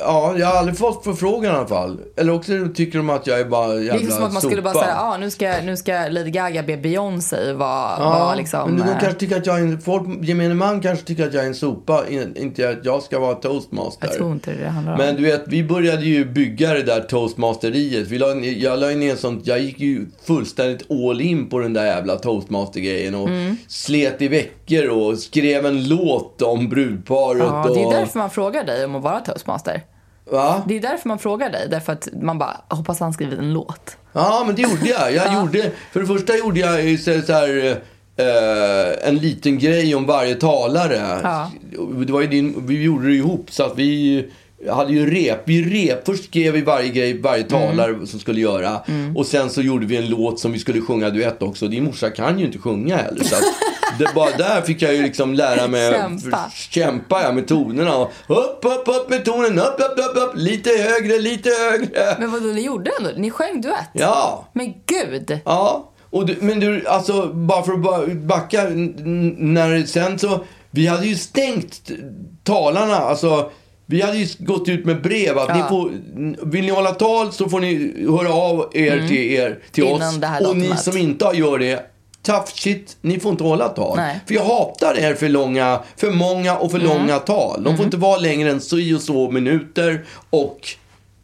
ja, 0.00 0.34
jag 0.38 0.46
har 0.46 0.54
aldrig 0.56 0.78
fått 0.78 1.04
förfrågan 1.04 1.54
i 1.54 1.56
alla 1.56 1.66
fall. 1.68 2.00
Eller 2.16 2.32
också 2.34 2.52
tycker 2.74 2.98
de 2.98 3.10
att 3.10 3.26
jag 3.26 3.40
är 3.40 3.44
bara 3.44 3.74
jävla 3.74 3.82
Det 3.92 3.98
är 3.98 3.98
liksom 3.98 4.16
som 4.16 4.24
att 4.26 4.32
man 4.32 4.42
skulle 4.42 4.62
bara 4.62 4.74
sopa. 4.74 4.84
säga, 4.84 4.96
ah, 5.00 5.16
nu, 5.16 5.30
ska, 5.30 5.52
nu 5.64 5.76
ska 5.76 5.92
Lady 5.92 6.30
Gaga 6.30 6.62
be 6.62 6.76
Beyoncé 6.76 7.52
vara 7.52 7.90
Ja, 7.98 8.18
vara 8.18 8.34
liksom... 8.34 8.70
men 8.70 8.86
de 8.86 8.92
eh, 8.92 8.98
kanske 9.00 9.18
tycker 9.20 9.36
att 9.36 9.46
jag 9.46 9.58
är 9.58 9.62
en, 9.62 9.80
folk, 9.80 10.02
gemene 10.22 10.54
man 10.54 10.80
kanske 10.80 11.04
tycker 11.06 11.26
att 11.26 11.34
jag 11.34 11.42
är 11.42 11.48
en 11.48 11.54
sopa, 11.54 12.04
in- 12.08 12.36
inte 12.36 12.68
att 12.70 12.84
jag 12.84 13.02
ska 13.02 13.18
vara 13.18 13.34
toastmaster. 13.34 14.06
Jag 14.06 14.16
tror 14.16 14.32
inte 14.32 14.52
det 14.52 14.62
det 14.62 14.68
handlar 14.68 14.92
om. 14.92 14.98
Men 14.98 15.16
du 15.16 15.22
vet, 15.22 15.42
vi 15.46 15.64
började 15.64 16.04
ju 16.04 16.24
bygga 16.24 16.72
det 16.74 16.82
där 16.82 17.00
toastmasteriet. 17.00 18.08
Vi 18.08 18.18
la, 18.18 18.34
jag 18.34 18.78
la 18.80 18.86
ner 18.86 19.16
sånt, 19.16 19.46
jag 19.46 19.60
gick 19.60 19.80
ju 19.80 20.06
fullständigt 20.24 20.90
all 20.90 21.20
in 21.20 21.48
på 21.48 21.58
den 21.58 21.72
där 21.72 21.84
jävla 21.86 22.16
toastmaster-grejen 22.16 23.14
och 23.14 23.28
Mm. 23.28 23.56
slet 23.68 24.22
i 24.22 24.28
veckor 24.66 24.88
och 24.88 25.18
skrev 25.18 25.66
en 25.66 25.88
låt 25.88 26.42
om 26.42 26.68
brudparet 26.68 27.42
Ja, 27.42 27.70
det 27.74 27.80
är 27.80 27.86
och... 27.86 27.92
därför 27.92 28.18
man 28.18 28.30
frågar 28.30 28.64
dig 28.64 28.84
om 28.84 28.94
att 28.94 29.02
vara 29.02 29.20
toastmaster. 29.20 29.82
Va? 30.30 30.62
Det 30.68 30.76
är 30.76 30.80
därför 30.80 31.08
man 31.08 31.18
frågar 31.18 31.50
dig. 31.50 31.68
Därför 31.70 31.92
att 31.92 32.08
man 32.22 32.38
bara, 32.38 32.56
"Jag 32.68 32.76
hoppas 32.76 33.00
han 33.00 33.12
skrivit 33.12 33.38
en 33.38 33.52
låt. 33.52 33.96
Ja, 34.12 34.42
men 34.46 34.54
det 34.54 34.62
gjorde 34.62 34.86
jag. 34.86 35.14
Jag 35.14 35.34
gjorde, 35.42 35.70
för 35.92 36.00
det 36.00 36.06
första 36.06 36.36
gjorde 36.36 36.60
jag 36.60 37.00
så 37.00 37.32
här, 37.32 37.70
eh, 38.16 39.08
en 39.08 39.16
liten 39.16 39.58
grej 39.58 39.94
om 39.94 40.06
varje 40.06 40.34
talare. 40.34 41.20
Ja. 41.22 41.50
Det 42.06 42.12
var 42.12 42.20
ju 42.20 42.26
din, 42.26 42.66
vi 42.66 42.82
gjorde 42.82 43.06
det 43.08 43.14
ihop 43.14 43.46
så 43.50 43.62
att 43.64 43.78
vi 43.78 44.30
hade 44.68 44.92
ju 44.92 45.10
rep. 45.10 45.42
Vi 45.44 45.86
rep. 45.86 46.06
Först 46.06 46.24
skrev 46.24 46.52
vi 46.52 46.60
varje 46.60 46.88
grej, 46.88 47.20
varje 47.20 47.44
talare 47.44 48.06
som 48.06 48.20
skulle 48.20 48.40
göra. 48.40 48.80
Och 49.14 49.26
sen 49.26 49.50
så 49.50 49.62
gjorde 49.62 49.86
vi 49.86 49.96
en 49.96 50.08
låt 50.08 50.40
som 50.40 50.52
vi 50.52 50.58
skulle 50.58 50.80
sjunga 50.80 51.10
duett 51.10 51.42
också. 51.42 51.68
Din 51.68 51.84
morsa 51.84 52.10
kan 52.10 52.38
ju 52.38 52.46
inte 52.46 52.58
sjunga 52.58 52.96
heller. 52.96 53.24
Så 53.24 53.34
att 53.34 53.42
det, 53.98 54.14
bara 54.14 54.36
där 54.36 54.62
fick 54.62 54.82
jag 54.82 54.94
ju 54.94 55.02
liksom 55.02 55.34
lära 55.34 55.68
mig. 55.68 55.92
Kämpa. 55.92 56.50
Kämpa 56.54 57.22
ja, 57.22 57.32
med 57.32 57.48
tonerna. 57.48 57.96
Och 57.96 58.10
upp, 58.28 58.64
upp, 58.64 58.88
upp 58.88 59.10
med 59.10 59.24
tonen. 59.24 59.58
Upp, 59.58 59.80
upp, 59.80 59.98
upp, 59.98 60.16
upp. 60.22 60.32
Lite 60.34 60.70
högre, 60.70 61.18
lite 61.18 61.50
högre. 61.50 62.16
Men 62.18 62.32
vadå, 62.32 62.46
ni 62.46 62.64
gjorde 62.64 62.90
ändå? 62.98 63.10
Ni 63.16 63.30
sjöng 63.30 63.60
duett? 63.60 63.90
Ja. 63.92 64.48
Men 64.52 64.74
gud! 64.86 65.40
Ja, 65.44 65.92
och 66.10 66.26
du, 66.26 66.36
men 66.40 66.60
du, 66.60 66.86
alltså 66.86 67.26
bara 67.26 67.62
för 67.62 67.72
att 67.72 68.12
backa. 68.12 68.64
När 68.68 69.86
sen 69.86 70.18
så, 70.18 70.44
vi 70.70 70.86
hade 70.86 71.06
ju 71.06 71.14
stängt 71.14 71.90
talarna, 72.44 72.96
alltså. 72.96 73.50
Vi 73.86 74.02
hade 74.02 74.16
ju 74.18 74.26
gått 74.38 74.68
ut 74.68 74.84
med 74.84 75.02
brev 75.02 75.38
att 75.38 75.48
Ja. 75.48 75.54
ni 75.56 75.62
får, 75.68 75.90
vill 76.46 76.64
ni 76.64 76.70
hålla 76.70 76.90
tal 76.94 77.32
så 77.32 77.48
får 77.48 77.60
ni 77.60 77.94
höra 78.08 78.32
av 78.34 78.70
er 78.74 79.08
till 79.08 79.32
er, 79.32 79.58
till 79.72 79.84
Mm. 79.84 79.96
Innan 79.96 80.42
oss. 80.42 80.48
och 80.48 80.56
ni 80.56 80.76
som 80.76 80.96
inte 80.96 81.30
gör 81.34 81.58
det, 81.58 81.80
tough 82.22 82.46
shit, 82.54 82.96
ni 83.00 83.20
får 83.20 83.30
inte 83.30 83.44
hålla 83.44 83.68
tal. 83.68 83.96
Nej. 83.96 84.20
För 84.26 84.34
jag 84.34 84.44
hatar 84.44 84.98
er 84.98 85.14
för 85.14 85.28
långa, 85.28 85.80
för 85.96 86.10
många 86.10 86.56
och 86.56 86.70
för 86.70 86.78
Mm. 86.78 86.90
långa 86.98 87.18
tal. 87.18 87.62
De 87.64 87.76
får 87.76 87.84
inte 87.84 87.96
vara 87.96 88.16
längre 88.18 88.50
än 88.50 88.60
så 88.60 88.76
och 88.96 89.00
så 89.02 89.30
minuter 89.30 90.04
och 90.30 90.60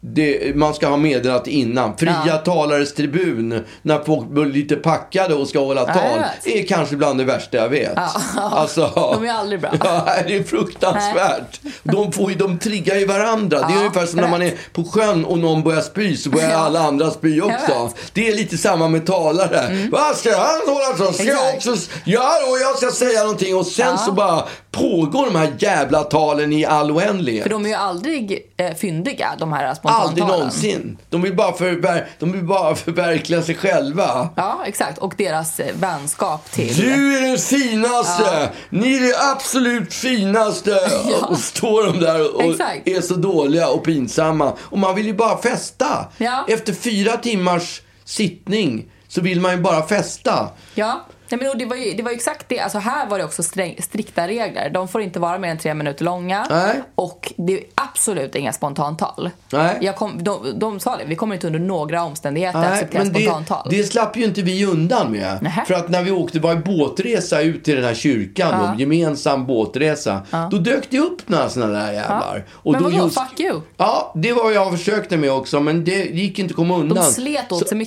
det, 0.05 0.55
man 0.55 0.73
ska 0.73 0.87
ha 0.87 0.97
meddelat 0.97 1.47
innan. 1.47 1.97
Fria 1.97 2.21
Ja. 2.27 2.37
talares 2.37 2.93
tribun, 2.93 3.63
när 3.81 3.99
folk 3.99 4.27
blir 4.27 4.45
lite 4.45 4.75
packade 4.75 5.33
och 5.35 5.47
ska 5.47 5.59
hålla 5.59 5.81
jag 5.81 5.93
tal, 5.93 6.23
är 6.45 6.65
kanske 6.67 6.95
bland 6.95 7.17
det 7.19 7.23
värsta 7.23 7.57
jag 7.57 7.69
vet. 7.69 7.97
Alltså, 8.37 8.91
De 8.95 9.25
är 9.25 9.31
aldrig 9.33 9.61
bra. 9.61 9.71
Ja, 9.83 10.05
det 10.27 10.35
är 10.37 10.43
fruktansvärt. 10.43 11.59
De, 11.83 12.11
får 12.11 12.31
ju, 12.31 12.37
de 12.37 12.59
triggar 12.59 12.95
ju 12.95 13.05
varandra. 13.05 13.57
det 13.59 13.65
är 13.65 13.69
Ja, 13.71 13.77
ungefär 13.79 14.05
som 14.05 14.19
när 14.19 14.27
man 14.27 14.41
är 14.41 14.53
på 14.73 14.83
sjön 14.83 15.25
och 15.25 15.39
någon 15.39 15.63
börjar 15.63 15.81
spy 15.81 16.17
så 16.17 16.29
börjar 16.29 16.51
alla 16.57 16.79
andra 16.79 17.11
spy 17.11 17.41
också. 17.41 17.91
Det 18.13 18.27
är 18.29 18.35
lite 18.35 18.57
samma 18.57 18.87
med 18.87 19.05
talare. 19.05 19.87
Vad 19.91 20.15
ska 20.15 20.29
han 20.37 20.61
hålla 20.67 20.97
så? 20.97 21.13
Ska 21.13 21.23
jag 21.23 21.43
Mm. 21.43 21.55
Också? 21.55 21.75
Ja, 22.05 22.29
och 22.49 22.57
jag 22.61 22.77
ska 22.77 23.05
säga 23.05 23.21
någonting 23.21 23.55
och 23.55 23.65
sen 23.65 23.85
Ja. 23.91 23.97
så 23.97 24.11
bara 24.11 24.43
pågår 24.71 25.25
de 25.25 25.35
här 25.35 25.53
jävla 25.59 26.03
talen 26.03 26.53
i 26.53 26.65
all 26.65 26.91
oändlighet. 26.91 27.43
För 27.43 27.49
de 27.49 27.65
är 27.65 27.69
ju 27.69 27.75
aldrig 27.75 28.52
eh, 28.67 28.73
fyndiga, 28.75 29.35
de 29.39 29.53
här 29.53 29.73
spontantalen. 29.73 30.07
Aldrig 30.09 30.27
någonsin. 30.27 30.97
De 31.09 31.21
vill, 31.21 31.35
bara 31.35 31.51
förver- 31.51 32.05
de 32.19 32.31
vill 32.31 32.43
bara 32.43 32.75
förverkliga 32.75 33.41
sig 33.41 33.55
själva. 33.55 34.29
Ja, 34.35 34.61
exakt. 34.65 34.97
Och 34.97 35.13
deras 35.17 35.59
eh, 35.59 35.75
vänskap 35.75 36.51
till... 36.51 36.75
Du 36.75 37.17
är 37.17 37.21
den 37.21 37.37
finaste! 37.37 38.49
Ni 38.69 38.95
är 38.95 39.01
det 39.01 39.31
absolut 39.31 39.93
finaste! 39.93 40.71
Och 41.29 41.37
står 41.37 41.83
de 41.85 41.99
där 41.99 42.35
och 42.35 42.43
Exakt. 42.43 42.87
är 42.87 43.01
så 43.01 43.13
dåliga 43.13 43.69
och 43.69 43.83
pinsamma. 43.83 44.53
Och 44.59 44.77
man 44.77 44.95
vill 44.95 45.05
ju 45.05 45.13
bara 45.13 45.37
festa. 45.37 46.05
Ja. 46.17 46.45
Efter 46.47 46.73
fyra 46.73 47.17
timmars 47.17 47.81
sittning 48.05 48.85
så 49.07 49.21
vill 49.21 49.41
man 49.41 49.51
ju 49.51 49.57
bara 49.61 49.87
festa. 49.87 50.49
Ja. 50.75 51.05
Nej, 51.29 51.39
men 51.49 51.57
det, 51.57 51.65
var 51.65 51.75
ju, 51.75 51.91
det 51.93 52.03
var 52.03 52.11
ju 52.11 52.15
exakt 52.15 52.49
det. 52.49 52.59
Alltså 52.59 52.77
här 52.77 53.07
var 53.07 53.17
det 53.17 53.25
också 53.25 53.43
sträng, 53.43 53.75
strikta 53.81 54.27
regler. 54.27 54.69
De 54.69 54.87
får 54.87 55.01
inte 55.01 55.19
vara 55.19 55.37
mer 55.39 55.49
än 55.49 55.57
tre 55.57 55.73
minuter 55.73 56.05
långa. 56.05 56.45
Nej. 56.49 56.81
Och 56.95 57.33
det 57.37 57.53
är 57.53 57.63
absolut 57.75 58.35
inga 58.35 58.53
spontantal. 58.53 59.29
Nej. 59.51 59.77
Jag 59.81 59.95
kom, 59.95 60.23
de, 60.23 60.59
de 60.59 60.79
sa 60.79 60.97
det, 60.97 61.05
vi 61.05 61.15
kommer 61.15 61.35
inte 61.35 61.47
under 61.47 61.59
några 61.59 62.03
omständigheter 62.03 62.59
acceptera 62.63 63.03
men 63.03 63.13
det, 63.13 63.19
spontantal. 63.19 63.67
det 63.69 63.83
slapp 63.83 64.17
ju 64.17 64.23
inte 64.23 64.41
vi 64.41 64.65
undan 64.65 65.11
med. 65.11 65.41
Nähä. 65.41 65.65
För 65.65 65.73
att 65.73 65.89
när 65.89 66.03
vi 66.03 66.11
åkte, 66.11 66.39
var 66.39 66.51
en 66.51 66.61
båtresa 66.61 67.41
ut 67.41 67.63
till 67.63 67.75
den 67.75 67.83
här 67.83 67.93
kyrkan, 67.93 68.49
Ja. 68.51 68.73
då, 68.73 68.79
gemensam 68.79 69.45
båtresa. 69.45 70.21
Då 70.51 70.57
dök 70.57 70.89
det 70.89 70.99
upp 70.99 71.29
några 71.29 71.49
sådana 71.49 71.73
där 71.73 71.91
jävlar. 71.91 72.45
Och 72.51 72.71
Men 72.71 72.83
då 72.83 72.89
vadå, 72.89 73.03
just- 73.03 73.19
fuck 73.19 73.39
you? 73.39 73.61
Ja, 73.77 74.11
det 74.15 74.33
var 74.33 74.43
vad 74.43 74.53
jag 74.53 74.71
försökte 74.71 75.17
med 75.17 75.31
också, 75.31 75.59
men 75.59 75.83
det 75.83 76.05
gick 76.05 76.39
inte 76.39 76.51
att 76.51 76.55
komma 76.55 76.77
undan. 76.77 76.97
De 76.97 77.03
slet 77.03 77.51
åt 77.51 77.67
sig 77.69 77.77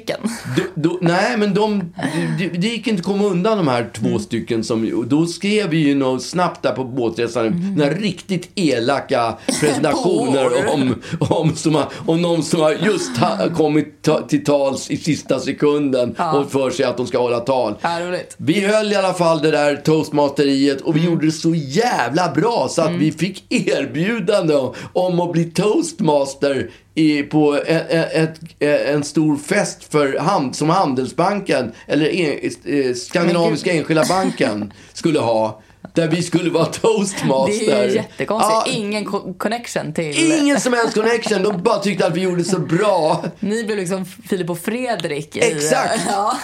då, 0.74 0.98
nej, 1.02 1.36
men 1.36 1.54
de, 1.54 1.92
det, 2.38 2.48
det 2.48 2.68
gick 2.68 2.86
inte 2.86 3.00
att 3.00 3.06
komma 3.06 3.24
undan 3.26 3.56
de 3.58 3.68
här 3.68 3.90
två 3.94 4.18
stycken. 4.18 4.64
Som, 4.64 5.04
då 5.08 5.26
skrev 5.26 5.70
vi 5.70 5.76
ju 5.76 5.94
något 5.94 6.22
snabbt 6.22 6.62
där 6.62 6.72
på 6.72 6.84
båtresan, 6.84 7.46
Mm. 7.46 7.74
några 7.74 7.90
riktigt 7.90 8.48
elaka 8.54 9.34
presentationer 9.60 10.72
om, 10.74 10.94
om, 11.20 11.56
som 11.56 11.74
har, 11.74 11.84
om 12.06 12.22
någon 12.22 12.42
som 12.42 12.60
har 12.60 12.72
just 12.72 13.16
ha, 13.16 13.38
kommit 13.56 14.02
ta, 14.02 14.20
till 14.22 14.44
tals 14.44 14.90
i 14.90 14.96
sista 14.96 15.40
sekunden 15.40 16.14
och 16.34 16.50
för 16.50 16.70
sig 16.70 16.84
att 16.84 16.96
de 16.96 17.06
ska 17.06 17.18
hålla 17.18 17.40
tal. 17.40 17.74
Ja. 17.80 17.98
Vi 18.36 18.60
höll 18.60 18.92
i 18.92 18.94
alla 18.96 19.14
fall 19.14 19.42
det 19.42 19.50
där 19.50 19.76
toastmasteriet 19.76 20.80
och 20.80 20.96
vi 20.96 21.00
Mm. 21.00 21.12
gjorde 21.12 21.26
det 21.26 21.32
så 21.32 21.54
jävla 21.54 22.32
bra 22.32 22.66
så 22.70 22.82
att 22.82 22.92
vi 22.92 23.12
fick 23.12 23.44
erbjudande 23.52 24.54
om 24.92 25.20
att 25.20 25.32
bli 25.32 25.44
toastmaster 25.44 26.70
i, 26.96 27.22
på 27.22 27.58
en, 27.66 27.80
ett, 28.12 28.40
en 28.88 29.04
stor 29.04 29.36
fest 29.36 29.92
för 29.92 30.18
hand, 30.18 30.56
som 30.56 30.70
Handelsbanken 30.70 31.72
eller 31.86 32.08
en, 32.08 32.50
eh, 32.64 32.94
Skandinaviska 32.94 33.72
Enskilda 33.72 34.04
Banken 34.08 34.72
skulle 34.92 35.18
ha. 35.18 35.60
Där 35.92 36.08
vi 36.08 36.22
skulle 36.22 36.50
vara 36.50 36.64
toastmaster. 36.64 37.66
Det 37.66 37.72
är 37.72 37.88
ju 37.88 37.94
jättekonstigt. 37.94 38.52
Ja, 38.66 38.72
Ingen 38.72 39.04
co- 39.04 39.34
connection 39.38 39.92
till... 39.92 40.32
Ingen 40.32 40.60
som 40.60 40.72
helst 40.72 40.94
connection. 40.94 41.42
De 41.42 41.62
bara 41.62 41.78
tyckte 41.78 42.06
att 42.06 42.16
vi 42.16 42.20
gjorde 42.20 42.44
så 42.44 42.58
bra. 42.58 43.24
Ni 43.40 43.64
blev 43.64 43.78
liksom 43.78 44.04
Filip 44.04 44.50
och 44.50 44.58
Fredrik. 44.58 45.36
I, 45.36 45.40
Exakt. 45.40 46.02
Ja. 46.08 46.36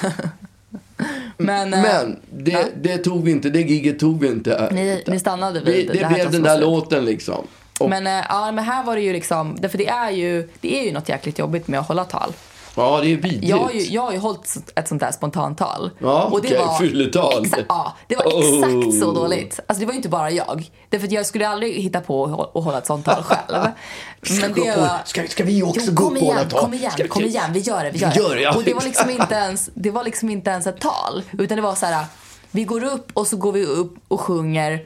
Men, 1.37 1.75
eh, 1.75 1.83
Men 1.83 2.21
det, 2.31 2.67
det 2.83 2.99
tog 2.99 3.25
vi 3.25 3.31
inte. 3.31 3.51
Det 3.51 3.61
giget 3.61 3.99
tog 3.99 4.21
vi 4.21 4.29
inte. 4.29 4.69
Ni, 4.73 5.03
ni 5.07 5.19
stannade 5.19 5.61
vid 5.61 5.75
Vi, 5.91 5.99
det, 5.99 6.07
här 6.07 6.15
blev 6.15 6.31
den 6.31 6.43
där 6.43 6.61
låten 6.61 7.05
liksom. 7.05 7.47
Och, 7.83 7.91
Men, 7.91 8.07
eh, 8.07 8.25
ja, 8.29 8.53
men 8.53 8.65
här 8.65 8.85
var 8.85 8.97
det 8.97 9.03
ju 9.03 9.13
liksom, 9.13 9.57
därför 9.61 9.79
det 9.79 9.89
är 9.89 10.11
ju, 10.11 10.49
det 10.61 10.79
är 10.81 10.85
ju 10.85 10.93
något 10.93 11.09
jäkligt 11.09 11.39
jobbigt 11.39 11.69
med 11.69 11.81
att 11.81 11.89
hålla 11.89 12.05
tal. 12.05 12.33
Ja, 12.77 13.01
det 13.01 13.13
är 13.13 13.17
vidrigt. 13.17 13.45
Jag 13.45 13.57
har, 13.57 13.71
ju, 13.71 13.81
jag 13.81 14.03
har 14.03 14.13
ju 14.13 14.19
hållit 14.19 14.57
ett 14.77 14.89
sånt 14.89 15.01
där 15.01 15.13
spontantal. 15.13 15.91
Ja, 15.99 16.29
okej, 16.33 16.61
fylletal. 16.81 17.45
Exa, 17.45 17.57
ja, 17.69 17.97
det 18.09 18.17
var 18.17 18.25
Oh. 18.25 18.59
exakt 18.59 18.99
så 19.01 19.13
dåligt. 19.13 19.61
Alltså 19.67 19.81
det 19.81 19.87
var 19.87 19.93
ju 19.93 19.97
inte 19.97 20.09
bara 20.09 20.31
jag. 20.31 20.71
Därför 20.89 21.07
att 21.07 21.13
jag 21.13 21.27
skulle 21.27 21.49
aldrig 21.49 21.75
hitta 21.75 22.01
på 22.01 22.25
att 22.25 22.31
hå- 22.31 22.59
att 22.59 22.65
hålla 22.65 22.79
ett 22.79 22.87
sånt 22.87 23.05
tal 23.05 23.23
själv. 23.23 23.59
Men 24.41 24.53
det 24.53 24.77
var... 24.77 24.99
ska- 25.05 25.27
ska 25.27 25.45
vi 25.45 25.63
också 25.63 25.81
jo, 25.87 25.93
gå 25.95 26.03
kom 26.05 26.15
på 26.15 26.21
igen, 26.21 26.37
något 26.37 26.51
tal? 26.51 26.61
Kom 26.61 26.75
igen, 26.75 26.91
Ska 26.91 27.09
kom 27.09 27.25
igen, 27.25 27.53
vi 27.53 27.61
gör 27.61 27.85
det, 27.85 27.91
vi 27.91 27.99
gör 27.99 28.11
Vi 28.11 28.21
gör 28.21 28.35
det, 28.35 28.43
ja, 28.43 28.55
Och 28.57 28.63
det 28.65 28.75
var 28.75 28.83
liksom 28.83 29.11
inte 29.11 29.35
ens, 29.35 29.71
det 29.75 29.91
var 29.91 30.05
liksom 30.05 30.31
inte 30.31 30.51
ens 30.51 30.67
ett 30.67 30.81
tal. 30.81 31.23
Utan 31.39 31.57
det 31.57 31.63
var 31.63 31.75
så 31.75 31.87
här, 31.87 32.05
vi 32.51 32.65
går 32.65 32.85
upp 32.85 33.11
och 33.15 33.27
så 33.27 33.37
går 33.37 33.53
vi 33.53 33.65
upp 33.65 33.95
och 34.09 34.21
sjunger 34.21 34.83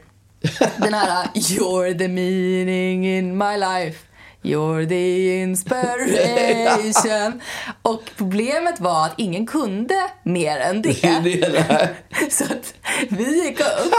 den 0.76 0.94
här 0.94 1.28
You're 1.34 1.98
the 1.98 2.08
meaning 2.08 3.06
in 3.06 3.38
my 3.38 3.56
life 3.56 4.06
You're 4.46 4.88
the 4.88 5.42
inspiration 5.42 7.40
Och 7.82 8.02
problemet 8.16 8.80
var 8.80 9.06
att 9.06 9.14
ingen 9.16 9.46
kunde 9.46 10.10
mer 10.22 10.58
än 10.58 10.82
det. 10.82 11.20
Det 11.24 11.40
det 11.40 11.60
här. 11.60 11.94
Så 12.30 12.44
att 12.44 12.74
vi 13.08 13.44
gick 13.44 13.60
upp 13.60 13.94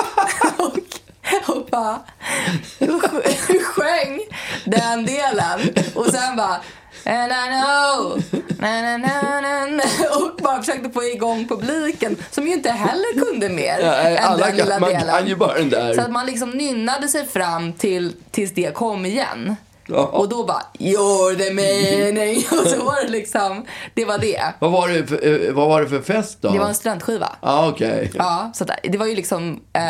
och, 0.58 1.56
och 1.56 1.66
bara 1.72 2.00
sjöng 3.64 4.20
den 4.66 5.06
delen. 5.06 5.60
Och 5.96 6.06
sen 6.06 6.38
bara 6.38 6.62
And 7.10 7.32
I 7.32 7.48
know, 7.62 8.22
na, 8.60 8.82
na, 8.82 8.98
na, 8.98 9.42
na, 9.42 9.66
na, 9.66 9.84
och 10.16 10.36
bara 10.44 10.60
försökte 10.60 10.90
få 10.90 11.04
igång 11.04 11.48
publiken 11.48 12.18
som 12.32 12.48
ju 12.48 12.54
inte 12.54 12.72
heller 12.72 13.26
kunde 13.26 13.50
mer 13.50 13.78
Nej, 13.84 14.18
än 14.18 14.24
alla 14.24 14.46
den 14.48 14.56
lilla 14.58 14.80
man 14.80 14.90
delen. 14.90 15.08
kan 15.08 15.28
ju 15.28 15.36
bara 15.36 15.54
den 15.54 15.70
där. 15.70 15.94
Så 15.94 16.02
att 16.02 16.12
man 16.12 16.26
liksom 16.26 16.50
nynnade 16.50 17.08
sig 17.08 17.26
fram 17.28 17.74
till, 17.74 18.14
tills 18.32 18.52
det 18.54 18.74
kom 18.74 19.06
igen. 19.06 19.56
Ja. 19.88 20.06
Och 20.06 20.30
då 20.30 20.44
bara 20.44 20.62
You're 20.80 21.36
the 21.38 21.54
meaning. 21.54 22.38
Och 22.38 22.68
så 22.68 22.84
var 22.86 23.06
det 23.06 23.12
liksom, 23.12 23.66
det 23.94 24.06
var 24.06 24.18
det. 24.18 24.42
Vad 24.60 24.72
var 24.72 24.88
det 24.88 25.08
för, 25.08 25.48
eh, 25.48 25.54
vad 25.54 25.70
var 25.70 25.82
det 25.82 25.88
för 25.90 26.02
fest 26.02 26.38
då? 26.42 26.50
Det 26.50 26.60
var 26.60 26.68
en 26.68 26.76
studentskiva. 26.76 27.30
Ja, 27.42 27.70
okej. 27.70 28.12
Ja, 28.16 28.52
så 28.54 28.64
att 28.64 28.70
det 28.84 28.98
var 28.98 29.06
ju 29.06 29.16
liksom, 29.16 29.60
eh, 29.74 29.82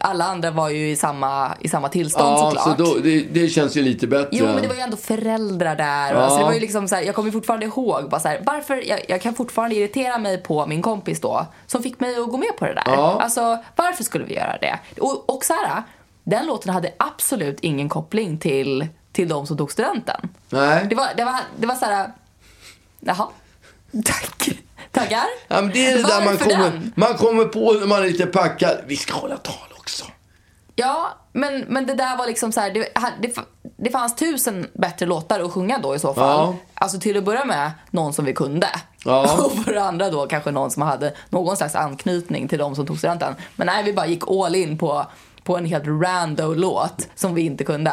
alla 0.00 0.24
andra 0.24 0.50
var 0.50 0.68
ju 0.68 0.90
i 0.90 0.96
samma, 0.96 1.52
i 1.60 1.68
samma 1.68 1.88
tillstånd 1.88 2.28
Ja, 2.38 2.50
såklart. 2.50 2.78
så 2.78 2.84
då, 2.84 3.00
det, 3.02 3.20
det 3.20 3.48
känns 3.48 3.76
ju 3.76 3.82
lite 3.82 4.06
bättre. 4.06 4.28
Jo, 4.32 4.44
men 4.46 4.62
det 4.62 4.68
var 4.68 4.74
ju 4.74 4.80
ändå 4.80 4.96
föräldrar 4.96 5.76
där. 5.76 6.14
Ja. 6.14 6.28
Så 6.30 6.38
det 6.38 6.44
var 6.44 6.52
ju 6.52 6.60
liksom 6.60 6.88
så 6.88 6.94
här, 6.94 7.02
jag 7.02 7.14
kommer 7.14 7.30
fortfarande 7.30 7.66
ihåg 7.66 8.08
bara 8.10 8.20
så 8.20 8.28
här, 8.28 8.40
varför, 8.46 8.88
jag, 8.88 9.00
jag 9.08 9.20
kan 9.22 9.34
fortfarande 9.34 9.76
irritera 9.76 10.18
mig 10.18 10.38
på 10.42 10.66
min 10.66 10.82
kompis 10.82 11.20
då, 11.20 11.46
som 11.66 11.82
fick 11.82 12.00
mig 12.00 12.16
att 12.16 12.28
gå 12.30 12.36
med 12.36 12.56
på 12.58 12.64
det 12.64 12.74
där. 12.74 12.82
Ja. 12.86 13.20
Alltså, 13.22 13.58
varför 13.76 14.04
skulle 14.04 14.24
vi 14.24 14.34
göra 14.34 14.58
det? 14.60 14.78
Och, 15.00 15.30
och 15.36 15.44
så 15.44 15.52
här, 15.52 15.82
den 16.24 16.46
låten 16.46 16.72
hade 16.74 16.92
absolut 16.96 17.58
ingen 17.60 17.88
koppling 17.88 18.38
till, 18.38 18.86
till 19.18 19.28
de 19.28 19.46
som 19.46 19.56
tog 19.56 19.72
studenten. 19.72 20.28
Nej. 20.48 20.86
Det 20.90 20.94
var, 20.94 21.08
det 21.16 21.24
var, 21.24 21.34
det 21.56 21.66
var 21.66 21.74
så 21.74 21.84
här, 21.84 22.12
jaha, 23.00 23.28
tack, 24.04 24.48
tackar. 24.92 25.24
Ja, 25.48 25.60
men 25.60 25.70
det 25.70 25.86
är 25.86 25.96
det 25.96 26.02
där 26.02 26.24
man 26.24 26.26
Varför 26.26 26.50
kommer, 26.50 26.70
den? 26.70 26.92
man 26.96 27.14
kommer 27.14 27.44
på 27.44 27.72
när 27.72 27.86
man 27.86 28.02
är 28.02 28.06
lite 28.06 28.26
packad. 28.26 28.78
Vi 28.86 28.96
ska 28.96 29.14
hålla 29.14 29.36
tal 29.36 29.68
också. 29.78 30.04
Ja, 30.74 31.08
men, 31.32 31.60
men 31.60 31.86
det 31.86 31.94
där 31.94 32.16
var 32.16 32.26
liksom 32.26 32.52
så 32.52 32.60
här, 32.60 32.70
det, 32.70 32.88
det, 33.20 33.40
det 33.76 33.90
fanns 33.90 34.16
tusen 34.16 34.68
bättre 34.72 35.06
låtar 35.06 35.40
att 35.40 35.52
sjunga 35.52 35.78
då 35.78 35.94
i 35.94 35.98
så 35.98 36.14
fall. 36.14 36.24
Ja. 36.24 36.56
Alltså 36.74 37.00
till 37.00 37.16
att 37.16 37.24
börja 37.24 37.44
med 37.44 37.70
någon 37.90 38.12
som 38.12 38.24
vi 38.24 38.32
kunde. 38.32 38.68
Ja. 39.04 39.38
Och 39.44 39.64
för 39.64 39.72
det 39.72 39.82
andra 39.82 40.10
då 40.10 40.26
kanske 40.26 40.50
någon 40.50 40.70
som 40.70 40.82
hade 40.82 41.14
någon 41.28 41.56
slags 41.56 41.74
anknytning 41.74 42.48
till 42.48 42.58
de 42.58 42.74
som 42.74 42.86
tog 42.86 42.98
studenten. 42.98 43.34
Men 43.56 43.66
nej, 43.66 43.82
vi 43.82 43.92
bara 43.92 44.06
gick 44.06 44.30
all 44.30 44.54
in 44.54 44.78
på, 44.78 45.06
på 45.48 45.56
en 45.56 45.64
helt 45.64 45.86
rando 45.86 46.54
låt 46.54 47.08
som 47.14 47.34
vi 47.34 47.42
inte 47.42 47.64
kunde. 47.64 47.92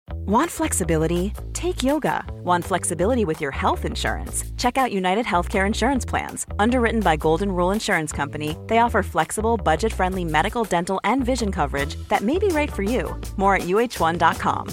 Want 0.09 0.49
flexibility? 0.51 1.33
Take 1.53 1.83
yoga. 1.83 2.23
Want 2.43 2.65
flexibility 2.65 3.25
with 3.25 3.41
your 3.41 3.51
health 3.51 3.85
insurance? 3.85 4.45
Check 4.57 4.77
out 4.77 4.91
United 4.91 5.25
Healthcare 5.25 5.65
Insurance 5.67 6.05
Plans. 6.05 6.45
Underwritten 6.59 7.01
by 7.01 7.17
Golden 7.17 7.51
Rule 7.51 7.71
Insurance 7.71 8.15
Company, 8.15 8.55
they 8.67 8.77
offer 8.79 9.03
flexible, 9.03 9.57
budget 9.57 9.93
friendly 9.93 10.25
medical, 10.25 10.63
dental, 10.63 10.99
and 11.03 11.25
vision 11.25 11.51
coverage 11.51 11.95
that 12.09 12.21
may 12.21 12.39
be 12.39 12.47
right 12.47 12.71
for 12.71 12.83
you. 12.83 13.15
More 13.37 13.55
at 13.55 13.63
uh1.com. 13.63 14.67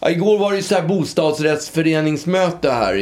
Ja, 0.00 0.10
igår 0.10 0.38
var 0.38 0.52
det 0.52 0.62
så 0.62 0.74
här 0.74 0.82
bostadsrättsföreningsmöte 0.82 2.70
här. 2.70 2.94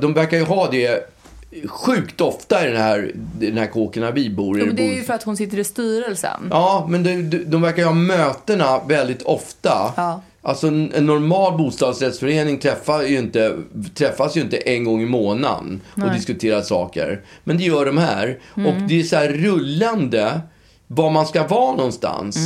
De 0.00 0.14
verkar 0.14 0.36
ju 0.36 0.44
ha 0.44 0.70
det 0.70 1.17
sjukt 1.66 2.20
ofta 2.20 2.66
i 2.66 2.70
den 2.70 2.82
här, 2.82 3.12
den 3.14 3.58
här 3.58 3.66
kåken 3.66 4.02
där 4.02 4.12
vi 4.12 4.30
bor. 4.30 4.58
i 4.58 4.64
Jo, 4.66 4.72
det 4.72 4.82
är 4.82 4.94
ju 4.94 5.02
för 5.02 5.14
att 5.14 5.22
hon 5.22 5.36
sitter 5.36 5.58
i 5.58 5.64
styrelsen. 5.64 6.48
Ja, 6.50 6.86
men 6.90 7.02
de, 7.02 7.22
de, 7.22 7.38
de 7.38 7.62
verkar 7.62 7.82
ju 7.82 7.86
ha 7.86 7.94
mötena 7.94 8.80
väldigt 8.84 9.22
ofta. 9.22 9.92
Ja. 9.96 10.22
Alltså 10.42 10.66
en, 10.66 10.92
en 10.94 11.06
normal 11.06 11.58
bostadsrättsförening 11.58 12.58
träffar 12.58 13.02
ju 13.02 13.18
inte, 13.18 13.56
träffas 13.94 14.36
ju 14.36 14.40
inte 14.40 14.56
en 14.56 14.84
gång 14.84 15.02
i 15.02 15.06
månaden 15.06 15.80
och 15.94 16.10
diskuterar 16.12 16.62
saker. 16.62 17.22
Men 17.44 17.56
det 17.56 17.64
gör 17.64 17.86
de 17.86 17.98
här. 17.98 18.38
Och 18.54 18.88
det 18.88 19.00
är 19.00 19.02
så 19.02 19.16
här 19.16 19.28
rullande 19.28 20.40
var 20.86 21.10
man 21.10 21.26
ska 21.26 21.46
vara 21.46 21.76
någonstans. 21.76 22.38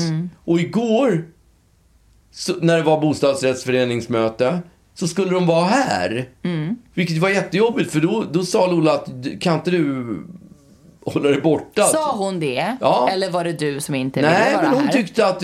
Och 0.44 0.61
igår, 0.61 1.25
så, 2.33 2.53
när 2.61 2.77
det 2.77 2.83
var 2.83 3.01
bostadsrättsföreningsmöte, 3.01 4.61
så 4.94 5.09
skulle 5.09 5.31
de 5.31 5.46
vara 5.46 5.64
här. 5.64 6.28
Vilket 6.94 7.18
var 7.18 7.28
jättejobbigt, 7.28 7.92
för 7.92 8.00
då, 8.00 8.24
då 8.33 8.42
sa 8.44 8.66
Lola 8.66 8.92
att 8.92 9.09
kan 9.40 9.55
inte 9.55 9.70
du 9.70 10.16
hålla 11.05 11.28
dig 11.31 11.40
borta? 11.40 11.83
Sa 11.83 12.12
hon 12.16 12.40
det? 12.40 12.76
Ja. 12.81 13.09
Eller 13.12 13.31
var 13.31 13.44
det 13.44 13.52
du 13.52 13.81
som 13.81 13.94
inte 13.94 14.20
ville 14.20 14.33
Nej, 14.33 14.52
vara 14.55 14.62
men 14.62 14.74
hon 14.74 14.85
här? 14.85 14.92
tyckte 14.92 15.26
att 15.26 15.42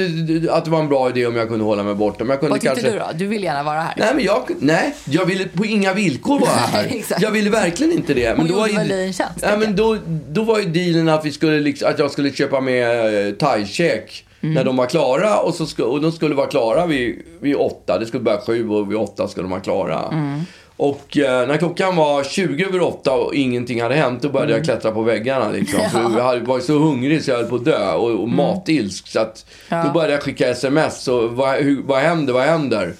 att 0.50 0.64
det 0.64 0.70
var 0.70 0.80
en 0.80 0.88
bra 0.88 1.08
idé 1.10 1.26
om 1.26 1.36
jag 1.36 1.48
kunde 1.48 1.64
hålla 1.64 1.82
mig 1.82 1.94
borta. 1.94 2.24
Men 2.24 2.30
jag 2.30 2.40
kunde 2.40 2.50
Vad 2.50 2.60
tyckte 2.60 2.74
kanske... 2.80 2.92
du 2.92 2.98
då? 2.98 3.06
Du 3.14 3.26
vill 3.26 3.42
gärna 3.44 3.62
vara 3.62 3.80
här? 3.80 3.94
Nej, 3.96 4.14
men 4.14 4.24
jag, 4.24 4.42
nej, 4.60 4.94
jag 5.04 5.24
ville 5.24 5.44
på 5.48 5.64
inga 5.64 5.94
villkor 5.94 6.38
vara 6.40 6.50
här. 6.50 6.86
Nej, 6.90 7.04
jag 7.20 7.30
ville 7.30 7.50
verkligen 7.50 7.92
inte 7.92 8.14
det. 8.14 8.28
Men 8.30 8.38
Hon 8.40 8.48
då 8.48 8.56
var 8.56 8.66
gjorde 8.68 8.78
väl 8.78 8.88
dig 8.88 9.06
en 9.06 9.12
tjänst, 9.12 9.38
Nej, 9.42 9.58
men 9.58 9.76
då, 9.76 9.98
då 10.30 10.42
var 10.42 10.58
ju 10.58 10.64
dealen 10.64 11.08
att, 11.08 11.24
vi 11.24 11.32
skulle, 11.32 11.60
liksom- 11.60 11.90
att 11.90 11.98
jag 11.98 12.10
skulle 12.10 12.32
köpa 12.32 12.60
med 12.60 12.90
eh, 13.28 13.34
thai-check 13.34 14.24
Mm. 14.40 14.54
när 14.54 14.64
de 14.64 14.76
var 14.76 14.86
klara. 14.86 15.38
Och, 15.38 15.54
så 15.54 15.66
sku, 15.66 15.82
och 15.82 16.00
de 16.00 16.12
skulle 16.12 16.34
vara 16.34 16.46
klara 16.46 16.86
vid, 16.86 17.22
vid 17.40 17.56
åtta. 17.56 17.98
Det 17.98 18.06
skulle 18.06 18.22
börja 18.22 18.40
sju 18.40 18.68
och 18.68 18.90
vid 18.90 18.98
åtta 18.98 19.28
skulle 19.28 19.44
de 19.44 19.50
vara 19.50 19.60
klara. 19.60 20.02
Mm. 20.12 20.40
Och 20.78 21.18
eh, 21.18 21.48
när 21.48 21.56
klockan 21.56 21.96
var 21.96 22.24
20 22.24 22.64
över 22.64 22.82
åtta 22.82 23.12
och 23.12 23.34
ingenting 23.34 23.82
hade 23.82 23.94
hänt, 23.94 24.22
då 24.22 24.28
började 24.28 24.52
jag 24.52 24.64
klättra 24.64 24.90
på 24.90 25.02
väggarna. 25.02 25.50
Liksom. 25.50 25.80
För 25.92 26.18
jag 26.18 26.40
varit 26.40 26.64
så 26.64 26.78
hungrig 26.78 27.24
så 27.24 27.30
jag 27.30 27.36
höll 27.36 27.46
på 27.46 27.56
att 27.56 27.64
dö 27.64 27.92
och, 27.92 28.10
och 28.10 28.28
matilsk. 28.28 29.08
Så 29.08 29.20
att, 29.20 29.46
Då 29.68 29.90
började 29.94 30.12
jag 30.12 30.22
skicka 30.22 30.48
sms. 30.48 31.08
Och, 31.08 31.30
vad, 31.30 31.54
hur, 31.54 31.82
vad 31.82 31.98
händer? 31.98 32.32
Vad 32.32 32.42
händer? 32.42 32.94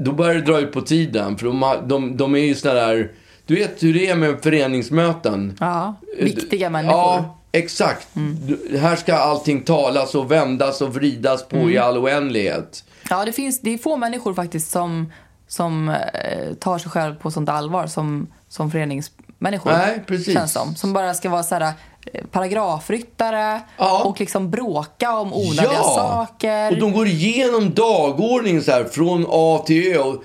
Då 0.00 0.12
började 0.12 0.40
det 0.40 0.46
dra 0.46 0.60
ut 0.60 0.72
på 0.72 0.80
tiden. 0.80 1.38
För 1.38 1.46
de, 1.46 1.74
de, 1.84 2.16
de 2.16 2.34
är 2.34 2.38
ju 2.38 2.54
såna 2.54 2.74
där... 2.74 3.10
Du 3.46 3.54
vet 3.54 3.82
hur 3.82 3.94
det 3.94 4.06
är 4.06 4.14
med 4.14 4.42
föreningsmöten. 4.42 5.56
Ja, 5.60 5.94
viktiga 6.18 6.70
människor. 6.70 6.98
Ja, 6.98 7.41
exakt. 7.52 8.08
Du- 8.46 8.78
Här 8.78 8.96
ska 8.96 9.14
allting 9.14 9.62
talas 9.62 10.14
och 10.14 10.30
vändas 10.30 10.80
och 10.80 10.94
vridas 10.94 11.48
på 11.48 11.70
i 11.70 11.78
all 11.78 11.98
oändlighet. 11.98 12.84
Ja, 13.10 13.24
det, 13.24 13.32
finns, 13.32 13.60
det 13.60 13.74
är 13.74 13.78
få 13.78 13.96
människor 13.96 14.34
faktiskt 14.34 14.70
som, 14.70 15.12
som 15.48 15.88
eh, 15.88 16.54
tar 16.60 16.78
sig 16.78 16.90
själv 16.90 17.14
på 17.14 17.30
sånt 17.30 17.48
allvar 17.48 17.86
som, 17.86 18.26
som 18.48 18.70
föreningsmänniskor. 18.70 19.70
Nej, 19.72 20.02
precis. 20.06 20.34
Känns 20.34 20.52
som. 20.52 20.74
Som 20.74 20.92
bara 20.92 21.14
ska 21.14 21.28
vara 21.30 21.42
så 21.42 21.54
här, 21.54 21.72
paragrafryttare 22.30 23.60
Ja. 23.78 24.02
och 24.04 24.20
liksom 24.20 24.50
bråka 24.50 25.16
om 25.16 25.32
onödiga 25.32 25.82
saker. 25.82 26.70
och 26.72 26.78
de 26.78 26.92
går 26.92 27.06
igenom 27.06 27.74
dagordningen 27.74 28.62
så 28.62 28.70
här 28.70 28.84
från 28.84 29.26
A 29.30 29.62
till 29.66 29.92
Ö 29.96 29.98
och, 29.98 30.22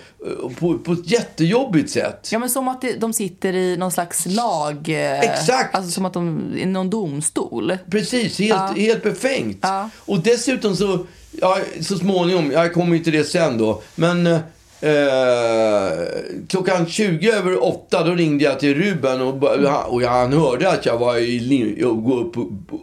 på, 0.59 0.77
på 0.77 0.91
ett 0.93 1.11
jättejobbigt 1.11 1.89
sätt. 1.89 2.29
Ja, 2.31 2.39
men 2.39 2.49
som 2.49 2.67
att 2.67 2.83
de 2.99 3.13
sitter 3.13 3.53
i 3.55 3.77
någon 3.77 3.91
slags 3.91 4.25
lag... 4.25 4.89
eh, 4.89 5.19
Exakt. 5.19 5.75
Alltså 5.75 5.91
som 5.91 6.05
att 6.05 6.13
de 6.13 6.53
i 6.57 6.65
någon 6.65 6.89
domstol. 6.89 7.77
Precis, 7.91 8.39
helt, 8.39 8.77
helt 8.77 9.03
befängt. 9.03 9.59
Ja. 9.61 9.89
Och 10.05 10.19
dessutom 10.19 10.75
så, 10.75 11.05
ja, 11.31 11.57
så 11.81 11.97
småningom, 11.97 12.51
jag 12.51 12.73
kommer 12.73 12.97
ju 12.97 13.03
till 13.03 13.13
det 13.13 13.23
sen 13.23 13.57
då, 13.57 13.81
men 13.95 14.39
eh, 14.81 16.07
klockan 16.49 16.87
20 16.87 17.31
över 17.31 17.63
8 17.63 18.03
då 18.03 18.11
ringde 18.11 18.43
jag 18.43 18.59
till 18.59 18.75
Ruben 18.75 19.21
och, 19.21 19.43
och 19.87 20.01
han 20.01 20.33
hörde 20.33 20.71
att 20.71 20.85
jag 20.85 20.97
var 20.97 21.17
i 21.17 21.39
lim, 21.39 21.87
och 21.87 22.03
gå 22.03 22.19
upp, 22.19 22.37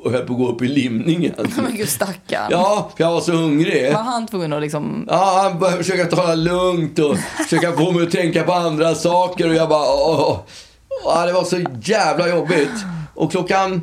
och 0.05 0.12
höll 0.12 0.26
på 0.26 0.32
att 0.32 0.38
gå 0.38 0.49
upp 0.49 0.62
i 0.62 0.68
limningen. 0.68 1.34
Men 1.57 1.76
gud 1.76 1.88
stackarn. 1.88 2.49
Ja, 2.51 2.90
för 2.97 3.05
jag 3.05 3.12
var 3.12 3.20
så 3.20 3.32
hungrig. 3.32 3.92
Var 3.92 4.03
han 4.03 4.26
tvungen 4.26 4.53
att 4.53 4.62
liksom... 4.62 5.07
Ja, 5.11 5.40
han 5.42 5.59
började 5.59 5.84
försöka 5.84 6.05
tala 6.05 6.34
lugnt 6.34 6.99
och 6.99 7.16
försöka 7.18 7.72
få 7.72 7.92
mig 7.92 8.03
att 8.03 8.11
tänka 8.11 8.42
på 8.42 8.53
andra 8.53 8.95
saker. 8.95 9.49
Och 9.49 9.55
jag 9.55 9.68
bara, 9.68 9.92
åh. 9.92 10.38
Ja, 11.05 11.26
det 11.26 11.32
var 11.32 11.45
så 11.45 11.64
jävla 11.82 12.28
jobbigt. 12.28 12.84
Och 13.14 13.30
klockan 13.30 13.80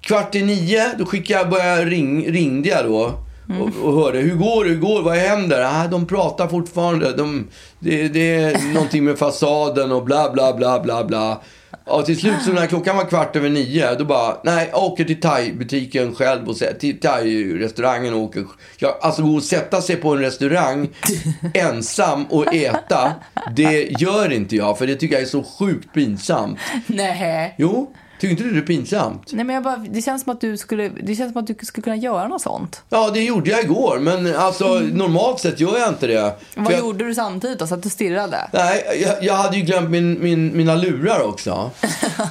kvart 0.00 0.34
i 0.34 0.42
nio, 0.42 0.90
då 0.98 1.04
skickade 1.06 1.40
jag, 1.40 1.50
började 1.50 1.84
ring, 1.84 2.32
ringde 2.32 2.68
jag 2.68 2.84
då. 2.84 3.12
Och, 3.58 3.86
och 3.86 3.94
hörde, 3.94 4.18
hur 4.18 4.36
går 4.36 4.64
det, 4.64 4.70
hur 4.70 4.80
går 4.80 4.98
det, 4.98 5.04
vad 5.04 5.16
händer? 5.16 5.62
Ah, 5.64 5.86
de 5.86 6.06
pratar 6.06 6.48
fortfarande. 6.48 7.12
De, 7.12 7.48
det, 7.78 8.08
det 8.08 8.34
är 8.34 8.74
någonting 8.74 9.04
med 9.04 9.18
fasaden 9.18 9.92
och 9.92 10.04
bla, 10.04 10.30
bla, 10.32 10.52
bla, 10.52 10.80
bla, 10.80 11.04
bla. 11.04 11.40
Och 11.84 12.06
till 12.06 12.20
slut, 12.20 12.42
så 12.44 12.52
när 12.52 12.66
klockan 12.66 12.96
var 12.96 13.04
kvart 13.04 13.36
över 13.36 13.48
nio, 13.48 13.94
då 13.94 14.04
bara, 14.04 14.36
nej, 14.44 14.68
jag 14.72 14.82
åker 14.82 15.04
till 15.04 15.20
thai-butiken 15.20 16.14
själv 16.14 16.48
och 16.48 16.56
till 16.80 17.00
thai-restaurangen 17.00 18.14
och 18.14 18.20
åker. 18.20 18.44
Jag, 18.78 18.94
alltså 19.00 19.22
gå 19.22 19.34
och 19.34 19.42
sätta 19.42 19.82
sig 19.82 19.96
på 19.96 20.14
en 20.14 20.20
restaurang 20.20 20.88
ensam 21.54 22.24
och 22.24 22.54
äta, 22.54 23.12
det 23.56 24.00
gör 24.00 24.32
inte 24.32 24.56
jag, 24.56 24.78
för 24.78 24.86
det 24.86 24.94
tycker 24.94 25.14
jag 25.14 25.22
är 25.22 25.26
så 25.26 25.42
sjukt 25.42 25.94
pinsamt. 25.94 26.58
Nej. 26.86 27.54
Jo, 27.58 27.94
tycker 28.20 28.30
inte 28.30 28.42
du 28.42 28.50
det 28.50 28.58
är 28.58 28.66
pinsamt? 28.66 29.32
Nej 29.32 29.44
men 29.44 29.54
jag 29.54 29.62
bara, 29.62 29.76
det 29.76 30.02
känns 30.02 30.22
som 30.22 30.32
att 30.32 30.40
du 30.40 30.56
skulle, 30.56 30.88
det 30.88 31.14
känns 31.14 31.32
som 31.32 31.40
att 31.40 31.46
du 31.46 31.54
skulle 31.62 31.82
kunna 31.82 31.96
göra 31.96 32.28
något 32.28 32.42
sånt. 32.42 32.82
Ja, 32.88 33.10
det 33.14 33.22
gjorde 33.22 33.50
jag 33.50 33.64
igår, 33.64 33.98
men 33.98 34.36
alltså 34.36 34.78
normalt 34.78 35.40
sett 35.40 35.60
gör 35.60 35.78
jag 35.78 35.88
inte 35.88 36.06
det. 36.06 36.34
Vad 36.56 36.72
jag, 36.72 36.80
gjorde 36.80 37.04
du 37.04 37.14
samtidigt 37.14 37.58
då? 37.58 37.66
Så 37.66 37.74
att 37.74 37.82
du 37.82 37.90
stirrade? 37.90 38.48
Nej, 38.52 39.02
jag, 39.02 39.24
jag 39.24 39.34
hade 39.34 39.56
ju 39.56 39.62
glömt 39.62 39.90
min, 39.90 40.22
min, 40.22 40.56
mina 40.56 40.74
lurar 40.74 41.22
också. 41.22 41.70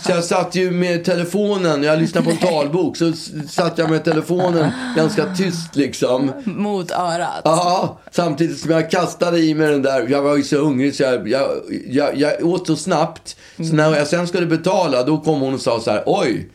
Så 0.03 0.11
jag 0.11 0.23
satt 0.23 0.55
ju 0.55 0.71
med 0.71 1.05
telefonen, 1.05 1.83
jag 1.83 1.99
lyssnade 1.99 2.25
på 2.25 2.31
en 2.31 2.37
talbok, 2.37 2.97
så 2.97 3.13
satt 3.49 3.77
jag 3.77 3.89
med 3.89 4.03
telefonen 4.03 4.71
ganska 4.95 5.35
tyst 5.35 5.75
liksom. 5.75 6.31
Mot 6.43 6.91
örat? 6.91 7.41
Ja, 7.43 7.99
samtidigt 8.11 8.59
som 8.59 8.71
jag 8.71 8.91
kastade 8.91 9.39
i 9.39 9.53
mig 9.53 9.71
den 9.71 9.81
där. 9.81 10.07
Jag 10.09 10.21
var 10.21 10.37
ju 10.37 10.43
så 10.43 10.57
hungrig 10.57 10.95
så 10.95 11.03
jag, 11.03 11.29
jag, 11.29 11.49
jag, 11.89 12.17
jag 12.17 12.45
åt 12.45 12.67
så 12.67 12.75
snabbt. 12.75 13.35
Så 13.57 13.75
när 13.75 13.95
jag 13.95 14.07
sen 14.07 14.27
skulle 14.27 14.45
betala, 14.45 15.03
då 15.03 15.17
kom 15.17 15.39
hon 15.41 15.53
och 15.53 15.61
sa 15.61 15.78
så 15.79 15.91
här, 15.91 16.03
oj. 16.05 16.49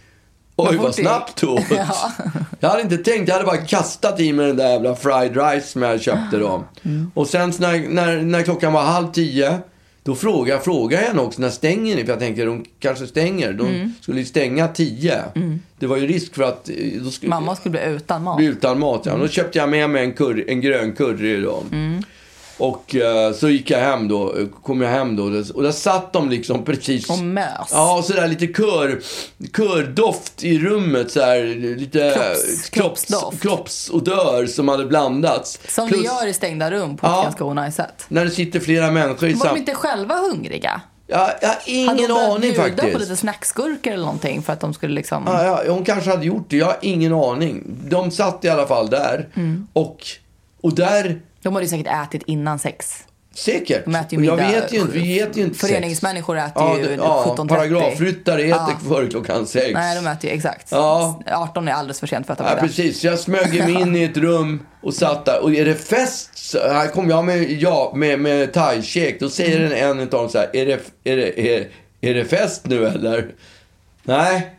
Oj, 0.56 0.76
Vad 0.76 0.88
det 0.88 0.92
snabbt 0.92 1.36
du 1.40 1.46
åt. 1.46 1.62
Ja. 1.70 2.12
Jag 2.60 2.68
hade 2.68 2.82
inte 2.82 2.96
tänkt, 2.96 3.28
jag 3.28 3.34
hade 3.34 3.46
bara 3.46 3.56
kastat 3.56 4.20
i 4.20 4.32
mig 4.32 4.46
den 4.46 4.56
där 4.56 4.68
jävla 4.70 4.94
fried 4.96 5.36
rice 5.36 5.66
som 5.68 5.82
jag 5.82 6.00
köpte 6.00 6.36
då. 6.38 6.64
Och 7.14 7.26
sen 7.26 7.52
när, 7.58 7.88
när, 7.88 8.22
när 8.22 8.42
klockan 8.42 8.72
var 8.72 8.82
halv 8.82 9.12
tio, 9.12 9.58
då 10.02 10.14
frågade, 10.14 10.60
frågade 10.60 11.02
jag 11.02 11.08
henne 11.08 11.22
också, 11.22 11.40
när 11.40 11.50
stänger 11.50 11.96
ni? 11.96 12.02
För 12.04 12.10
jag 12.12 12.18
tänkte, 12.18 12.44
de 12.44 12.64
kanske 12.78 13.06
stänger. 13.06 13.52
De 13.52 13.94
skulle 14.00 14.18
ju 14.18 14.24
stänga 14.26 14.68
tio. 14.68 15.22
Det 15.78 15.86
var 15.86 15.96
ju 15.96 16.06
risk 16.06 16.34
för 16.34 16.42
att... 16.42 16.68
eh, 16.68 17.08
skulle, 17.10 17.30
Mamma 17.30 17.56
skulle 17.56 17.70
bli 17.70 17.80
utan 17.96 18.22
mat. 18.22 18.36
bli 18.36 18.46
utan 18.46 18.78
mat. 18.78 19.02
Ja. 19.06 19.16
Då 19.16 19.28
köpte 19.28 19.58
jag 19.58 19.68
med 19.68 19.90
mig 19.90 20.04
en, 20.04 20.12
curry, 20.12 20.44
en 20.48 20.60
grön 20.60 20.92
curry 20.92 21.40
då. 21.40 21.62
Och 22.58 22.94
eh, 22.94 23.32
så 23.32 23.48
gick 23.48 23.70
jag 23.70 23.78
hem 23.78 24.08
då, 24.08 24.34
kom 24.62 24.80
jag 24.82 24.90
hem 24.90 25.16
då 25.16 25.24
och 25.54 25.62
där 25.62 25.72
satt 25.72 26.12
de 26.12 26.30
liksom 26.30 26.64
precis... 26.64 27.10
Och 27.10 27.18
mös. 27.18 27.68
Ja, 27.72 27.98
och 27.98 28.04
sådär 28.04 28.28
lite 28.28 28.46
kör, 28.46 29.00
kördoft 29.56 30.44
i 30.44 30.58
rummet 30.58 31.10
så 31.10 31.20
här, 31.20 31.44
lite 31.76 31.98
Kropps- 32.10 32.70
kroppsdoft. 32.70 33.42
kroppsodör 33.42 34.46
som 34.46 34.68
hade 34.68 34.84
blandats. 34.86 35.58
Som 35.68 35.88
Plus, 35.88 36.00
vi 36.00 36.04
gör 36.04 36.26
i 36.26 36.32
stängda 36.32 36.70
rum 36.70 36.96
på 36.96 37.06
ett 37.06 37.12
Ja. 37.16 37.22
ganska 37.22 37.44
onajs 37.44 37.74
sätt. 37.74 38.04
När 38.08 38.24
det 38.24 38.30
sitter 38.30 38.60
flera 38.60 38.90
människor 38.90 39.28
i 39.28 39.32
Var 39.32 39.46
de 39.48 39.56
inte 39.56 39.74
själva 39.74 40.14
hungriga? 40.14 40.80
Ja, 41.06 41.30
jag 41.40 41.48
har 41.48 41.54
Hade 41.54 41.70
ingen 41.70 41.96
de 41.96 42.06
börjat 42.08 42.30
aning 42.36 42.54
faktiskt. 42.54 42.92
på 42.92 42.98
lite 42.98 43.16
snacksgurkor 43.16 43.92
eller 43.92 44.04
någonting 44.04 44.42
för 44.42 44.52
att 44.52 44.60
de 44.60 44.74
skulle 44.74 44.94
liksom... 44.94 45.22
Ja, 45.26 45.44
ja, 45.66 45.72
hon 45.72 45.84
kanske 45.84 46.10
hade 46.10 46.26
gjort 46.26 46.46
det. 46.50 46.56
Jag 46.56 46.66
har 46.66 46.76
ingen 46.82 47.12
aning. 47.14 47.62
De 47.88 48.10
satt 48.10 48.44
i 48.44 48.48
alla 48.48 48.66
fall 48.66 48.90
där. 48.90 49.28
Mm. 49.34 49.66
Och, 49.72 49.96
och 50.60 50.74
där, 50.74 51.20
De 51.44 51.54
hade 51.54 51.64
ju 51.64 51.70
säkert 51.70 51.86
ätit 52.06 52.22
innan 52.26 52.58
sex. 52.58 53.04
säkert. 53.34 53.84
De 53.84 53.94
äter 53.94 54.12
ju 54.12 54.18
Och 54.18 54.24
jag 54.24 54.46
middag. 54.46 54.60
vet 54.60 54.72
ju 54.72 54.78
inte, 54.80 54.92
vi 54.98 55.20
äter 55.20 55.36
ju 55.38 55.44
inte 55.44 55.58
sex. 55.58 55.68
Föreningsmänniskor 55.72 56.36
äter 56.38 56.52
ja, 56.62 56.78
ju 56.78 56.94
ja, 56.96 57.34
17.30. 57.38 57.48
Paragrafryttare 57.48 58.40
äter 58.42 58.50
Ja. 58.50 58.78
före 58.88 59.06
klockan 59.08 59.46
sex. 59.46 59.70
Nej, 59.74 59.96
de 60.02 60.06
äter 60.10 60.30
ju 60.30 60.36
exakt. 60.36 60.68
Ja. 60.70 61.20
18 61.26 61.68
är 61.68 61.72
alldeles 61.72 62.00
för 62.00 62.06
sent 62.06 62.26
för 62.26 62.32
att 62.32 62.40
äta 62.40 62.48
Ja, 62.48 62.54
middag. 62.54 62.66
precis. 62.66 63.00
Så 63.00 63.06
jag 63.06 63.18
smög 63.18 63.58
mig 63.58 63.80
in 63.80 63.96
i 63.96 64.02
ett 64.04 64.16
rum 64.16 64.66
och 64.82 64.94
satt 64.94 65.24
där. 65.24 65.42
Och 65.42 65.54
är 65.54 65.64
det 65.64 65.74
fest, 65.74 66.30
så 66.34 66.58
här 66.58 66.88
kom 66.88 67.10
jag 67.10 67.24
med, 67.24 67.50
ja, 67.52 67.92
med, 67.96 68.20
med 68.20 68.52
thai-käk. 68.52 69.20
Då 69.20 69.30
säger 69.30 69.56
Mm. 69.58 69.70
den 69.70 69.90
en 69.90 70.00
utav 70.00 70.20
dem 70.20 70.28
så 70.30 70.38
här, 70.38 70.50
är 70.56 70.66
det, 70.66 70.80
är, 71.12 71.16
det, 71.16 71.40
är, 71.56 71.68
är 72.00 72.14
det 72.14 72.24
fest 72.24 72.66
nu 72.66 72.86
eller? 72.86 73.26
Nej, 74.02 74.50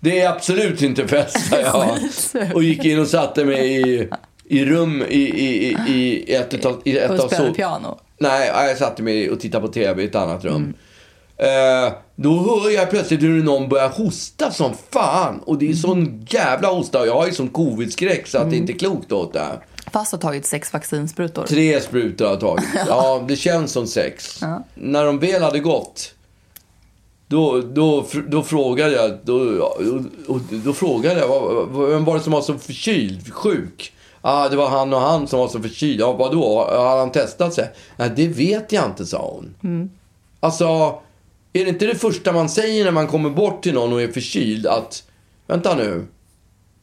det 0.00 0.20
är 0.20 0.28
absolut 0.30 0.82
inte 0.82 1.08
fest, 1.08 1.36
jag. 1.50 1.98
Och 2.54 2.62
gick 2.62 2.84
in 2.84 3.00
och 3.00 3.08
satte 3.08 3.44
mig 3.44 3.90
i, 3.90 4.08
i 4.48 4.64
rum 4.64 5.02
i, 5.02 5.14
i, 5.14 5.68
i, 5.68 5.74
i 5.88 6.34
ett 6.34 6.54
utav... 6.54 6.82
I 6.84 6.98
ett 6.98 7.10
Och 7.10 7.20
av 7.20 7.28
spelade 7.28 7.54
piano. 7.54 7.98
Nej, 8.18 8.50
jag 8.54 8.78
satte 8.78 9.02
mig 9.02 9.30
och 9.30 9.40
tittade 9.40 9.66
på 9.66 9.72
TV 9.72 10.02
i 10.02 10.06
ett 10.06 10.14
annat 10.14 10.44
rum. 10.44 10.54
Mm. 10.54 10.74
Eh, 11.86 11.92
då 12.16 12.60
hör 12.62 12.70
jag 12.70 12.90
plötsligt 12.90 13.22
hur 13.22 13.42
någon 13.42 13.68
börjar 13.68 13.88
hosta 13.88 14.50
som 14.50 14.72
fan. 14.90 15.38
Och 15.38 15.58
det 15.58 15.70
är 15.70 15.74
sån 15.74 16.26
jävla 16.30 16.68
hosta. 16.68 17.06
Jag 17.06 17.14
har 17.14 17.26
ju 17.26 17.32
sån 17.32 17.48
covid-skräck 17.48 18.26
så 18.26 18.38
att 18.38 18.50
det 18.50 18.56
inte 18.56 18.72
är 18.72 18.78
klokt 18.78 19.12
åt 19.12 19.32
det. 19.32 19.40
här. 19.40 19.58
Fast 19.92 20.12
har 20.12 20.18
tagit 20.18 20.46
sex 20.46 20.72
vaccinsprutor. 20.72 21.46
Tre 21.46 21.80
sprutor 21.80 22.24
har 22.24 22.32
jag 22.32 22.40
tagit. 22.40 22.64
Ja, 22.88 23.24
det 23.28 23.36
känns 23.36 23.72
som 23.72 23.86
sex. 23.86 24.40
När 24.74 25.04
de 25.04 25.18
väl 25.18 25.42
hade 25.42 25.58
gått, 25.58 26.14
då, 27.26 27.60
då, 27.60 28.06
då 28.28 28.42
frågade 28.42 28.92
jag, 28.92 29.18
då, 29.22 29.44
då, 30.26 30.40
då 30.50 30.72
frågade 30.72 31.20
jag, 31.20 31.88
vem 31.88 32.04
var 32.04 32.14
det 32.14 32.20
som 32.20 32.32
var 32.32 32.42
så 32.42 32.58
förkyld, 32.58 33.32
sjuk? 33.32 33.92
Ah, 34.20 34.48
det 34.48 34.56
var 34.56 34.68
han 34.68 34.92
och 34.92 35.00
han 35.00 35.28
som 35.28 35.38
var 35.38 35.48
så 35.48 35.62
förkyld. 35.62 36.00
Ja, 36.00 36.12
vadå? 36.12 36.66
Har 36.70 36.98
han 36.98 37.12
testat 37.12 37.54
sig? 37.54 37.70
Nej, 37.96 38.10
det 38.16 38.28
vet 38.28 38.72
jag 38.72 38.84
inte, 38.84 39.06
sa 39.06 39.30
hon. 39.34 39.54
Alltså, 40.40 40.98
är 41.52 41.64
det 41.64 41.68
inte 41.68 41.86
det 41.86 41.94
första 41.94 42.32
man 42.32 42.48
säger 42.48 42.84
när 42.84 42.92
man 42.92 43.06
kommer 43.06 43.30
bort 43.30 43.62
till 43.62 43.74
någon 43.74 43.92
och 43.92 44.02
är 44.02 44.08
förkyld 44.08 44.66
att, 44.66 45.02
vänta 45.46 45.74
nu. 45.74 46.06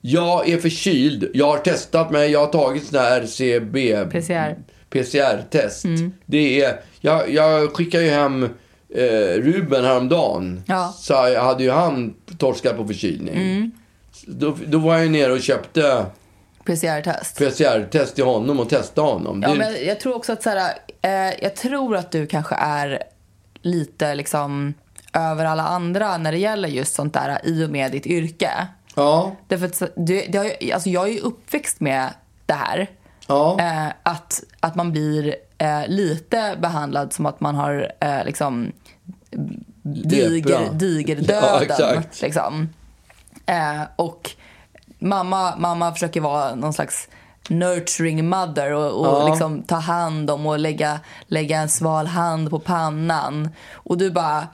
Jag 0.02 0.50
är 0.50 0.58
förkyld, 0.58 1.32
jag 1.34 1.46
har 1.46 1.58
testat 1.58 2.12
mig, 2.12 2.32
jag 2.32 2.40
har 2.40 2.48
tagit 2.48 2.86
sån 2.86 3.00
här 3.00 3.22
RCB... 3.22 4.06
PCR. 4.12 4.56
PCR-test. 4.90 5.86
Det 6.26 6.62
är, 6.62 6.80
jag, 7.02 7.30
jag 7.30 7.74
skickade 7.74 8.04
ju 8.04 8.10
hem 8.10 8.44
eh, 8.90 9.42
Ruben 9.42 9.86
häromdagen. 9.86 10.64
Ja. 10.66 10.94
Så 10.98 11.14
jag 11.14 11.44
hade 11.44 11.64
ju 11.64 11.72
han 11.72 12.14
torskat 12.38 12.78
på 12.78 12.88
förkylning. 12.88 13.72
Då, 14.28 14.58
då 14.68 14.78
var 14.78 14.94
jag 14.94 15.04
ju 15.04 15.10
nere 15.10 15.34
och 15.34 15.42
köpte 15.42 16.06
PCR-test. 16.66 17.38
PCR-test 17.38 18.16
till 18.16 18.24
honom 18.24 18.60
och 18.60 18.70
testade 18.70 19.08
honom. 19.08 19.44
Ja, 19.48 19.54
men 19.54 19.86
jag 19.86 20.00
tror 20.00 20.16
också 20.16 20.34
att 20.34 20.44
så 20.44 20.50
här, 20.50 20.74
eh, 21.02 21.44
jag 21.44 21.56
tror 21.56 21.96
att 21.96 22.12
du 22.12 22.28
kanske 22.28 22.56
är 22.56 23.04
lite 23.62 24.16
liksom 24.16 24.74
över 25.14 25.46
alla 25.46 25.64
andra 25.64 26.18
när 26.18 26.32
det 26.32 26.38
gäller 26.38 26.70
just 26.70 26.96
sånt 26.96 27.14
där 27.14 27.40
i 27.44 27.66
och 27.66 27.70
med 27.70 27.92
ditt 27.92 28.06
yrke. 28.06 28.68
ja, 28.96 29.36
Därför 29.48 29.66
att 29.66 29.82
du, 29.96 30.26
det 30.30 30.38
har 30.38 30.46
ju, 30.46 30.72
alltså 30.72 30.90
jag 30.90 31.08
är 31.08 31.14
ju 31.14 31.20
uppväxt 31.20 31.80
med 31.80 32.10
det 32.46 32.54
här. 32.54 32.88
ja. 33.28 33.58
Eh, 33.60 33.88
att, 34.04 34.44
att 34.60 34.76
man 34.76 34.92
blir 34.92 35.36
eh, 35.58 35.88
lite 35.88 36.56
behandlad 36.62 37.14
som 37.14 37.26
att 37.26 37.40
man 37.40 37.56
har 37.56 37.92
eh, 38.00 38.26
liksom 38.26 38.72
diger, 39.82 40.74
digerdöden. 40.74 41.36
Ja, 41.44 41.62
exakt. 41.62 42.22
liksom. 42.22 42.70
eh, 43.46 43.82
och 43.96 44.32
mamma, 45.00 45.56
mamma 45.58 45.94
försöker 45.94 46.22
vara 46.22 46.56
någon 46.56 46.74
slags 46.74 47.08
nurturing 47.50 48.30
mother 48.30 48.72
och, 48.74 49.00
och 49.00 49.22
Ja. 49.22 49.28
liksom 49.30 49.64
ta 49.64 49.76
hand 49.76 50.30
om 50.32 50.46
och 50.46 50.60
lägga, 50.60 51.00
lägga 51.28 51.58
en 51.60 51.70
sval 51.70 52.08
hand 52.08 52.50
på 52.50 52.60
pannan. 52.60 53.50
Och 53.74 53.98
du 53.98 54.12
bara 54.12 54.48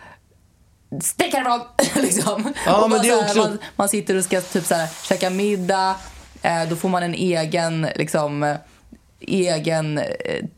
Stick 1.01 1.33
härifrån! 1.33 1.61
liksom. 2.03 2.53
Ja, 2.65 2.87
men 2.87 3.01
det 3.01 3.09
är 3.09 3.23
också- 3.25 3.37
man, 3.37 3.57
man 3.75 3.89
sitter 3.89 4.17
och 4.17 4.23
ska 4.23 4.41
typ 4.41 4.65
så 4.65 4.75
här, 4.75 4.87
käka 5.07 5.29
middag. 5.29 5.95
Eh, 6.41 6.63
då 6.69 6.75
får 6.75 6.89
man 6.89 7.03
en 7.03 7.13
egen, 7.13 7.87
liksom, 7.95 8.55
egen 9.21 9.97
eh, 9.97 10.05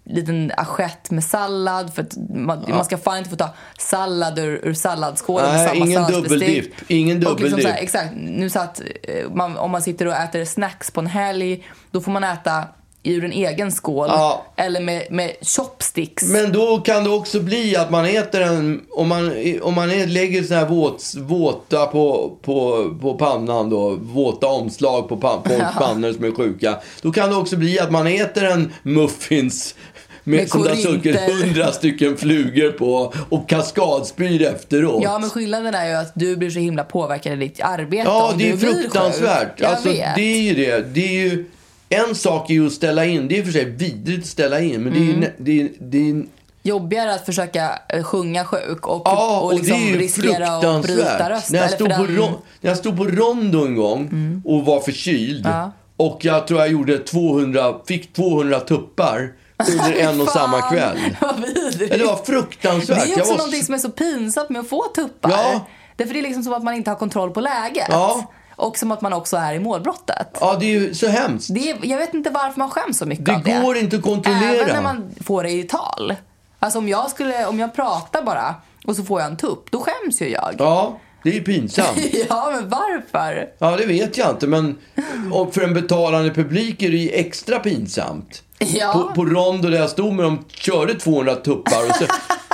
liten 0.05 0.51
assiett 0.57 1.11
med 1.11 1.23
sallad. 1.23 1.93
För 1.93 2.01
att 2.01 2.17
man, 2.29 2.65
man 2.69 2.85
ska 2.85 2.97
fan 2.97 3.17
inte 3.17 3.29
få 3.29 3.35
ta 3.35 3.49
sallad 3.79 4.39
ur, 4.39 4.59
ur 4.63 4.73
salladsskålen 4.73 5.47
med 5.47 5.55
Nej, 5.55 5.67
samma 5.67 5.85
ingen 5.85 6.11
dubbeldipp. 6.11 6.73
Ingen 6.87 7.17
Och 7.27 7.39
liksom 7.39 7.49
så 7.49 7.55
dubbeldipp. 7.55 7.83
exakt. 7.83 8.11
Nu 8.15 8.49
satt, 8.49 8.81
eh, 9.03 9.29
man, 9.31 9.57
om 9.57 9.71
man 9.71 9.81
sitter 9.81 10.05
och 10.07 10.13
äter 10.13 10.45
snacks 10.45 10.91
på 10.91 10.99
en 10.99 11.07
helg, 11.07 11.63
då 11.91 12.01
får 12.01 12.11
man 12.11 12.23
äta 12.23 12.63
ur 13.03 13.23
en 13.23 13.31
egen 13.31 13.71
skål. 13.71 14.07
Ja. 14.09 14.45
Eller 14.55 14.81
med, 14.81 15.07
med 15.09 15.31
chopsticks. 15.41 16.23
Men 16.23 16.51
då 16.51 16.77
kan 16.77 17.03
det 17.03 17.09
också 17.09 17.39
bli 17.39 17.75
att 17.75 17.91
man 17.91 18.05
äter 18.05 18.41
en, 18.41 18.81
om 18.89 19.07
man, 19.07 19.31
om 19.61 19.73
man 19.73 19.89
lägger 19.89 20.43
såna 20.43 20.59
här 20.59 20.67
våt, 20.67 21.13
våta 21.17 21.85
på, 21.85 22.37
på, 22.41 22.89
på 23.01 23.13
pannan 23.13 23.69
då, 23.69 23.97
våta 24.01 24.47
omslag 24.47 25.09
på 25.09 25.17
pan, 25.17 25.41
folks 25.45 25.75
pannor 25.77 26.13
som 26.13 26.23
är 26.23 26.31
sjuka. 26.31 26.79
Då 27.01 27.11
kan 27.11 27.29
det 27.29 27.35
också 27.35 27.57
bli 27.57 27.79
att 27.79 27.91
man 27.91 28.07
äter 28.07 28.43
en 28.43 28.73
muffins 28.83 29.75
med, 30.23 30.39
Med 30.39 30.49
som 30.49 30.63
det 30.63 30.69
har 30.69 31.43
hundra 31.43 31.71
stycken 31.71 32.17
flugor 32.17 32.71
på 32.71 33.13
och 33.29 33.49
kaskadspyr 33.49 34.41
efteråt. 34.41 35.03
Ja, 35.03 35.19
men 35.19 35.29
skillnaden 35.29 35.75
är 35.75 35.87
ju 35.87 35.93
att 35.93 36.11
du 36.15 36.37
blir 36.37 36.49
så 36.49 36.59
himla 36.59 36.83
påverkad 36.83 37.33
i 37.33 37.35
ditt 37.35 37.61
arbete 37.61 38.03
Ja, 38.05 38.33
det 38.37 38.49
är 38.49 38.57
fruktansvärt. 38.57 39.61
Alltså, 39.61 39.89
det 39.89 40.21
är 40.21 40.41
ju 40.41 40.53
det. 40.53 40.93
Det 40.93 41.07
är 41.07 41.23
ju, 41.23 41.45
en 41.93 42.15
sak 42.15 42.49
är 42.49 42.53
ju 42.53 42.67
att 42.67 42.73
ställa 42.73 43.05
in. 43.05 43.27
Det 43.27 43.35
är 43.35 43.39
i 43.39 43.41
och 43.41 43.45
för 43.45 43.51
sig 43.53 43.65
vidrigt 43.65 44.19
att 44.23 44.29
ställa 44.29 44.59
in. 44.59 44.83
Men 44.83 44.93
det 44.93 44.99
är 44.99 45.01
Mm. 45.01 45.13
ju... 45.13 45.19
nä- 45.19 45.33
Det 45.37 45.61
är, 45.61 45.69
det 45.79 46.09
är, 46.09 46.23
Jobbigare 46.65 47.13
att 47.13 47.25
försöka 47.25 47.79
eh, 47.89 48.03
sjunga 48.03 48.45
sjuk 48.45 48.87
och, 48.87 49.01
ja, 49.05 49.39
och 49.39 49.45
och 49.45 49.53
liksom 49.53 49.77
det 49.77 49.91
är 49.93 49.97
riskera 49.97 50.47
att 50.47 50.83
bryta 50.83 51.29
rösten. 51.29 51.53
När 51.55 51.61
jag, 51.61 51.71
stod 51.71 51.89
på 51.89 52.03
den- 52.05 52.15
ron, 52.15 52.31
när 52.61 52.69
jag 52.71 52.77
stod 52.77 52.97
på 52.97 53.03
Rondo 53.05 53.65
en 53.65 53.75
gång 53.75 54.09
och 54.45 54.65
var 54.65 54.79
förkyld. 54.79 55.45
Ja. 55.45 55.71
Och 55.97 56.25
jag 56.25 56.47
tror 56.47 56.59
jag 56.59 56.69
gjorde 56.71 56.97
200, 56.99 57.73
fick 57.87 58.13
200 58.13 58.59
tuppar 58.59 59.31
under 59.71 59.99
en 59.99 60.21
och 60.21 60.29
samma 60.29 60.61
kväll. 60.61 60.97
Vad 61.21 61.35
Det 61.89 62.03
var 62.05 62.25
fruktansvärt. 62.25 63.07
Det 63.07 63.13
är 63.13 63.19
också 63.19 63.31
var 63.31 63.37
någonting 63.37 63.63
som 63.63 63.73
är 63.75 63.79
så 63.79 63.89
pinsamt 63.89 64.49
med 64.49 64.59
att 64.61 64.69
få 64.69 64.83
tuppar. 64.95 65.29
Ja. 65.31 65.65
Därför 65.95 66.13
det 66.13 66.19
är 66.19 66.23
liksom 66.23 66.43
som 66.43 66.53
att 66.53 66.63
man 66.63 66.73
inte 66.73 66.89
har 66.91 66.95
kontroll 66.97 67.31
på 67.31 67.41
läget. 67.41 67.87
Ja. 67.89 68.31
Och 68.63 68.77
som 68.77 68.91
att 68.91 69.01
man 69.01 69.13
också 69.13 69.37
är 69.37 69.53
i 69.53 69.59
målbrottet. 69.59 70.37
Ja, 70.41 70.57
det 70.59 70.65
är 70.65 70.69
ju 70.79 70.93
så 70.93 71.07
hemskt. 71.07 71.53
Det 71.53 71.69
är, 71.71 71.77
jag 71.81 71.97
vet 71.97 72.13
inte 72.13 72.29
varför 72.29 72.59
man 72.59 72.69
skäms 72.69 72.97
så 72.97 73.05
mycket 73.05 73.25
Det 73.25 73.33
av 73.35 73.43
det. 73.43 73.61
går 73.63 73.77
inte 73.77 73.95
att 73.95 74.01
kontrollera. 74.01 74.51
Även 74.63 74.75
när 74.75 74.81
man 74.81 75.11
får 75.23 75.43
det 75.43 75.49
i 75.51 75.63
tal. 75.63 76.15
Alltså 76.59 76.79
om 76.79 76.89
jag, 76.89 77.09
skulle, 77.09 77.45
om 77.45 77.59
jag 77.59 77.73
pratar 77.75 78.21
bara 78.23 78.55
och 78.87 78.95
så 78.95 79.03
får 79.03 79.21
jag 79.21 79.29
en 79.31 79.37
tupp, 79.37 79.71
då 79.71 79.79
skäms 79.79 80.21
ju 80.21 80.29
jag. 80.29 80.55
Ja, 80.59 80.99
det 81.23 81.29
är 81.29 81.33
ju 81.33 81.43
pinsamt. 81.43 81.97
ja, 82.29 82.51
men 82.55 82.69
varför? 82.69 83.49
Ja, 83.59 83.75
det 83.77 83.85
vet 83.85 84.17
jag 84.17 84.29
inte. 84.29 84.47
Men 84.47 84.77
och 85.31 85.53
för 85.53 85.61
en 85.61 85.73
betalande 85.73 86.29
publik 86.33 86.81
är 86.81 86.91
det 86.91 86.97
ju 86.97 87.09
extra 87.09 87.59
pinsamt. 87.59 88.43
Ja. 88.59 88.93
På, 88.93 89.15
på 89.15 89.25
Rondo 89.25 89.69
där 89.69 89.77
jag 89.77 89.89
stod 89.89 90.13
med 90.13 90.25
dem 90.25 90.45
körde 90.47 90.95
200 90.95 91.35
tuppar. 91.35 91.89
Och 91.89 91.95
sen, 91.95 92.07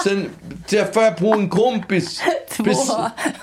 sen 0.04 0.30
träffade 0.68 1.06
jag 1.06 1.18
på 1.18 1.34
en 1.34 1.50
kompis. 1.50 2.22
Precis, 2.58 2.92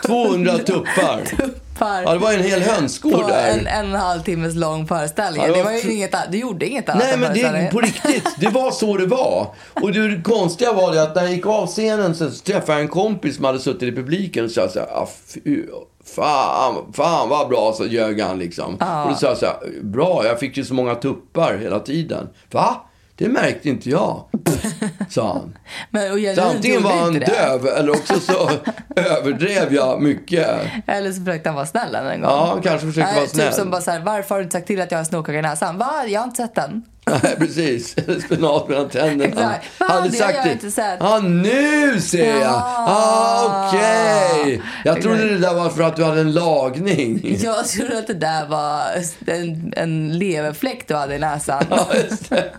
200 0.07 0.59
tuppar. 0.59 1.24
Tuppar. 1.24 2.02
Ja, 2.02 2.12
det 2.12 2.18
var 2.18 2.32
en 2.32 2.42
hel 2.42 2.62
hönsgård 2.62 3.12
på 3.12 3.28
där. 3.28 3.48
en, 3.48 3.66
en 3.66 3.86
och 3.86 3.96
en 3.96 4.00
halv 4.00 4.22
timmes 4.22 4.54
lång 4.54 4.86
föreställning. 4.86 5.42
Ja, 5.46 5.52
det 5.54 5.62
var 5.62 5.72
ju 5.72 5.92
inget, 5.92 6.14
du 6.30 6.38
gjorde 6.38 6.66
inget 6.66 6.88
annat 6.88 7.04
Nej, 7.04 7.18
men 7.18 7.34
det 7.34 7.70
på 7.72 7.80
riktigt. 7.80 8.28
Det 8.38 8.48
var 8.48 8.70
så 8.70 8.96
det 8.96 9.07
var. 9.07 9.54
Och 9.72 9.92
det 9.92 10.22
konstiga 10.24 10.72
var 10.72 10.92
det 10.92 11.02
att 11.02 11.14
när 11.14 11.22
jag 11.22 11.32
gick 11.32 11.46
av 11.46 11.66
scenen 11.66 12.14
så 12.14 12.30
träffade 12.30 12.72
jag 12.72 12.80
en 12.80 12.88
kompis 12.88 13.36
som 13.36 13.44
hade 13.44 13.59
suttit 13.59 13.82
i 13.82 13.92
publiken 13.92 14.44
och 14.44 14.50
sa 14.50 14.68
så 14.68 14.78
här, 14.78 14.86
ah, 14.86 15.09
fy, 15.34 15.62
fan, 16.04 16.92
fan 16.92 17.28
vad 17.28 17.48
bra, 17.48 17.72
så 17.76 17.86
ljög 17.86 18.20
han 18.20 18.38
liksom. 18.38 18.74
Och 18.74 19.11
då 19.11 19.14
sa 19.14 19.26
jag 19.26 19.36
så 19.36 19.46
här, 19.46 19.82
bra, 19.82 20.26
jag 20.26 20.40
fick 20.40 20.57
ju 20.57 20.64
så 20.64 20.74
många 20.74 20.94
tuppar 20.94 21.59
hela 21.59 21.80
tiden. 21.80 22.28
Va? 22.50 22.86
Det 23.18 23.28
märkte 23.28 23.68
inte 23.68 23.90
jag, 23.90 24.24
sa 25.10 25.32
han. 25.32 25.58
Men, 25.90 26.34
Så 26.34 26.42
antingen 26.42 26.82
var 26.82 26.92
han 26.92 27.12
döv 27.14 27.66
eller 27.66 27.90
också 27.90 28.20
så 28.20 28.50
överdrev 28.96 29.74
jag 29.74 30.02
mycket. 30.02 30.48
Eller 30.86 31.12
så 31.12 31.24
försökte 31.24 31.48
han 31.48 31.56
vara 31.56 31.66
snäll 31.66 31.94
en 31.94 32.20
gång. 32.20 32.30
Ja, 32.30 32.46
han 32.46 32.62
kanske 32.62 32.86
försökte 32.86 33.10
Nej, 33.12 33.20
vara 33.20 33.28
snäll. 33.28 33.46
Typ 33.46 33.54
som 33.54 33.70
bara 33.70 33.80
så 33.80 33.90
här, 33.90 34.00
varför 34.00 34.34
har 34.34 34.38
du 34.38 34.44
inte 34.44 34.52
sagt 34.56 34.66
till 34.66 34.80
att 34.80 34.90
jag 34.90 34.98
har 34.98 35.04
snorkaka 35.04 35.38
i 35.38 35.42
näsan? 35.42 35.78
Va? 35.78 35.92
Jag 36.08 36.20
har 36.20 36.24
inte 36.24 36.36
sett 36.36 36.54
den. 36.54 36.82
Nej, 37.10 37.36
precis. 37.38 37.96
Spenat 38.24 38.68
mellan 38.68 38.88
tänderna. 38.88 39.24
Exakt. 39.24 39.80
Va? 39.80 39.86
Hade 39.88 40.08
Det 40.08 40.16
sagt 40.16 40.76
det. 40.76 40.96
Ja, 41.00 41.18
nu 41.18 42.00
ser 42.00 42.26
jag. 42.30 42.42
Ja. 42.42 42.62
Ah, 42.88 43.68
Okej. 43.68 44.62
Jag 44.84 45.02
trodde 45.02 45.28
det 45.28 45.38
där 45.38 45.54
var 45.54 45.70
för 45.70 45.82
att 45.82 45.96
du 45.96 46.04
hade 46.04 46.20
en 46.20 46.32
lagning. 46.32 47.38
Jag 47.42 47.66
trodde 47.68 47.98
att 47.98 48.06
det 48.06 48.14
där 48.14 48.46
var 48.46 48.82
en, 49.26 49.72
en 49.76 50.18
leverfläck 50.18 50.88
du 50.88 50.94
hade 50.94 51.14
i 51.14 51.18
näsan. 51.18 51.64
Ja, 51.70 51.88
just 51.94 52.30
det. 52.30 52.52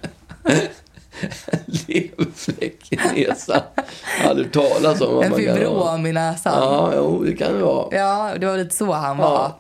Leverfläck 1.88 2.88
i 2.92 2.96
näsan. 3.28 3.62
Jag 4.22 4.28
hade 4.28 4.44
talas 4.46 5.02
om. 5.02 5.24
en 5.24 5.34
fibrom 5.36 6.06
i 6.06 6.14
näsan. 6.14 6.54
Ja, 6.64 6.92
jo, 6.96 7.24
det 7.24 7.34
kan 7.36 7.54
det 7.54 7.64
vara. 7.64 7.96
Ja, 7.98 8.32
det 8.40 8.46
var 8.46 8.58
lite 8.58 8.76
så 8.76 8.92
han 8.92 9.18
var. 9.18 9.52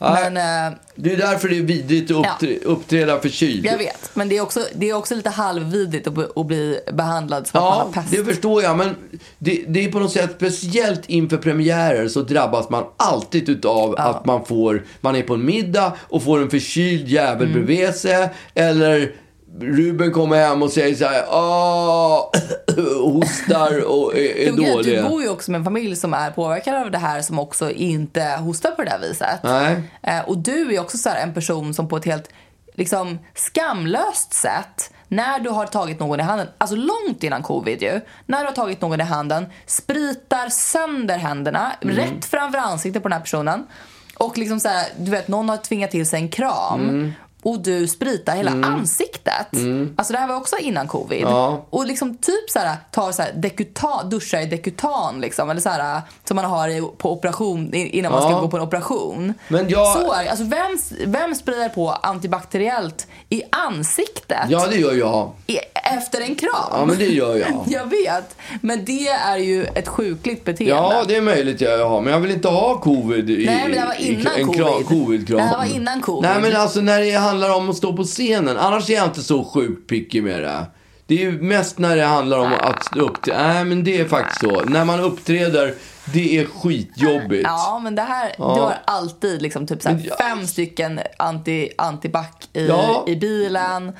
Ja. 0.00 0.18
Men 0.30 0.36
eh, 0.36 0.78
Det 0.94 1.12
är 1.12 1.16
därför 1.16 1.48
det 1.48 1.58
är 1.58 1.62
vidrigt 1.62 2.10
att 2.10 2.16
upptre- 2.26 2.58
uppträda 2.64 3.20
förkyld. 3.20 3.64
jag 3.66 3.78
vet. 3.78 4.10
Men 4.14 4.28
det 4.28 4.36
är 4.36 4.40
också, 4.40 4.60
det 4.74 4.90
är 4.90 4.94
också 4.94 5.14
lite 5.14 5.30
halvvidrigt 5.30 6.06
att, 6.06 6.36
att 6.38 6.46
bli 6.46 6.80
behandlad 6.92 7.46
som 7.46 7.58
att 7.60 7.64
man 7.64 7.78
Ja, 7.78 7.84
har 7.84 7.92
pest. 7.92 8.10
det 8.10 8.24
förstår 8.24 8.62
jag. 8.62 8.76
Men 8.76 8.94
det, 9.38 9.64
det 9.68 9.84
är 9.84 9.92
på 9.92 9.98
något 9.98 10.12
sätt, 10.12 10.30
speciellt 10.36 11.06
inför 11.06 11.36
premiärer 11.36 12.08
så 12.08 12.20
drabbas 12.22 12.70
man 12.70 12.84
alltid 12.96 13.48
utav 13.48 13.94
att 13.98 14.24
man 14.26 14.44
får, 14.44 14.84
man 15.00 15.16
är 15.16 15.22
på 15.22 15.34
en 15.34 15.44
middag 15.44 15.92
och 16.00 16.22
får 16.22 16.42
en 16.42 16.50
förkyld 16.50 17.08
jävel 17.08 17.48
Mm. 17.50 17.52
bredvid 17.66 17.94
sig. 17.94 18.28
Eller 18.54 19.12
Ruben 19.60 20.12
kommer 20.12 20.36
hem 20.36 20.62
och 20.62 20.70
säger 20.70 20.94
så 20.94 21.04
här, 21.04 21.22
och 21.28 22.36
hostar 23.12 23.84
och 23.86 24.16
är, 24.16 24.36
är 24.36 24.52
dålig. 24.52 24.96
du 24.98 25.08
bor 25.08 25.22
ju 25.22 25.28
också 25.28 25.50
med 25.50 25.58
en 25.58 25.64
familj 25.64 25.96
som 25.96 26.14
är 26.14 26.30
påverkad 26.30 26.74
av 26.74 26.90
det 26.90 26.98
här 26.98 27.22
som 27.22 27.38
också 27.38 27.70
inte 27.70 28.24
hostar 28.24 28.70
på 28.70 28.84
det 28.84 28.90
där 28.90 29.08
viset. 29.08 29.40
Nej. 29.42 29.82
Eh, 30.02 30.20
och 30.28 30.38
du 30.38 30.74
är 30.74 30.80
också 30.80 30.98
så 30.98 31.08
en 31.08 31.34
person 31.34 31.74
som 31.74 31.88
på 31.88 31.96
ett 31.96 32.04
helt 32.04 32.28
liksom, 32.74 33.18
skamlöst 33.34 34.32
sätt 34.34 34.92
när 35.08 35.40
du 35.40 35.50
har 35.50 35.66
tagit 35.66 36.00
någon 36.00 36.20
i 36.20 36.22
handen, 36.22 36.48
alltså 36.58 36.76
långt 36.76 37.22
innan 37.22 37.42
covid 37.42 37.82
ju, 37.82 38.00
när 38.26 38.40
du 38.40 38.46
har 38.46 38.52
tagit 38.52 38.80
någon 38.80 39.00
i 39.00 39.04
handen, 39.04 39.46
spritar 39.66 40.48
sönder 40.48 41.18
händerna 41.18 41.72
Mm. 41.80 41.96
rätt 41.96 42.24
framför 42.24 42.58
ansiktet 42.58 43.02
på 43.02 43.08
den 43.08 43.16
här 43.18 43.24
personen. 43.24 43.66
Och 44.18 44.38
liksom 44.38 44.60
så 44.60 44.68
här, 44.68 44.86
du 44.98 45.10
vet, 45.10 45.28
någon 45.28 45.48
har 45.48 45.56
tvingat 45.56 45.90
till 45.90 46.06
sig 46.06 46.20
en 46.20 46.28
kram. 46.28 46.80
Mm. 46.80 47.12
Och 47.46 47.60
du 47.60 47.88
spritar 47.88 48.36
hela 48.36 48.50
ansiktet. 48.50 49.46
Alltså 49.96 50.12
det 50.12 50.18
här 50.18 50.28
var 50.28 50.36
också 50.36 50.56
innan 50.58 50.88
covid. 50.88 51.20
Ja. 51.22 51.66
Och 51.70 51.86
liksom 51.86 52.16
typ 52.16 52.50
så 52.50 52.58
här, 52.58 52.76
tar 52.92 53.12
så 53.12 53.22
här 53.22 53.32
dekutan, 53.36 54.10
duschar 54.10 54.40
i 54.40 54.46
dekutan 54.46 55.20
liksom. 55.20 55.50
Eller 55.50 55.60
så 55.60 55.68
här, 55.68 56.00
som 56.24 56.34
man 56.34 56.44
har 56.44 56.68
i, 56.68 56.82
på 56.98 57.12
operation, 57.12 57.74
i- 57.74 57.98
innan 57.98 58.12
man 58.12 58.22
ska 58.22 58.30
Ja. 58.30 58.40
gå 58.40 58.48
på 58.48 58.56
en 58.56 58.62
operation. 58.62 59.34
Men 59.48 59.68
jag- 59.68 59.96
Så. 60.00 60.12
Alltså 60.12 60.44
vem, 60.44 60.78
vem 61.12 61.34
sprider 61.34 61.68
på 61.68 61.90
antibakteriellt 61.90 63.06
i 63.28 63.42
ansiktet 63.50 64.38
Ja, 64.48 64.66
det 64.66 64.76
gör 64.76 64.92
jag. 64.94 65.30
i, 65.46 65.58
efter 65.74 66.20
en 66.20 66.34
kram? 66.34 66.50
Ja, 66.72 66.84
men 66.84 66.98
det 66.98 67.06
gör 67.06 67.36
jag. 67.36 67.64
Jag 67.66 67.90
vet. 67.90 68.36
Men 68.60 68.84
det 68.84 69.08
är 69.08 69.36
ju 69.36 69.64
ett 69.64 69.88
sjukligt 69.88 70.44
beteende. 70.44 70.74
Ja, 70.74 71.04
det 71.08 71.16
är 71.16 71.20
möjligt 71.20 71.60
jag 71.60 71.88
har. 71.88 72.00
Men 72.00 72.12
jag 72.12 72.20
vill 72.20 72.30
inte 72.30 72.48
ha 72.48 72.80
covid 72.80 73.30
i 73.30 73.46
Nej, 73.46 73.60
men 73.62 73.72
det 73.72 73.86
var 73.86 74.00
i- 74.00 74.12
innan 74.12 74.32
en 74.36 74.46
covid. 74.46 74.60
kram- 74.62 74.84
covid-kram. 74.84 75.36
Det 75.36 75.42
här 75.42 75.56
var 75.58 75.64
innan 75.76 76.02
covid. 76.02 76.30
Nej, 76.30 76.40
men 76.50 76.60
alltså 76.60 76.80
när 76.80 77.00
det 77.00 77.10
handlar 77.12 77.35
om 77.42 77.70
att 77.70 77.76
stå 77.76 77.92
på 77.96 78.04
scenen. 78.04 78.56
Annars 78.56 78.90
är 78.90 78.94
jag 78.94 79.04
inte 79.04 79.22
så 79.22 79.44
sjukt 79.44 79.88
picky 79.88 80.22
med 80.22 80.42
det. 80.42 80.66
Det 81.06 81.14
är 81.14 81.18
ju 81.18 81.42
mest 81.42 81.78
när 81.78 81.96
det 81.96 82.04
handlar 82.04 82.38
om 82.38 82.52
att 82.60 82.96
uppträda. 82.96 83.42
Nej, 83.52 83.64
men 83.64 83.84
det 83.84 84.00
är 84.00 84.04
faktiskt 84.08 84.40
så. 84.40 84.64
När 84.64 84.84
man 84.84 85.00
uppträder, 85.00 85.74
det 86.12 86.38
är 86.38 86.46
skitjobbigt. 86.46 87.42
Ja, 87.44 87.80
men 87.82 87.94
det 87.94 88.02
här, 88.02 88.32
du 88.38 88.42
har 88.42 88.74
alltid 88.84 89.42
liksom 89.42 89.66
typ 89.66 89.82
så 89.82 89.88
här 89.88 90.00
jag- 90.04 90.18
fem 90.18 90.46
stycken 90.46 91.00
anti, 91.18 91.68
antibac 91.78 92.26
i, 92.52 92.66
Ja. 92.66 93.04
i 93.08 93.16
bilen. 93.16 93.92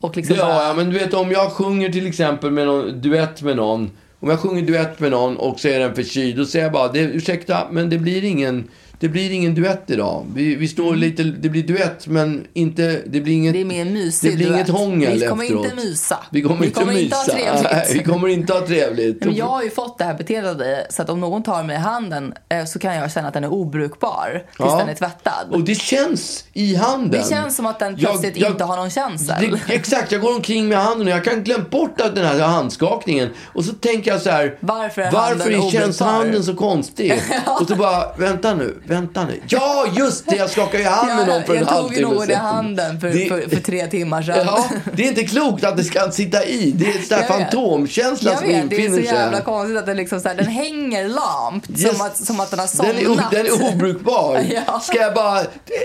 Och 0.00 0.16
liksom 0.16 0.38
har 0.38 0.44
bara, 0.46 0.66
jag, 0.66 0.76
men 0.76 0.90
du 0.90 0.98
vet 0.98 1.14
om 1.14 1.30
jag 1.30 1.52
sjunger 1.52 1.88
till 1.92 2.06
exempel 2.06 2.50
med 2.50 2.66
någon 2.66 3.00
duett 3.00 3.42
med 3.42 3.56
någon. 3.56 3.90
Om 4.20 4.30
jag 4.30 4.40
sjunger 4.40 4.62
duett 4.62 5.00
med 5.00 5.10
någon 5.10 5.36
och 5.36 5.60
så 5.60 5.68
är 5.68 5.78
den 5.80 5.94
förkyld, 5.94 6.36
då 6.36 6.44
säger 6.44 6.64
jag 6.64 6.72
bara, 6.72 6.88
det, 6.88 7.00
ursäkta, 7.00 7.66
men 7.70 7.90
det 7.90 7.98
blir 7.98 8.24
ingen, 8.24 8.68
det 9.00 9.08
blir 9.08 9.30
ingen 9.30 9.54
duett 9.54 9.90
idag. 9.90 10.26
Vi, 10.34 10.54
vi 10.54 10.68
står 10.68 10.96
lite, 10.96 11.22
det 11.22 11.48
blir 11.48 11.62
duett, 11.62 12.06
men 12.06 12.46
inte, 12.52 13.00
det 13.06 13.20
blir 13.20 13.34
inget, 13.34 13.52
Det 13.52 13.60
är 13.60 13.64
det 14.30 14.36
blir 14.36 14.52
inget 14.52 14.68
hångel 14.68 15.12
Vi 15.20 15.26
kommer 15.26 15.44
efteråt. 15.44 15.64
inte 15.64 15.76
mysa. 15.76 16.18
Vi 16.30 16.42
kommer 16.42 16.60
Vi 16.60 16.66
inte 16.66 16.80
kommer 16.80 16.92
inte 16.92 17.16
mysa. 17.16 17.32
ha 17.32 17.38
trevligt. 17.38 17.62
Nej, 17.72 17.90
vi 17.92 18.02
kommer 18.04 18.28
inte 18.28 18.52
ha 18.52 18.66
trevligt. 18.66 19.24
Men 19.24 19.34
jag 19.36 19.46
har 19.46 19.62
ju 19.62 19.70
fått 19.70 19.98
det 19.98 20.04
här 20.04 20.14
beteendet 20.14 20.92
så 20.92 21.02
att 21.02 21.10
om 21.10 21.20
någon 21.20 21.42
tar 21.42 21.62
mig 21.62 21.76
i 21.76 21.78
handen 21.78 22.34
eh, 22.48 22.64
så 22.64 22.78
kan 22.78 22.94
jag 22.94 23.12
känna 23.12 23.28
att 23.28 23.34
den 23.34 23.44
är 23.44 23.52
obrukbar 23.52 24.30
tills 24.32 24.44
Ja. 24.58 24.76
den 24.78 24.88
är 24.88 24.94
tvättad. 24.94 25.46
Och 25.50 25.60
det 25.64 25.74
känns 25.74 26.44
i 26.52 26.74
handen. 26.74 27.10
det 27.10 27.28
känns 27.30 27.56
som 27.56 27.66
att 27.66 27.78
den 27.78 27.96
Jag- 27.98 28.10
plötsligt 28.10 28.36
jag- 28.36 28.50
inte 28.50 28.64
har 28.64 28.76
någon 28.76 28.90
känsel. 28.90 29.58
Det, 29.66 29.74
exakt, 29.74 30.12
jag 30.12 30.20
går 30.20 30.34
omkring 30.34 30.68
med 30.68 30.78
handen 30.78 31.06
och 31.06 31.12
jag 31.12 31.24
kan 31.24 31.44
glömma 31.44 31.64
bort 31.70 32.00
att 32.00 32.14
den 32.14 32.24
här 32.24 32.38
handskakningen. 32.40 33.28
Och 33.54 33.64
så 33.64 33.72
tänker 33.72 34.10
jag 34.10 34.20
så 34.22 34.30
här. 34.30 34.56
Varför 34.60 35.02
är 35.02 35.10
varför 35.10 35.52
handen 35.52 35.70
känns 35.70 36.00
handen 36.00 36.44
så 36.44 36.54
konstig? 36.54 37.12
Och 37.60 37.68
så 37.68 37.76
bara, 37.76 38.16
vänta 38.18 38.54
nu, 38.54 38.76
vänta 38.90 39.24
nu. 39.24 39.40
Ja, 39.48 39.86
just 39.96 40.26
det, 40.26 40.36
jag 40.36 40.50
skakade 40.50 40.82
ju 40.82 40.88
hand 40.88 41.08
med 41.16 41.26
någon 41.28 41.42
för 41.44 41.52
en 41.54 41.58
jag 41.58 41.68
tog 41.68 41.76
halvtimme 41.78 42.08
någon 42.08 42.22
i 42.24 42.26
sedan. 42.26 42.36
handen 42.40 43.00
för, 43.00 43.08
Det- 43.08 43.28
för, 43.28 43.48
för 43.56 43.60
tre 43.62 43.86
timmar 43.86 44.22
sedan. 44.22 44.46
Ja, 44.46 44.64
det 44.92 45.02
är 45.02 45.08
inte 45.08 45.24
klokt 45.24 45.64
att 45.64 45.76
det 45.76 45.84
ska 45.84 46.10
sitta 46.10 46.44
i. 46.44 46.70
Det 46.76 46.84
är 46.86 46.98
en 46.98 47.04
sån 47.04 47.16
här 47.18 47.24
Jag 47.28 47.38
vet. 47.38 47.50
fantomkänsla 47.50 48.30
Jag 48.30 48.38
som 48.40 48.48
vet, 48.48 48.70
det 48.70 48.76
är 48.76 48.78
så 48.78 48.84
infinner 48.96 49.12
jävla 49.18 49.36
sig. 49.36 49.44
konstigt 49.44 49.78
att 49.78 49.86
den, 49.86 49.96
liksom 49.96 50.20
så 50.20 50.28
här, 50.28 50.34
den 50.34 50.46
hänger 50.46 51.08
lamt. 51.08 51.70
Yes. 51.70 51.96
Som, 51.96 52.06
att, 52.06 52.16
som 52.26 52.40
att 52.40 52.50
den 52.50 52.58
har 52.58 52.68
Den 52.86 52.96
är, 52.98 53.04
somnat. 53.04 53.30
den 53.30 53.46
är 53.46 53.74
obrukbar. 53.74 54.40
Ja. 54.66 54.80
Ska 54.80 54.96
jag 54.98 55.14
bara 55.14 55.42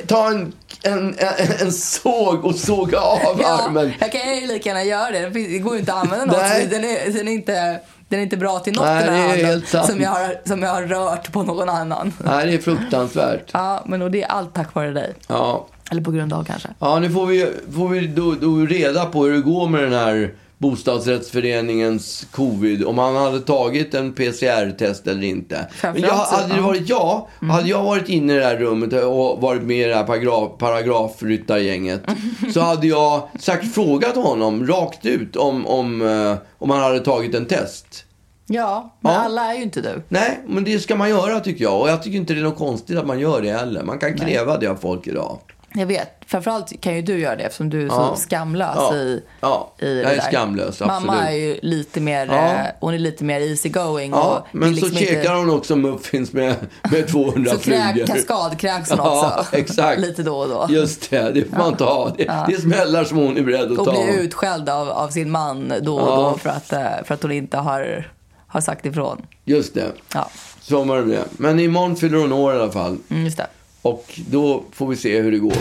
ta 0.08 0.28
en, 0.28 0.54
en, 0.84 1.16
en, 1.18 1.52
en 1.62 1.72
såg 1.72 2.46
och 2.46 2.56
såga 2.56 3.00
av 3.00 3.40
Ja, 3.42 3.62
armen? 3.68 3.94
jag 4.00 4.12
kan 4.12 4.36
ju 4.36 4.48
lika 4.48 4.70
gärna 4.70 4.84
göra 4.84 5.12
det. 5.12 5.30
Det 5.30 5.60
går 5.60 5.74
ju 5.74 5.80
inte 5.80 5.94
att 5.94 6.00
använda 6.02 6.26
något. 6.26 6.70
Den 6.70 6.84
är, 6.86 7.12
den, 7.12 7.28
är 7.28 7.32
inte, 7.32 7.80
den 8.10 8.20
är 8.20 8.24
inte 8.24 8.38
bra 8.38 8.60
till 8.60 8.74
något 8.74 8.86
Nej, 8.86 9.06
den 9.06 9.14
här 9.14 9.44
handen 9.44 9.88
som 9.88 10.02
jag, 10.02 10.10
har, 10.10 10.48
som 10.48 10.62
jag 10.62 10.70
har 10.70 10.82
rört 10.84 11.32
på 11.32 11.44
någon 11.44 11.70
annan. 11.70 12.14
Nej, 12.18 12.48
det 12.48 12.54
är 12.54 12.58
fruktansvärt. 12.58 13.50
Ja, 13.54 13.84
men 13.86 14.02
och 14.02 14.12
det 14.12 14.24
är 14.24 14.28
allt 14.28 14.54
tack 14.54 14.76
vare 14.76 14.92
dig. 14.92 15.14
Ja. 15.28 15.68
Eller 15.92 16.02
på 16.02 16.12
grund 16.12 16.34
av 16.34 16.44
kanske. 16.44 16.70
Ja, 16.80 17.00
nu 17.00 17.10
får 17.10 17.26
vi, 17.26 17.52
får 17.76 17.88
vi 17.88 18.08
då, 18.08 18.36
då 18.42 18.56
reda 18.56 19.06
på 19.06 19.26
hur 19.26 19.34
det 19.34 19.42
går 19.42 19.68
med 19.70 19.84
den 19.84 19.94
här 19.94 20.34
bostadsrättsföreningens 20.58 22.28
covid, 22.32 22.84
om 22.84 22.98
han 22.98 23.16
hade 23.16 23.40
tagit 23.40 23.94
en 23.94 24.14
PCR-test 24.14 25.08
eller 25.08 25.24
inte. 25.24 25.68
Men 25.82 26.02
jag, 26.02 26.10
hade 26.14 26.56
det 26.56 26.62
varit 26.62 26.90
jag, 26.90 27.28
hade 27.42 27.70
jag 27.70 27.84
varit 27.84 28.10
inne 28.10 28.34
i 28.34 28.38
det 28.38 28.46
här 28.46 28.58
rummet 28.58 28.94
och 28.94 29.42
varit 29.42 29.64
med 29.64 29.78
i 29.78 29.90
det 29.90 29.96
här 29.96 30.04
paragraf, 30.04 30.52
paragrafryttargänget, 30.58 32.02
så 32.54 32.60
hade 32.60 32.88
jag 32.88 33.30
sagt 33.40 33.74
frågat 33.74 34.16
honom 34.16 34.68
rakt 34.68 35.06
ut 35.06 35.36
om, 35.36 35.68
om, 35.68 36.02
eh, 36.02 36.36
om 36.58 36.70
han 36.70 36.80
hade 36.82 37.00
tagit 37.00 37.36
en 37.36 37.46
test. 37.46 38.06
Ja, 38.48 38.96
men 39.00 39.14
Ja. 39.14 39.20
alla 39.20 39.54
är 39.54 39.58
ju 39.58 39.64
inte 39.64 39.82
du. 39.82 40.02
Nej, 40.10 40.40
men 40.48 40.64
det 40.64 40.80
ska 40.80 40.96
man 40.96 41.10
göra 41.10 41.40
tycker 41.40 41.64
jag. 41.64 41.82
Och 41.82 41.90
jag 41.90 42.04
tycker 42.04 42.18
inte 42.18 42.34
det 42.34 42.40
är 42.40 42.44
något 42.44 42.58
konstigt 42.58 42.98
att 42.98 43.08
man 43.08 43.20
gör 43.20 43.42
det 43.42 43.52
heller. 43.52 43.84
Man 43.84 44.00
kan 44.00 44.18
kräva 44.18 44.58
det 44.58 44.68
av 44.68 44.76
folk 44.76 45.08
idag. 45.08 45.40
Jag 45.78 45.86
vet. 45.86 46.10
Framförallt 46.28 46.82
kan 46.82 46.96
ju 46.96 47.02
du 47.02 47.20
göra 47.20 47.36
det 47.36 47.44
eftersom 47.44 47.70
du 47.70 47.82
är 47.82 47.86
Ja. 47.86 48.14
så 48.16 48.22
skamlös 48.22 48.76
Ja. 48.76 48.96
i, 48.96 49.24
Ja, 49.42 49.72
i 49.80 49.86
det 49.86 50.02
jag 50.02 50.12
är 50.12 50.16
där. 50.16 50.22
skamlös, 50.32 50.80
Mamma 50.80 50.96
absolut. 50.96 51.22
är 51.30 51.32
ju 51.32 51.60
lite 51.62 52.00
mer, 52.02 52.26
Ja. 52.28 52.34
eh, 52.54 52.66
hon 52.80 52.94
är 52.94 52.98
lite 53.00 53.24
mer 53.24 53.42
easy 53.42 53.70
going. 53.70 54.12
Ja, 54.12 54.38
och 54.40 54.48
men 54.52 54.70
vill 54.70 54.80
så 54.80 54.86
liksom 54.86 55.06
käkar 55.06 55.20
inte- 55.20 55.32
hon 55.32 55.50
också 55.50 55.76
muffins 55.76 56.34
med, 56.34 56.56
med 56.92 57.08
200 57.12 57.52
Så 57.52 57.58
kräk, 57.58 57.94
flugor. 57.94 58.08
kaskadkräks 58.08 58.90
hon 58.90 59.00
Ja, 59.04 59.38
också. 59.40 59.56
exakt. 59.56 60.02
Lite 60.02 60.24
då 60.24 60.38
och 60.38 60.50
då. 60.50 60.66
Just 60.70 61.10
det, 61.10 61.32
det 61.32 61.50
får 61.50 61.58
man 61.58 61.68
inte 61.68 61.84
ha. 61.84 62.10
Det, 62.18 62.24
det 62.24 62.54
är 62.54 62.62
smällar 62.62 63.04
som 63.04 63.18
hon 63.18 63.38
är 63.38 63.42
beredd 63.42 63.72
att 63.72 63.78
Och 63.80 63.86
ta. 63.86 63.92
blir 63.92 64.20
utskälld 64.20 64.70
av, 64.70 64.90
av 64.90 65.10
sin 65.10 65.32
man 65.32 65.74
då 65.82 65.96
och 66.00 66.10
Ja. 66.10 66.16
då 66.32 66.38
för 66.38 66.50
att, 66.50 66.74
eh, 66.74 67.04
för 67.06 67.14
att 67.14 67.22
hon 67.22 67.32
inte 67.32 67.58
har, 67.58 68.12
har 68.48 68.62
sagt 68.62 68.86
ifrån. 68.86 69.26
Just 69.46 69.74
det, 69.74 69.92
Ja, 70.14 70.30
så 70.62 70.84
var 70.84 71.02
det. 71.02 71.24
Men 71.32 71.60
imorgon 71.60 71.96
fyller 71.96 72.18
hon 72.18 72.32
år 72.34 72.54
i 72.56 72.60
alla 72.62 72.72
fall. 72.72 72.98
mm, 73.10 73.26
just 73.26 73.38
det. 73.38 73.48
Och 73.86 74.20
då 74.30 74.64
får 74.72 74.88
vi 74.88 74.96
se 74.96 75.22
hur 75.22 75.32
det 75.32 75.38
går. 75.38 75.58